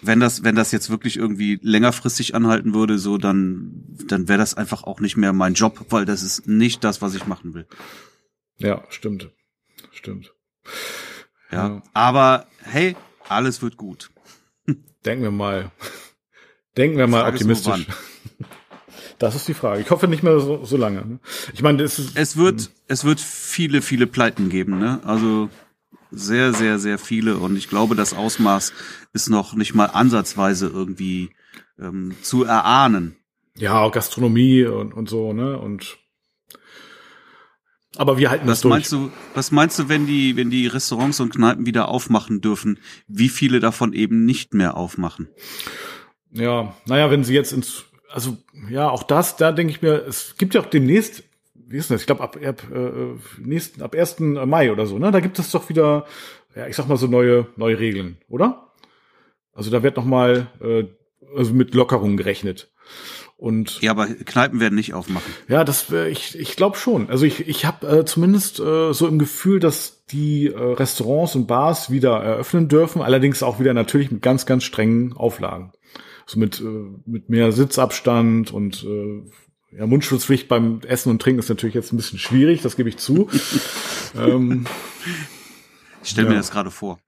wenn 0.02 0.20
das, 0.20 0.44
wenn 0.44 0.54
das 0.54 0.72
jetzt 0.72 0.90
wirklich 0.90 1.16
irgendwie 1.16 1.58
längerfristig 1.62 2.34
anhalten 2.34 2.74
würde, 2.74 2.98
so 2.98 3.18
dann, 3.18 3.84
dann 4.06 4.28
wäre 4.28 4.38
das 4.38 4.54
einfach 4.54 4.84
auch 4.84 5.00
nicht 5.00 5.16
mehr 5.16 5.32
mein 5.32 5.54
Job, 5.54 5.86
weil 5.90 6.04
das 6.04 6.22
ist 6.22 6.46
nicht 6.46 6.84
das, 6.84 7.02
was 7.02 7.14
ich 7.14 7.26
machen 7.26 7.54
will. 7.54 7.66
Ja, 8.58 8.84
stimmt. 8.88 9.30
Stimmt. 9.92 10.32
Ja, 11.50 11.68
ja. 11.68 11.82
aber 11.94 12.46
hey, 12.62 12.96
alles 13.28 13.62
wird 13.62 13.76
gut. 13.76 14.10
Denken 15.04 15.22
wir 15.22 15.30
mal. 15.30 15.70
Denken 16.76 16.98
wir 16.98 17.06
mal 17.06 17.28
optimistisch. 17.28 17.86
Das 19.18 19.34
ist 19.34 19.48
die 19.48 19.54
Frage. 19.54 19.80
Ich 19.80 19.90
hoffe 19.90 20.06
nicht 20.06 20.22
mehr 20.22 20.38
so, 20.38 20.64
so 20.64 20.76
lange. 20.76 21.18
Ich 21.52 21.60
meine, 21.60 21.82
es 21.82 21.98
ist. 21.98 22.16
Es 22.16 22.36
wird, 22.36 22.70
es 22.86 23.04
wird 23.04 23.20
viele, 23.20 23.82
viele 23.82 24.06
Pleiten 24.06 24.48
geben, 24.48 24.78
ne? 24.78 25.00
Also 25.02 25.50
sehr, 26.10 26.52
sehr, 26.52 26.78
sehr 26.78 26.98
viele. 26.98 27.36
Und 27.36 27.56
ich 27.56 27.68
glaube, 27.68 27.94
das 27.94 28.14
Ausmaß 28.14 28.72
ist 29.12 29.28
noch 29.28 29.54
nicht 29.54 29.74
mal 29.74 29.86
ansatzweise 29.86 30.68
irgendwie 30.68 31.30
ähm, 31.78 32.14
zu 32.22 32.44
erahnen. 32.44 33.16
Ja, 33.56 33.80
auch 33.80 33.92
Gastronomie 33.92 34.64
und, 34.64 34.94
und 34.94 35.08
so, 35.08 35.32
ne? 35.32 35.58
Und 35.58 35.98
aber 37.96 38.18
wir 38.18 38.30
halten 38.30 38.46
was 38.46 38.58
das 38.58 38.62
durch. 38.62 38.72
Meinst 38.72 38.92
du, 38.92 39.10
was 39.34 39.50
meinst 39.50 39.78
du, 39.78 39.88
wenn 39.88 40.06
die, 40.06 40.36
wenn 40.36 40.50
die 40.50 40.66
Restaurants 40.66 41.20
und 41.20 41.34
Kneipen 41.34 41.66
wieder 41.66 41.88
aufmachen 41.88 42.40
dürfen, 42.40 42.78
wie 43.08 43.28
viele 43.28 43.60
davon 43.60 43.92
eben 43.92 44.24
nicht 44.24 44.54
mehr 44.54 44.76
aufmachen? 44.76 45.28
Ja, 46.30 46.74
naja, 46.86 47.10
wenn 47.10 47.24
sie 47.24 47.34
jetzt 47.34 47.52
ins, 47.52 47.84
also 48.10 48.36
ja, 48.70 48.88
auch 48.88 49.02
das, 49.02 49.36
da 49.36 49.50
denke 49.50 49.72
ich 49.72 49.82
mir, 49.82 50.04
es 50.06 50.36
gibt 50.36 50.54
ja 50.54 50.60
auch 50.60 50.66
demnächst 50.66 51.24
wie 51.66 51.76
ist 51.76 51.90
das? 51.90 52.00
Ich 52.00 52.06
glaube, 52.06 52.22
ab, 52.22 52.38
ab, 52.42 52.62
äh, 52.72 52.90
nächsten, 53.38 53.82
ab 53.82 53.94
1. 53.94 54.20
Mai 54.20 54.72
oder 54.72 54.86
so, 54.86 54.98
ne? 54.98 55.10
Da 55.10 55.20
gibt 55.20 55.38
es 55.38 55.50
doch 55.50 55.68
wieder, 55.68 56.06
ja, 56.54 56.66
ich 56.66 56.76
sag 56.76 56.88
mal 56.88 56.96
so 56.96 57.06
neue, 57.06 57.46
neue 57.56 57.78
Regeln, 57.78 58.18
oder? 58.28 58.72
Also 59.52 59.70
da 59.70 59.82
wird 59.82 59.96
noch 59.96 60.04
mal 60.04 60.46
äh, 60.60 60.84
also 61.36 61.52
mit 61.52 61.74
Lockerungen 61.74 62.16
gerechnet. 62.16 62.70
Und 63.36 63.80
ja, 63.82 63.92
aber 63.92 64.06
Kneipen 64.06 64.58
werden 64.58 64.74
nicht 64.74 64.94
aufmachen. 64.94 65.32
Ja, 65.46 65.62
das 65.62 65.92
äh, 65.92 66.08
ich 66.08 66.36
ich 66.36 66.56
glaube 66.56 66.76
schon. 66.76 67.08
Also 67.08 67.24
ich 67.24 67.46
ich 67.46 67.64
habe 67.64 67.86
äh, 67.86 68.04
zumindest 68.04 68.58
äh, 68.58 68.92
so 68.92 69.06
im 69.06 69.18
Gefühl, 69.18 69.60
dass 69.60 70.04
die 70.06 70.46
äh, 70.46 70.58
Restaurants 70.58 71.36
und 71.36 71.46
Bars 71.46 71.90
wieder 71.90 72.16
eröffnen 72.16 72.68
dürfen, 72.68 73.00
allerdings 73.00 73.44
auch 73.44 73.60
wieder 73.60 73.74
natürlich 73.74 74.10
mit 74.10 74.22
ganz 74.22 74.44
ganz 74.44 74.64
strengen 74.64 75.12
Auflagen. 75.12 75.72
So 76.26 76.40
mit 76.40 76.60
äh, 76.60 76.64
mit 77.06 77.28
mehr 77.30 77.52
Sitzabstand 77.52 78.52
und 78.52 78.84
äh, 78.84 79.22
ja, 79.70 79.86
Mundschutzpflicht 79.86 80.48
beim 80.48 80.80
Essen 80.86 81.10
und 81.10 81.20
Trinken 81.20 81.40
ist 81.40 81.48
natürlich 81.48 81.74
jetzt 81.74 81.92
ein 81.92 81.96
bisschen 81.96 82.18
schwierig, 82.18 82.62
das 82.62 82.76
gebe 82.76 82.88
ich 82.88 82.96
zu. 82.96 83.28
ähm, 84.16 84.66
ich 86.02 86.10
stelle 86.10 86.28
ja. 86.28 86.32
mir 86.32 86.38
das 86.38 86.50
gerade 86.50 86.70
vor. 86.70 86.98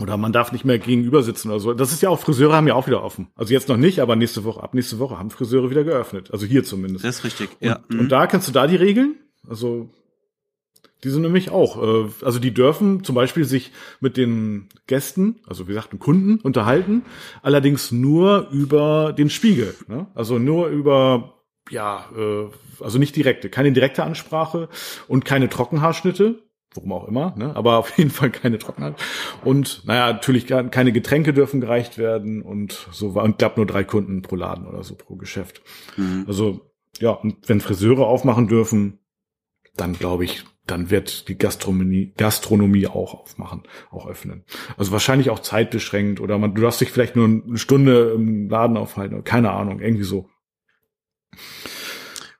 Oder 0.00 0.16
man 0.16 0.32
darf 0.32 0.50
nicht 0.50 0.64
mehr 0.64 0.78
gegenüber 0.78 1.22
sitzen 1.22 1.50
oder 1.50 1.60
so. 1.60 1.74
Das 1.74 1.92
ist 1.92 2.00
ja 2.00 2.08
auch, 2.08 2.18
Friseure 2.18 2.54
haben 2.54 2.66
ja 2.66 2.74
auch 2.74 2.86
wieder 2.86 3.02
offen. 3.02 3.28
Also 3.36 3.52
jetzt 3.52 3.68
noch 3.68 3.76
nicht, 3.76 4.00
aber 4.00 4.16
nächste 4.16 4.44
Woche, 4.44 4.62
ab 4.62 4.72
nächste 4.72 4.98
Woche 4.98 5.18
haben 5.18 5.30
Friseure 5.30 5.70
wieder 5.70 5.84
geöffnet. 5.84 6.30
Also 6.32 6.46
hier 6.46 6.64
zumindest. 6.64 7.04
Das 7.04 7.18
ist 7.18 7.24
richtig, 7.24 7.50
und, 7.60 7.66
ja. 7.66 7.80
Und 7.90 8.08
da 8.08 8.26
kennst 8.26 8.48
du 8.48 8.52
da 8.52 8.66
die 8.66 8.76
Regeln? 8.76 9.16
Also, 9.46 9.90
die 11.04 11.10
sind 11.10 11.22
nämlich 11.22 11.50
auch, 11.50 11.82
äh, 11.82 12.08
also 12.22 12.38
die 12.38 12.52
dürfen 12.52 13.04
zum 13.04 13.14
Beispiel 13.14 13.44
sich 13.44 13.72
mit 14.00 14.16
den 14.16 14.68
Gästen, 14.86 15.40
also 15.46 15.64
wie 15.68 15.72
gesagt, 15.72 15.98
Kunden 15.98 16.40
unterhalten, 16.40 17.02
allerdings 17.42 17.92
nur 17.92 18.48
über 18.50 19.12
den 19.12 19.28
Spiegel. 19.28 19.74
Ne? 19.86 20.06
Also 20.14 20.38
nur 20.38 20.68
über 20.68 21.39
ja, 21.70 22.08
äh, 22.16 22.46
also 22.82 22.98
nicht 22.98 23.16
direkte, 23.16 23.48
keine 23.48 23.72
direkte 23.72 24.04
Ansprache 24.04 24.68
und 25.08 25.24
keine 25.24 25.48
Trockenhaarschnitte, 25.48 26.42
warum 26.74 26.92
auch 26.92 27.08
immer, 27.08 27.34
ne? 27.36 27.54
aber 27.56 27.78
auf 27.78 27.96
jeden 27.98 28.10
Fall 28.10 28.30
keine 28.30 28.58
Trockenhaar. 28.58 28.94
Und 29.44 29.82
naja, 29.86 30.12
natürlich 30.12 30.46
keine 30.46 30.92
Getränke 30.92 31.32
dürfen 31.32 31.60
gereicht 31.60 31.98
werden 31.98 32.42
und 32.42 32.88
so 32.92 33.14
war 33.14 33.24
und 33.24 33.38
gab 33.38 33.56
nur 33.56 33.66
drei 33.66 33.84
Kunden 33.84 34.22
pro 34.22 34.36
Laden 34.36 34.66
oder 34.66 34.82
so 34.82 34.94
pro 34.94 35.16
Geschäft. 35.16 35.62
Mhm. 35.96 36.24
Also 36.26 36.72
ja, 36.98 37.10
und 37.10 37.48
wenn 37.48 37.60
Friseure 37.60 38.06
aufmachen 38.06 38.48
dürfen, 38.48 38.98
dann 39.76 39.94
glaube 39.94 40.24
ich, 40.24 40.44
dann 40.66 40.90
wird 40.90 41.28
die 41.28 41.38
Gastronomie, 41.38 42.12
Gastronomie 42.16 42.86
auch 42.86 43.14
aufmachen, 43.14 43.62
auch 43.90 44.06
öffnen. 44.06 44.44
Also 44.76 44.92
wahrscheinlich 44.92 45.30
auch 45.30 45.40
zeitbeschränkt 45.40 46.20
oder 46.20 46.38
man, 46.38 46.54
du 46.54 46.62
darfst 46.62 46.80
dich 46.80 46.90
vielleicht 46.90 47.16
nur 47.16 47.26
eine 47.26 47.58
Stunde 47.58 48.12
im 48.14 48.48
Laden 48.48 48.76
aufhalten, 48.76 49.24
keine 49.24 49.50
Ahnung, 49.50 49.80
irgendwie 49.80 50.04
so. 50.04 50.28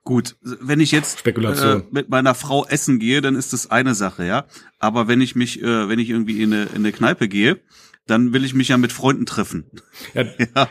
Gut, 0.03 0.35
wenn 0.41 0.79
ich 0.79 0.91
jetzt 0.91 1.25
äh, 1.27 1.81
mit 1.91 2.09
meiner 2.09 2.33
Frau 2.33 2.65
essen 2.65 2.97
gehe, 2.97 3.21
dann 3.21 3.35
ist 3.35 3.53
das 3.53 3.69
eine 3.69 3.93
Sache, 3.93 4.25
ja. 4.25 4.45
Aber 4.79 5.07
wenn 5.07 5.21
ich 5.21 5.35
mich, 5.35 5.61
äh, 5.61 5.89
wenn 5.89 5.99
ich 5.99 6.09
irgendwie 6.09 6.41
in 6.41 6.51
eine, 6.51 6.63
in 6.63 6.77
eine 6.77 6.91
Kneipe 6.91 7.27
gehe, 7.27 7.59
dann 8.07 8.33
will 8.33 8.43
ich 8.43 8.55
mich 8.55 8.69
ja 8.69 8.77
mit 8.77 8.91
Freunden 8.91 9.27
treffen. 9.27 9.69
Ja. 10.15 10.23
ja. 10.55 10.69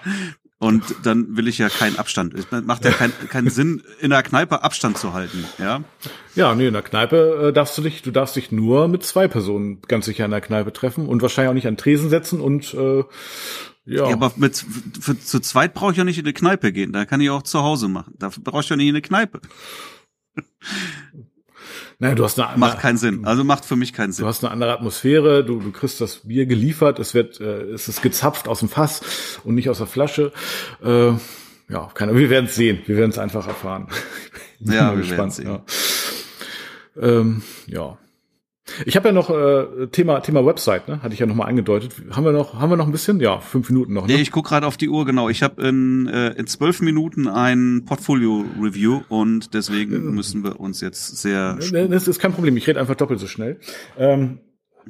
Und 0.59 0.85
dann 1.04 1.38
will 1.38 1.48
ich 1.48 1.56
ja 1.56 1.70
keinen 1.70 1.96
Abstand. 1.96 2.35
Es 2.35 2.48
macht 2.50 2.85
ja 2.85 2.90
keinen 2.90 3.14
keinen 3.30 3.48
Sinn, 3.50 3.83
in 4.00 4.11
der 4.11 4.22
Kneipe 4.22 4.62
Abstand 4.62 4.98
zu 4.98 5.14
halten, 5.14 5.44
ja. 5.59 5.83
Ja, 6.35 6.54
nee, 6.54 6.66
in 6.66 6.74
der 6.74 6.83
Kneipe 6.83 7.48
äh, 7.48 7.52
darfst 7.52 7.78
du 7.78 7.83
dich, 7.83 8.02
du 8.02 8.11
darfst 8.11 8.37
dich 8.37 8.52
nur 8.52 8.87
mit 8.88 9.02
zwei 9.02 9.26
Personen 9.26 9.80
ganz 9.88 10.04
sicher 10.04 10.26
in 10.26 10.33
der 10.33 10.42
Kneipe 10.42 10.72
treffen 10.72 11.06
und 11.06 11.22
wahrscheinlich 11.22 11.48
auch 11.48 11.54
nicht 11.54 11.66
an 11.66 11.78
Tresen 11.78 12.11
setzen 12.11 12.42
und 12.42 12.74
äh, 12.74 13.04
ja. 13.90 14.09
ja, 14.09 14.12
aber 14.12 14.33
mit 14.37 14.64
für, 15.00 15.18
zu 15.18 15.40
zweit 15.40 15.74
brauche 15.74 15.90
ich 15.92 15.98
ja 15.98 16.05
nicht 16.05 16.18
in 16.18 16.24
eine 16.24 16.33
Kneipe 16.33 16.72
gehen. 16.72 16.92
Da 16.92 17.05
kann 17.05 17.20
ich 17.20 17.31
auch 17.31 17.42
zu 17.42 17.62
Hause 17.62 17.88
machen. 17.88 18.14
Dafür 18.18 18.42
brauche 18.44 18.61
ich 18.61 18.68
ja 18.68 18.76
nicht 18.76 18.87
in 18.87 18.94
eine 18.94 19.03
Kneipe. 19.03 19.40
Naja, 21.98 22.14
du 22.14 22.24
hast 22.24 22.38
eine 22.38 22.57
macht 22.57 22.79
keinen 22.79 22.96
Sinn. 22.96 23.24
Also 23.26 23.42
macht 23.44 23.64
für 23.64 23.76
mich 23.76 23.92
keinen 23.92 24.12
Sinn. 24.12 24.22
Du 24.22 24.29
hast 24.29 24.44
eine 24.44 24.53
andere 24.53 24.72
Atmosphäre. 24.72 25.44
Du, 25.44 25.59
du 25.59 25.72
kriegst 25.72 26.00
das 26.00 26.20
Bier 26.29 26.46
geliefert. 26.46 26.98
Es 26.98 27.14
wird, 27.14 27.40
äh, 27.40 27.62
es 27.64 27.88
ist 27.88 28.00
gezapft 28.00 28.46
aus 28.46 28.61
dem 28.61 28.68
Fass 28.68 29.40
und 29.44 29.55
nicht 29.55 29.68
aus 29.68 29.79
der 29.79 29.87
Flasche. 29.87 30.33
Äh, 30.83 31.12
ja, 31.68 31.90
keine. 31.92 32.14
Wir 32.16 32.31
werden 32.31 32.46
es 32.46 32.55
sehen. 32.55 32.79
Wir 32.87 32.96
werden 32.96 33.11
es 33.11 33.18
einfach 33.18 33.46
erfahren. 33.46 33.88
ja, 34.61 34.96
wir 34.96 35.11
werden 35.11 35.31
sehen. 35.31 35.46
Ja. 35.48 35.64
Ähm, 36.96 37.42
ja. 37.66 37.98
Ich 38.87 38.96
habe 38.96 39.09
ja 39.09 39.12
noch 39.12 39.30
äh, 39.30 39.87
Thema 39.88 40.20
Thema 40.20 40.44
Website, 40.44 40.88
ne? 40.88 41.02
Hatte 41.02 41.14
ich 41.14 41.20
ja 41.20 41.26
noch 41.26 41.35
mal 41.35 41.46
angedeutet. 41.46 41.92
Haben 42.11 42.24
wir 42.24 42.33
noch 42.33 42.54
haben 42.54 42.70
wir 42.70 42.76
noch 42.76 42.87
ein 42.87 42.92
bisschen? 42.92 43.20
Ja, 43.20 43.38
fünf 43.40 43.70
Minuten 43.70 43.92
noch. 43.92 44.06
Ne? 44.06 44.14
Nee, 44.14 44.20
ich 44.22 44.30
guck 44.30 44.46
gerade 44.46 44.66
auf 44.66 44.76
die 44.76 44.88
Uhr 44.88 45.04
genau. 45.04 45.28
Ich 45.28 45.42
habe 45.42 45.66
in 45.66 46.06
äh, 46.09 46.30
in 46.30 46.46
zwölf 46.46 46.80
Minuten 46.80 47.28
ein 47.28 47.85
Portfolio 47.87 48.44
Review 48.61 49.02
und 49.09 49.54
deswegen 49.54 50.14
müssen 50.14 50.44
wir 50.44 50.61
uns 50.61 50.80
jetzt 50.80 51.18
sehr. 51.18 51.56
Das 51.56 52.09
ist 52.09 52.18
kein 52.18 52.33
Problem. 52.33 52.56
Ich 52.56 52.66
rede 52.66 52.80
einfach 52.80 52.96
doppelt 52.96 53.20
so 53.20 53.26
schnell. 53.26 53.59
Ähm, 53.98 54.38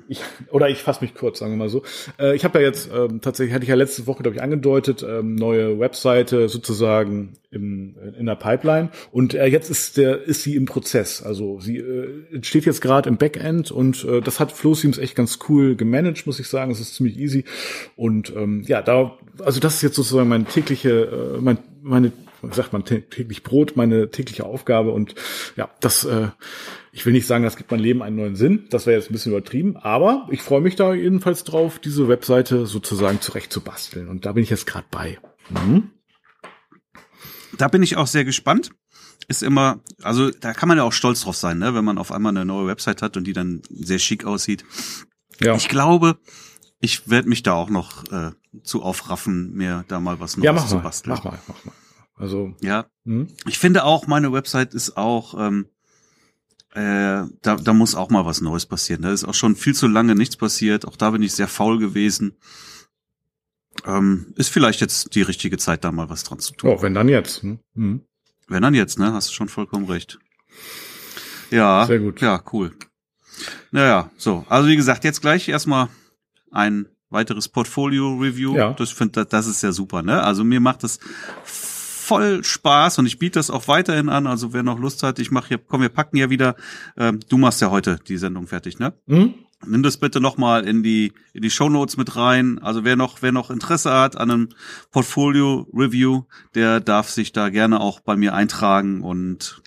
ich, 0.09 0.21
oder 0.51 0.69
ich 0.69 0.83
fasse 0.83 1.03
mich 1.03 1.15
kurz, 1.15 1.39
sagen 1.39 1.53
wir 1.53 1.59
mal 1.59 1.69
so. 1.69 1.83
Äh, 2.19 2.35
ich 2.35 2.45
habe 2.45 2.61
ja 2.61 2.67
jetzt 2.67 2.91
ähm, 2.93 3.21
tatsächlich, 3.21 3.55
hatte 3.55 3.65
ich 3.65 3.69
ja 3.69 3.75
letzte 3.75 4.07
Woche, 4.07 4.23
glaube 4.23 4.37
ich, 4.37 4.43
angedeutet, 4.43 5.03
ähm, 5.03 5.35
neue 5.35 5.79
Webseite 5.79 6.49
sozusagen 6.49 7.35
im, 7.51 7.97
in 8.19 8.27
der 8.27 8.37
Pipeline. 8.37 8.91
Und 9.13 9.35
äh, 9.35 9.47
jetzt 9.47 9.71
ist 9.71 9.97
der, 9.97 10.23
ist 10.23 10.43
sie 10.43 10.57
im 10.57 10.67
Prozess. 10.67 11.23
Also 11.23 11.61
sie 11.61 11.79
äh, 11.79 12.43
steht 12.43 12.67
jetzt 12.67 12.81
gerade 12.81 13.09
im 13.09 13.17
Backend 13.17 13.71
und 13.71 14.05
äh, 14.05 14.21
das 14.21 14.41
hat 14.41 14.53
FlowSeams 14.53 14.99
echt 14.99 15.17
ganz 15.17 15.39
cool 15.49 15.77
gemanagt, 15.77 16.27
muss 16.27 16.41
ich 16.41 16.49
sagen. 16.49 16.71
Es 16.71 16.81
ist 16.81 16.95
ziemlich 16.95 17.19
easy. 17.19 17.45
Und 17.97 18.35
ähm, 18.37 18.63
ja, 18.67 18.83
da, 18.83 19.19
also 19.39 19.61
das 19.61 19.77
ist 19.77 19.83
jetzt 19.83 19.97
sozusagen 19.97 20.29
meine 20.29 20.45
tägliche, 20.45 21.37
äh, 21.37 21.41
mein, 21.41 21.59
meine 21.83 22.13
sagt 22.53 22.73
man, 22.73 22.85
täglich 22.85 23.43
Brot, 23.43 23.77
meine 23.77 24.11
tägliche 24.11 24.45
Aufgabe. 24.45 24.93
Und 24.93 25.15
ja, 25.57 25.69
das, 25.81 26.05
äh, 26.05 26.29
ich 26.93 27.07
will 27.07 27.13
nicht 27.13 27.27
sagen, 27.27 27.45
das 27.45 27.57
gibt 27.57 27.71
mein 27.71 27.81
Leben 27.81 28.03
einen 28.03 28.17
neuen 28.17 28.37
Sinn. 28.37 28.67
Das 28.71 28.87
wäre 28.87 28.99
jetzt 28.99 29.11
ein 29.11 29.13
bisschen 29.13 29.33
übertrieben. 29.33 29.77
Aber 29.77 30.27
ich 30.31 30.43
freue 30.43 30.61
mich 30.61 30.77
da 30.77 30.93
jedenfalls 30.93 31.45
drauf, 31.45 31.79
diese 31.79 32.09
Webseite 32.09 32.67
sozusagen 32.67 33.21
zurecht 33.21 33.53
zu 33.53 33.61
basteln. 33.61 34.09
Und 34.09 34.27
da 34.27 34.33
bin 34.33 34.43
ich 34.43 34.51
jetzt 34.51 34.67
gerade 34.67 34.87
bei. 34.91 35.19
Mhm. 35.51 35.91
Da 37.57 37.69
bin 37.69 37.83
ich 37.83 37.97
auch 37.97 38.07
sehr 38.07 38.25
gespannt. 38.25 38.71
Ist 39.29 39.43
immer, 39.43 39.81
also 40.03 40.31
da 40.31 40.53
kann 40.53 40.69
man 40.69 40.79
ja 40.79 40.85
auch 40.85 40.93
stolz 40.93 41.21
drauf 41.21 41.37
sein, 41.37 41.59
ne? 41.59 41.75
wenn 41.75 41.85
man 41.85 41.99
auf 41.99 42.11
einmal 42.11 42.31
eine 42.31 42.45
neue 42.45 42.67
Website 42.67 43.03
hat 43.03 43.17
und 43.17 43.25
die 43.25 43.33
dann 43.33 43.63
sehr 43.71 44.01
schick 44.01 44.25
aussieht. 44.25 44.65
Ja. 45.41 45.55
Ich 45.55 45.69
glaube, 45.69 46.19
ich 46.81 47.09
werde 47.09 47.29
mich 47.29 47.45
da 47.45 47.53
auch 47.53 47.71
noch 47.71 48.11
äh, 48.11 48.33
zu 48.65 48.83
aufraffen, 48.83 49.53
mir 49.55 49.85
da 49.87 50.01
mal 50.01 50.19
was 50.19 50.37
Neues 50.37 50.45
ja, 50.45 50.53
mach 50.53 50.67
zu 50.67 50.77
mal, 50.77 50.83
basteln. 50.83 51.15
Mach 51.15 51.25
mal, 51.25 51.39
mach 51.47 51.65
mal. 51.65 51.75
Also 52.17 52.55
ja, 52.61 52.87
hm? 53.05 53.29
ich 53.47 53.59
finde 53.59 53.85
auch, 53.85 54.07
meine 54.07 54.33
Website 54.33 54.75
ist 54.75 54.97
auch, 54.97 55.35
ähm, 55.39 55.69
äh, 56.75 57.27
da, 57.43 57.57
da 57.57 57.73
muss 57.73 57.95
auch 57.95 58.11
mal 58.11 58.27
was 58.27 58.41
Neues 58.41 58.67
passieren. 58.67 59.03
Da 59.03 59.13
ist 59.13 59.25
auch 59.25 59.35
schon 59.35 59.57
viel 59.57 59.75
zu 59.75 59.89
lange 59.89 60.15
nichts 60.15 60.37
passiert. 60.37 60.87
Auch 60.87 60.97
da 60.97 61.11
bin 61.11 61.23
ich 61.23 61.33
sehr 61.33 61.49
faul 61.49 61.79
gewesen. 61.79 62.37
Ähm, 63.85 64.33
ist 64.37 64.51
vielleicht 64.51 64.81
jetzt 64.81 65.15
die 65.15 65.23
richtige 65.23 65.59
Zeit, 65.59 65.85
da 65.85 65.93
mal 65.93 66.11
was 66.11 66.25
dran 66.25 66.39
zu 66.39 66.53
tun. 66.55 66.71
Oh, 66.71 66.83
wenn 66.83 66.95
dann 66.95 67.09
jetzt. 67.09 67.43
Hm? 67.43 67.59
Hm. 67.75 68.03
Wenn 68.49 68.63
dann 68.63 68.75
jetzt, 68.75 68.99
ne? 68.99 69.13
Hast 69.13 69.31
du 69.31 69.33
schon 69.33 69.49
vollkommen 69.49 69.87
recht. 69.87 70.19
Ja, 71.51 71.87
sehr 71.87 71.99
gut. 71.99 72.21
Ja, 72.21 72.43
cool. 72.53 72.73
Naja, 73.71 74.11
so. 74.17 74.45
Also 74.49 74.69
wie 74.69 74.77
gesagt, 74.77 75.05
jetzt 75.05 75.21
gleich 75.21 75.49
erstmal 75.49 75.89
ein 76.51 76.87
weiteres 77.11 77.49
Portfolio-Review. 77.49 78.57
Ja. 78.57 78.73
Das 78.73 78.91
finde 78.91 79.27
das 79.27 79.47
ist 79.47 79.63
ja 79.63 79.73
super, 79.73 80.03
ne? 80.03 80.23
Also 80.23 80.45
mir 80.45 80.61
macht 80.61 80.85
das 80.85 81.01
voll 82.11 82.43
Spaß 82.43 82.99
und 82.99 83.07
ich 83.07 83.21
biete 83.21 83.39
das 83.39 83.51
auch 83.51 83.69
weiterhin 83.69 84.09
an. 84.09 84.27
Also 84.27 84.53
wer 84.53 84.65
noch 84.65 84.81
Lust 84.81 85.05
hat, 85.05 85.21
ich 85.21 85.31
mache 85.31 85.47
hier, 85.47 85.59
komm, 85.59 85.81
wir 85.81 85.89
packen 85.89 86.17
ja 86.17 86.29
wieder. 86.29 86.57
Ähm, 86.97 87.21
du 87.29 87.39
machst 87.39 87.61
ja 87.61 87.71
heute 87.71 88.01
die 88.09 88.17
Sendung 88.17 88.49
fertig, 88.49 88.81
ne? 88.81 88.95
Mhm. 89.07 89.35
Nimm 89.65 89.85
das 89.85 89.97
bitte 89.97 90.21
nochmal 90.21 90.67
in 90.67 90.83
die 90.83 91.13
in 91.35 91.43
die 91.43 91.51
Show 91.51 91.69
Notes 91.69 91.97
mit 91.97 92.17
rein. 92.17 92.59
Also 92.59 92.83
wer 92.83 92.97
noch 92.97 93.23
wer 93.23 93.31
noch 93.31 93.49
Interesse 93.49 93.93
hat 93.93 94.17
an 94.17 94.29
einem 94.29 94.49
Portfolio 94.91 95.69
Review, 95.73 96.25
der 96.57 96.81
darf 96.81 97.09
sich 97.11 97.31
da 97.31 97.49
gerne 97.49 97.81
auch 97.81 98.01
bei 98.01 98.17
mir 98.17 98.35
eintragen 98.35 99.03
und 99.03 99.63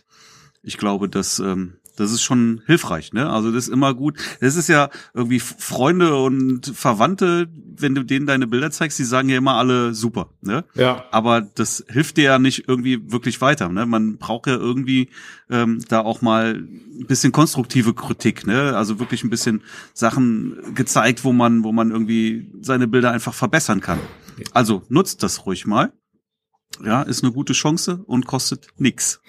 ich 0.63 0.77
glaube, 0.77 1.07
dass 1.07 1.39
ähm, 1.39 1.77
das 1.95 2.11
ist 2.11 2.21
schon 2.21 2.61
hilfreich, 2.65 3.13
ne? 3.13 3.29
Also 3.29 3.51
das 3.51 3.67
ist 3.67 3.73
immer 3.73 3.93
gut. 3.93 4.17
Das 4.41 4.55
ist 4.55 4.67
ja 4.67 4.89
irgendwie 5.13 5.39
Freunde 5.39 6.15
und 6.15 6.65
Verwandte, 6.65 7.47
wenn 7.77 7.93
du 7.95 8.03
denen 8.03 8.25
deine 8.25 8.47
Bilder 8.47 8.71
zeigst, 8.71 8.97
die 8.99 9.03
sagen 9.03 9.29
ja 9.29 9.37
immer 9.37 9.55
alle 9.55 9.93
super, 9.93 10.29
ne? 10.41 10.63
Ja. 10.75 11.05
Aber 11.11 11.41
das 11.41 11.85
hilft 11.87 12.17
dir 12.17 12.23
ja 12.23 12.39
nicht 12.39 12.67
irgendwie 12.67 13.11
wirklich 13.11 13.41
weiter, 13.41 13.69
ne? 13.69 13.85
Man 13.85 14.17
braucht 14.17 14.47
ja 14.47 14.55
irgendwie 14.55 15.09
ähm, 15.49 15.83
da 15.87 15.99
auch 16.01 16.21
mal 16.21 16.55
ein 16.55 17.05
bisschen 17.07 17.31
konstruktive 17.31 17.93
Kritik, 17.93 18.47
ne? 18.47 18.75
Also 18.75 18.99
wirklich 18.99 19.23
ein 19.23 19.29
bisschen 19.29 19.61
Sachen 19.93 20.73
gezeigt, 20.73 21.23
wo 21.23 21.31
man, 21.31 21.63
wo 21.63 21.71
man 21.71 21.91
irgendwie 21.91 22.49
seine 22.61 22.87
Bilder 22.87 23.11
einfach 23.11 23.33
verbessern 23.33 23.81
kann. 23.81 23.99
Also 24.51 24.83
nutzt 24.89 25.21
das 25.23 25.45
ruhig 25.45 25.65
mal. 25.65 25.93
Ja, 26.83 27.03
ist 27.03 27.23
eine 27.23 27.31
gute 27.31 27.53
Chance 27.53 28.03
und 28.07 28.25
kostet 28.25 28.67
nix. 28.77 29.21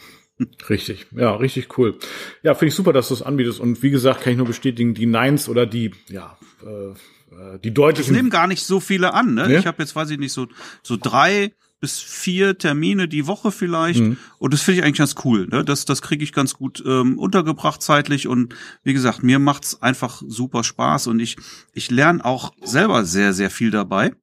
Richtig, 0.69 1.07
ja, 1.13 1.35
richtig 1.37 1.79
cool. 1.79 1.97
Ja, 2.43 2.55
finde 2.55 2.69
ich 2.69 2.75
super, 2.75 2.93
dass 2.93 3.09
du 3.09 3.15
es 3.15 3.23
anbietest. 3.23 3.61
Und 3.61 3.83
wie 3.83 3.91
gesagt, 3.91 4.23
kann 4.23 4.33
ich 4.33 4.37
nur 4.37 4.47
bestätigen, 4.47 4.95
die 4.95 5.07
Nines 5.07 5.49
oder 5.49 5.65
die, 5.65 5.93
ja, 6.09 6.37
äh, 6.65 6.89
äh 6.91 7.59
die 7.63 7.73
deutlichen. 7.73 8.13
Ich 8.13 8.17
nehme 8.17 8.31
gar 8.31 8.47
nicht 8.49 8.65
so 8.65 8.81
viele 8.81 9.15
an, 9.15 9.35
ne? 9.35 9.53
Ja? 9.53 9.59
Ich 9.61 9.67
habe 9.67 9.83
jetzt, 9.83 9.95
weiß 9.95 10.11
ich 10.11 10.19
nicht, 10.19 10.33
so, 10.33 10.49
so 10.83 10.97
drei 11.01 11.53
bis 11.85 12.01
vier 12.01 12.57
Termine 12.57 13.09
die 13.09 13.27
Woche 13.27 13.53
vielleicht. 13.53 14.01
Mhm. 14.01 14.17
Und 14.39 14.55
das 14.55 14.63
finde 14.63 14.81
ich 14.81 14.85
eigentlich 14.85 14.99
ganz 14.99 15.15
cool. 15.25 15.47
Ne? 15.49 15.65
Das, 15.65 15.85
das 15.85 16.01
kriege 16.01 16.25
ich 16.25 16.33
ganz 16.33 16.55
gut 16.55 16.83
ähm, 16.87 17.19
untergebracht 17.19 17.83
zeitlich. 17.83 18.27
Und 18.27 18.55
wie 18.85 18.95
gesagt, 18.95 19.23
mir 19.23 19.39
macht's 19.39 19.83
einfach 19.83 20.23
super 20.27 20.65
Spaß. 20.65 21.09
Und 21.09 21.21
ich, 21.21 21.37
ich 21.75 21.91
lerne 21.91 22.25
auch 22.25 22.55
selber 22.63 23.05
sehr, 23.05 23.35
sehr 23.35 23.51
viel 23.51 23.71
dabei. 23.71 24.15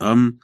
Ähm, 0.00 0.40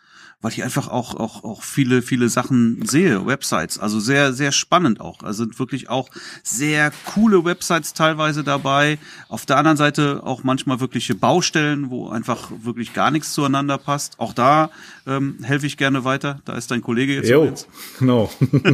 weil 0.47 0.53
ich 0.53 0.63
einfach 0.63 0.87
auch, 0.87 1.17
auch, 1.17 1.43
auch 1.43 1.65
viele, 1.65 2.03
viele 2.03 2.29
Sachen 2.29 2.87
sehe, 2.87 3.27
Websites. 3.27 3.81
Also 3.81 3.99
sehr, 3.99 4.33
sehr 4.33 4.53
spannend 4.53 5.01
auch. 5.01 5.25
Also 5.25 5.43
sind 5.43 5.59
wirklich 5.59 5.89
auch 5.89 6.09
sehr 6.45 6.93
coole 7.05 7.45
Websites 7.45 7.95
teilweise 7.95 8.45
dabei. 8.45 8.99
Auf 9.29 9.45
der 9.45 9.57
anderen 9.57 9.77
Seite 9.77 10.21
auch 10.23 10.45
manchmal 10.45 10.79
wirkliche 10.79 11.17
Baustellen, 11.17 11.91
wo 11.91 12.11
einfach 12.11 12.53
wirklich 12.63 12.95
gar 12.95 13.11
nichts 13.11 13.33
zueinander 13.33 13.77
passt. 13.77 14.21
Auch 14.21 14.33
da 14.33 14.71
ähm, 15.05 15.39
helfe 15.43 15.67
ich 15.67 15.77
gerne 15.77 16.05
weiter. 16.05 16.39
Da 16.45 16.53
ist 16.55 16.71
dein 16.71 16.81
Kollege 16.81 17.15
jetzt. 17.15 17.29
Jo, 17.29 17.53
genau. 17.99 18.31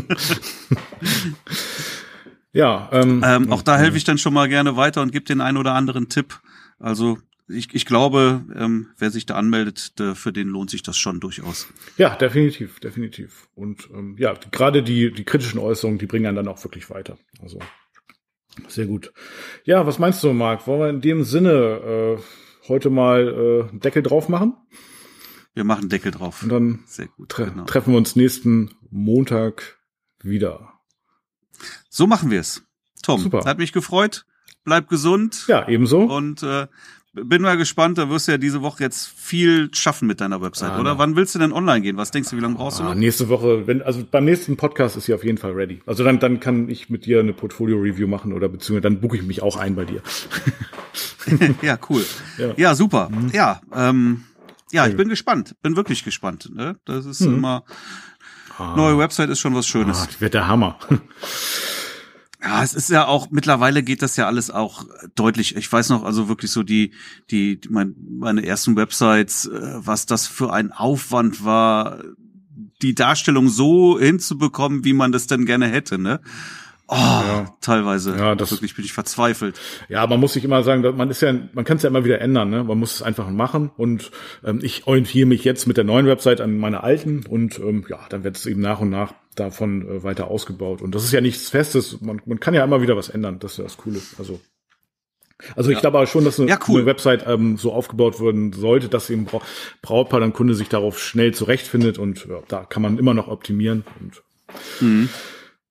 ja, 2.53 2.91
ähm, 2.93 3.25
ähm, 3.25 3.51
auch 3.51 3.63
da 3.63 3.79
helfe 3.79 3.97
ich 3.97 4.05
dann 4.05 4.19
schon 4.19 4.35
mal 4.35 4.51
gerne 4.51 4.77
weiter 4.77 5.01
und 5.01 5.11
gebe 5.11 5.25
den 5.25 5.41
einen 5.41 5.57
oder 5.57 5.73
anderen 5.73 6.11
Tipp. 6.11 6.39
Also 6.79 7.17
ich, 7.53 7.75
ich 7.75 7.87
glaube, 7.87 8.45
ähm, 8.55 8.89
wer 8.99 9.11
sich 9.11 9.27
da 9.27 9.35
anmeldet, 9.35 9.99
der, 9.99 10.15
für 10.15 10.33
den 10.33 10.49
lohnt 10.49 10.71
sich 10.71 10.83
das 10.83 10.99
schon 10.99 11.21
durchaus. 11.21 11.69
Ja, 11.97 12.17
definitiv, 12.17 12.81
definitiv. 12.81 13.49
Und 13.55 13.89
ähm, 13.93 14.17
ja, 14.19 14.35
gerade 14.51 14.83
die, 14.83 15.13
die 15.13 15.25
kritischen 15.25 15.59
Äußerungen, 15.59 15.99
die 15.99 16.07
bringen 16.07 16.27
einen 16.27 16.37
dann 16.37 16.49
auch 16.49 16.63
wirklich 16.65 16.91
weiter. 16.91 17.19
Also 17.41 17.59
sehr 18.69 18.87
gut. 18.87 19.13
Ja, 19.65 19.87
was 19.87 19.99
meinst 19.99 20.23
du, 20.23 20.33
Marc? 20.33 20.67
Wollen 20.67 20.81
wir 20.81 20.91
in 20.91 21.01
dem 21.01 21.25
Sinne 21.25 22.19
äh, 22.19 22.69
heute 22.69 22.91
mal 22.91 23.71
äh, 23.73 23.79
Deckel 23.79 24.03
drauf 24.03 24.29
machen? 24.29 24.57
Wir 25.55 25.65
machen 25.65 25.89
Deckel 25.89 26.13
drauf. 26.13 26.43
Und 26.43 26.49
dann 26.49 26.81
sehr 26.87 27.09
gut, 27.09 27.29
tre 27.29 27.47
genau. 27.47 27.65
treffen 27.65 27.93
wir 27.93 27.99
uns 27.99 28.17
nächsten 28.17 28.71
Montag 28.91 29.79
wieder. 30.23 30.73
So 31.89 32.07
machen 32.07 32.31
wir 32.31 32.41
es. 32.41 32.63
Tom, 33.03 33.21
Super. 33.21 33.45
hat 33.45 33.59
mich 33.59 33.73
gefreut. 33.73 34.27
Bleib 34.65 34.89
gesund. 34.89 35.45
Ja, 35.49 35.67
ebenso. 35.69 36.03
Und 36.03 36.43
äh, 36.43 36.69
bin 37.13 37.43
mal 37.43 37.57
gespannt, 37.57 37.99
da 37.99 38.09
wirst 38.09 38.27
du 38.27 38.33
ja 38.33 38.39
diese 38.39 38.63
Woche 38.63 38.83
jetzt 38.83 39.07
viel 39.07 39.69
schaffen 39.75 40.09
mit 40.09 40.21
deiner 40.21 40.41
Website, 40.41 40.73
ah, 40.73 40.81
oder? 40.81 40.93
Ne. 40.95 40.99
Wann 40.99 41.17
willst 41.17 41.35
du 41.35 41.39
denn 41.39 41.53
online 41.53 41.83
gehen? 41.83 41.97
Was 41.97 42.11
denkst 42.11 42.31
du, 42.31 42.37
wie 42.37 42.41
lange 42.41 42.55
brauchst 42.55 42.81
ah, 42.81 42.85
du 42.85 42.89
noch? 42.91 42.95
Nächste 42.95 43.29
Woche, 43.29 43.67
wenn, 43.67 43.83
also 43.83 44.03
beim 44.11 44.25
nächsten 44.25 44.57
Podcast 44.57 44.97
ist 44.97 45.05
sie 45.05 45.15
auf 45.15 45.25
jeden 45.25 45.39
Fall 45.39 45.53
ready. 45.53 45.83
Also 45.87 46.05
dann, 46.05 46.21
dann 46.21 46.41
kann 46.41 46.69
ich 46.69 46.89
mit 46.89 47.05
dir 47.05 47.21
eine 47.21 47.35
Portfolio-Review 47.35 48.07
machen 48.07 48.33
oder 48.33 48.49
beziehungsweise 48.49 48.83
dann 48.83 49.01
buche 49.01 49.17
ich 49.17 49.23
mich 49.25 49.43
auch 49.43 49.57
ein 49.57 49.75
bei 49.75 49.85
dir. 49.85 50.03
ja, 51.63 51.79
cool. 51.91 52.05
Ja, 52.39 52.55
ja 52.57 52.75
super. 52.75 53.11
Mhm. 53.11 53.31
Ja, 53.33 53.61
ähm, 53.75 54.25
ja, 54.73 54.87
ich 54.87 54.97
bin 54.97 55.11
gespannt. 55.11 55.55
Bin 55.63 55.77
wirklich 55.77 56.05
gespannt. 56.05 56.51
Ne? 56.55 56.77
Das 56.87 57.05
ist 57.05 57.21
mhm. 57.21 57.37
immer, 57.37 57.65
ah. 58.57 58.75
neue 58.75 58.97
Website 58.99 59.29
ist 59.29 59.41
schon 59.41 59.55
was 59.55 59.67
Schönes. 59.67 59.99
Ah, 59.99 60.21
wird 60.21 60.33
der 60.33 60.49
Hammer. 60.49 60.79
Ja, 62.43 62.63
es 62.65 62.75
ist 62.75 62.91
ja 62.91 63.07
auch, 63.07 63.31
mittlerweile 63.31 63.85
geht 63.85 64.03
das 64.03 64.17
ja 64.17 64.27
alles 64.27 64.51
auch 64.51 64.85
deutlich. 65.15 65.55
Ich 65.55 65.71
weiß 65.71 65.91
noch, 65.91 66.03
also 66.03 66.29
wirklich 66.29 66.51
so 66.51 66.65
die, 66.65 66.93
die, 67.31 67.61
mein, 67.71 67.95
meine 68.19 68.45
ersten 68.45 68.75
Websites, 68.75 69.47
äh, 69.47 69.75
was 69.77 70.07
das 70.07 70.27
für 70.27 70.53
ein 70.53 70.73
Aufwand 70.73 71.45
war, 71.45 72.03
die 72.83 72.97
Darstellung 72.97 73.49
so 73.49 73.99
hinzubekommen, 73.99 74.85
wie 74.85 74.93
man 74.93 75.13
das 75.13 75.29
denn 75.29 75.47
gerne 75.47 75.69
hätte, 75.69 75.99
ne? 75.99 76.21
Oh, 76.93 76.95
ja. 76.95 77.55
teilweise. 77.63 78.15
Ja, 78.19 78.35
das 78.35 78.51
wirklich 78.53 78.77
bin 78.77 78.85
ich 78.85 78.93
verzweifelt. 78.93 79.59
Ja, 79.89 80.07
man 80.07 80.21
muss 80.21 80.35
sich 80.35 80.45
immer 80.45 80.63
sagen, 80.63 80.83
man 80.95 81.09
ist 81.09 81.23
ja, 81.23 81.33
man 81.55 81.65
kann 81.65 81.79
es 81.79 81.85
ja 81.85 81.89
immer 81.89 82.05
wieder 82.05 82.21
ändern. 82.21 82.51
Ne? 82.51 82.65
Man 82.65 82.79
muss 82.79 82.97
es 82.97 83.03
einfach 83.03 83.31
machen. 83.31 83.71
Und 83.79 84.11
ähm, 84.45 84.61
ich 84.63 84.87
orientiere 84.87 85.27
mich 85.27 85.43
jetzt 85.43 85.67
mit 85.67 85.79
der 85.79 85.85
neuen 85.85 86.07
Website 86.07 86.43
an 86.43 86.59
meiner 86.59 86.85
alten 86.85 87.25
und 87.27 87.59
ähm, 87.61 87.87
ja, 87.89 88.01
dann 88.11 88.25
wird 88.25 88.37
es 88.37 88.45
eben 88.45 88.61
nach 88.61 88.81
und 88.81 88.91
nach 88.91 89.15
davon 89.37 89.89
äh, 89.89 90.03
weiter 90.03 90.29
ausgebaut. 90.29 90.83
Und 90.83 90.95
das 90.95 91.05
ist 91.05 91.13
ja 91.13 91.23
nichts 91.23 91.49
Festes. 91.49 92.03
Man, 92.03 92.21
man 92.27 92.41
kann 92.41 92.53
ja 92.53 92.63
immer 92.63 92.83
wieder 92.83 92.95
was 92.95 93.09
ändern. 93.09 93.39
Das 93.39 93.53
ist 93.53 93.59
ja 93.59 93.65
das 93.65 93.79
Coole. 93.79 94.01
Also 94.19 94.41
also 95.57 95.71
ich 95.71 95.77
ja. 95.77 95.81
glaube 95.81 95.97
aber 95.97 96.07
schon, 96.07 96.25
dass 96.25 96.39
eine, 96.39 96.51
ja, 96.51 96.59
cool. 96.69 96.81
eine 96.81 96.87
Website 96.87 97.25
ähm, 97.27 97.57
so 97.57 97.73
aufgebaut 97.73 98.21
werden 98.21 98.53
sollte, 98.53 98.89
dass 98.89 99.11
eben 99.11 99.25
Bra 99.25 99.41
Brautpaar 99.81 100.21
dann 100.21 100.33
Kunde 100.33 100.55
sich 100.55 100.69
darauf 100.69 101.01
schnell 101.01 101.35
zurechtfindet 101.35 101.99
und 101.99 102.27
ja, 102.27 102.43
da 102.47 102.65
kann 102.65 102.83
man 102.83 102.99
immer 102.99 103.13
noch 103.13 103.27
optimieren. 103.27 103.83
Und 103.99 104.23
mhm. 104.81 105.09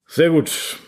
Sehr 0.07 0.30
gut. 0.30 0.80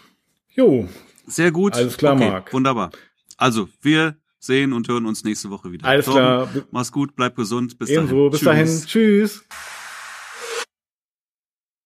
Jo. 0.56 0.88
Sehr 1.26 1.51
gut. 1.51 1.74
Alles 1.74 1.97
klar, 1.97 2.16
okay, 2.16 2.30
Marc. 2.30 2.54
Wunderbar. 2.54 2.91
Also, 3.38 3.70
wir 3.82 4.18
sehen 4.39 4.74
und 4.74 4.88
hören 4.88 5.06
uns 5.06 5.24
nächste 5.24 5.49
Woche 5.49 5.72
wieder. 5.72 5.88
Alles 5.88 6.06
Tom, 6.06 6.16
klar. 6.16 6.49
Mach's 6.72 6.91
gut, 6.91 7.16
bleib 7.16 7.36
gesund. 7.36 7.78
Bis 7.80 7.89
Ebenso. 7.89 8.30
dahin. 8.30 8.32
Bis 8.32 8.39
Tschüss. 8.39 8.45
dahin. 8.45 8.86
Tschüss. 8.88 9.45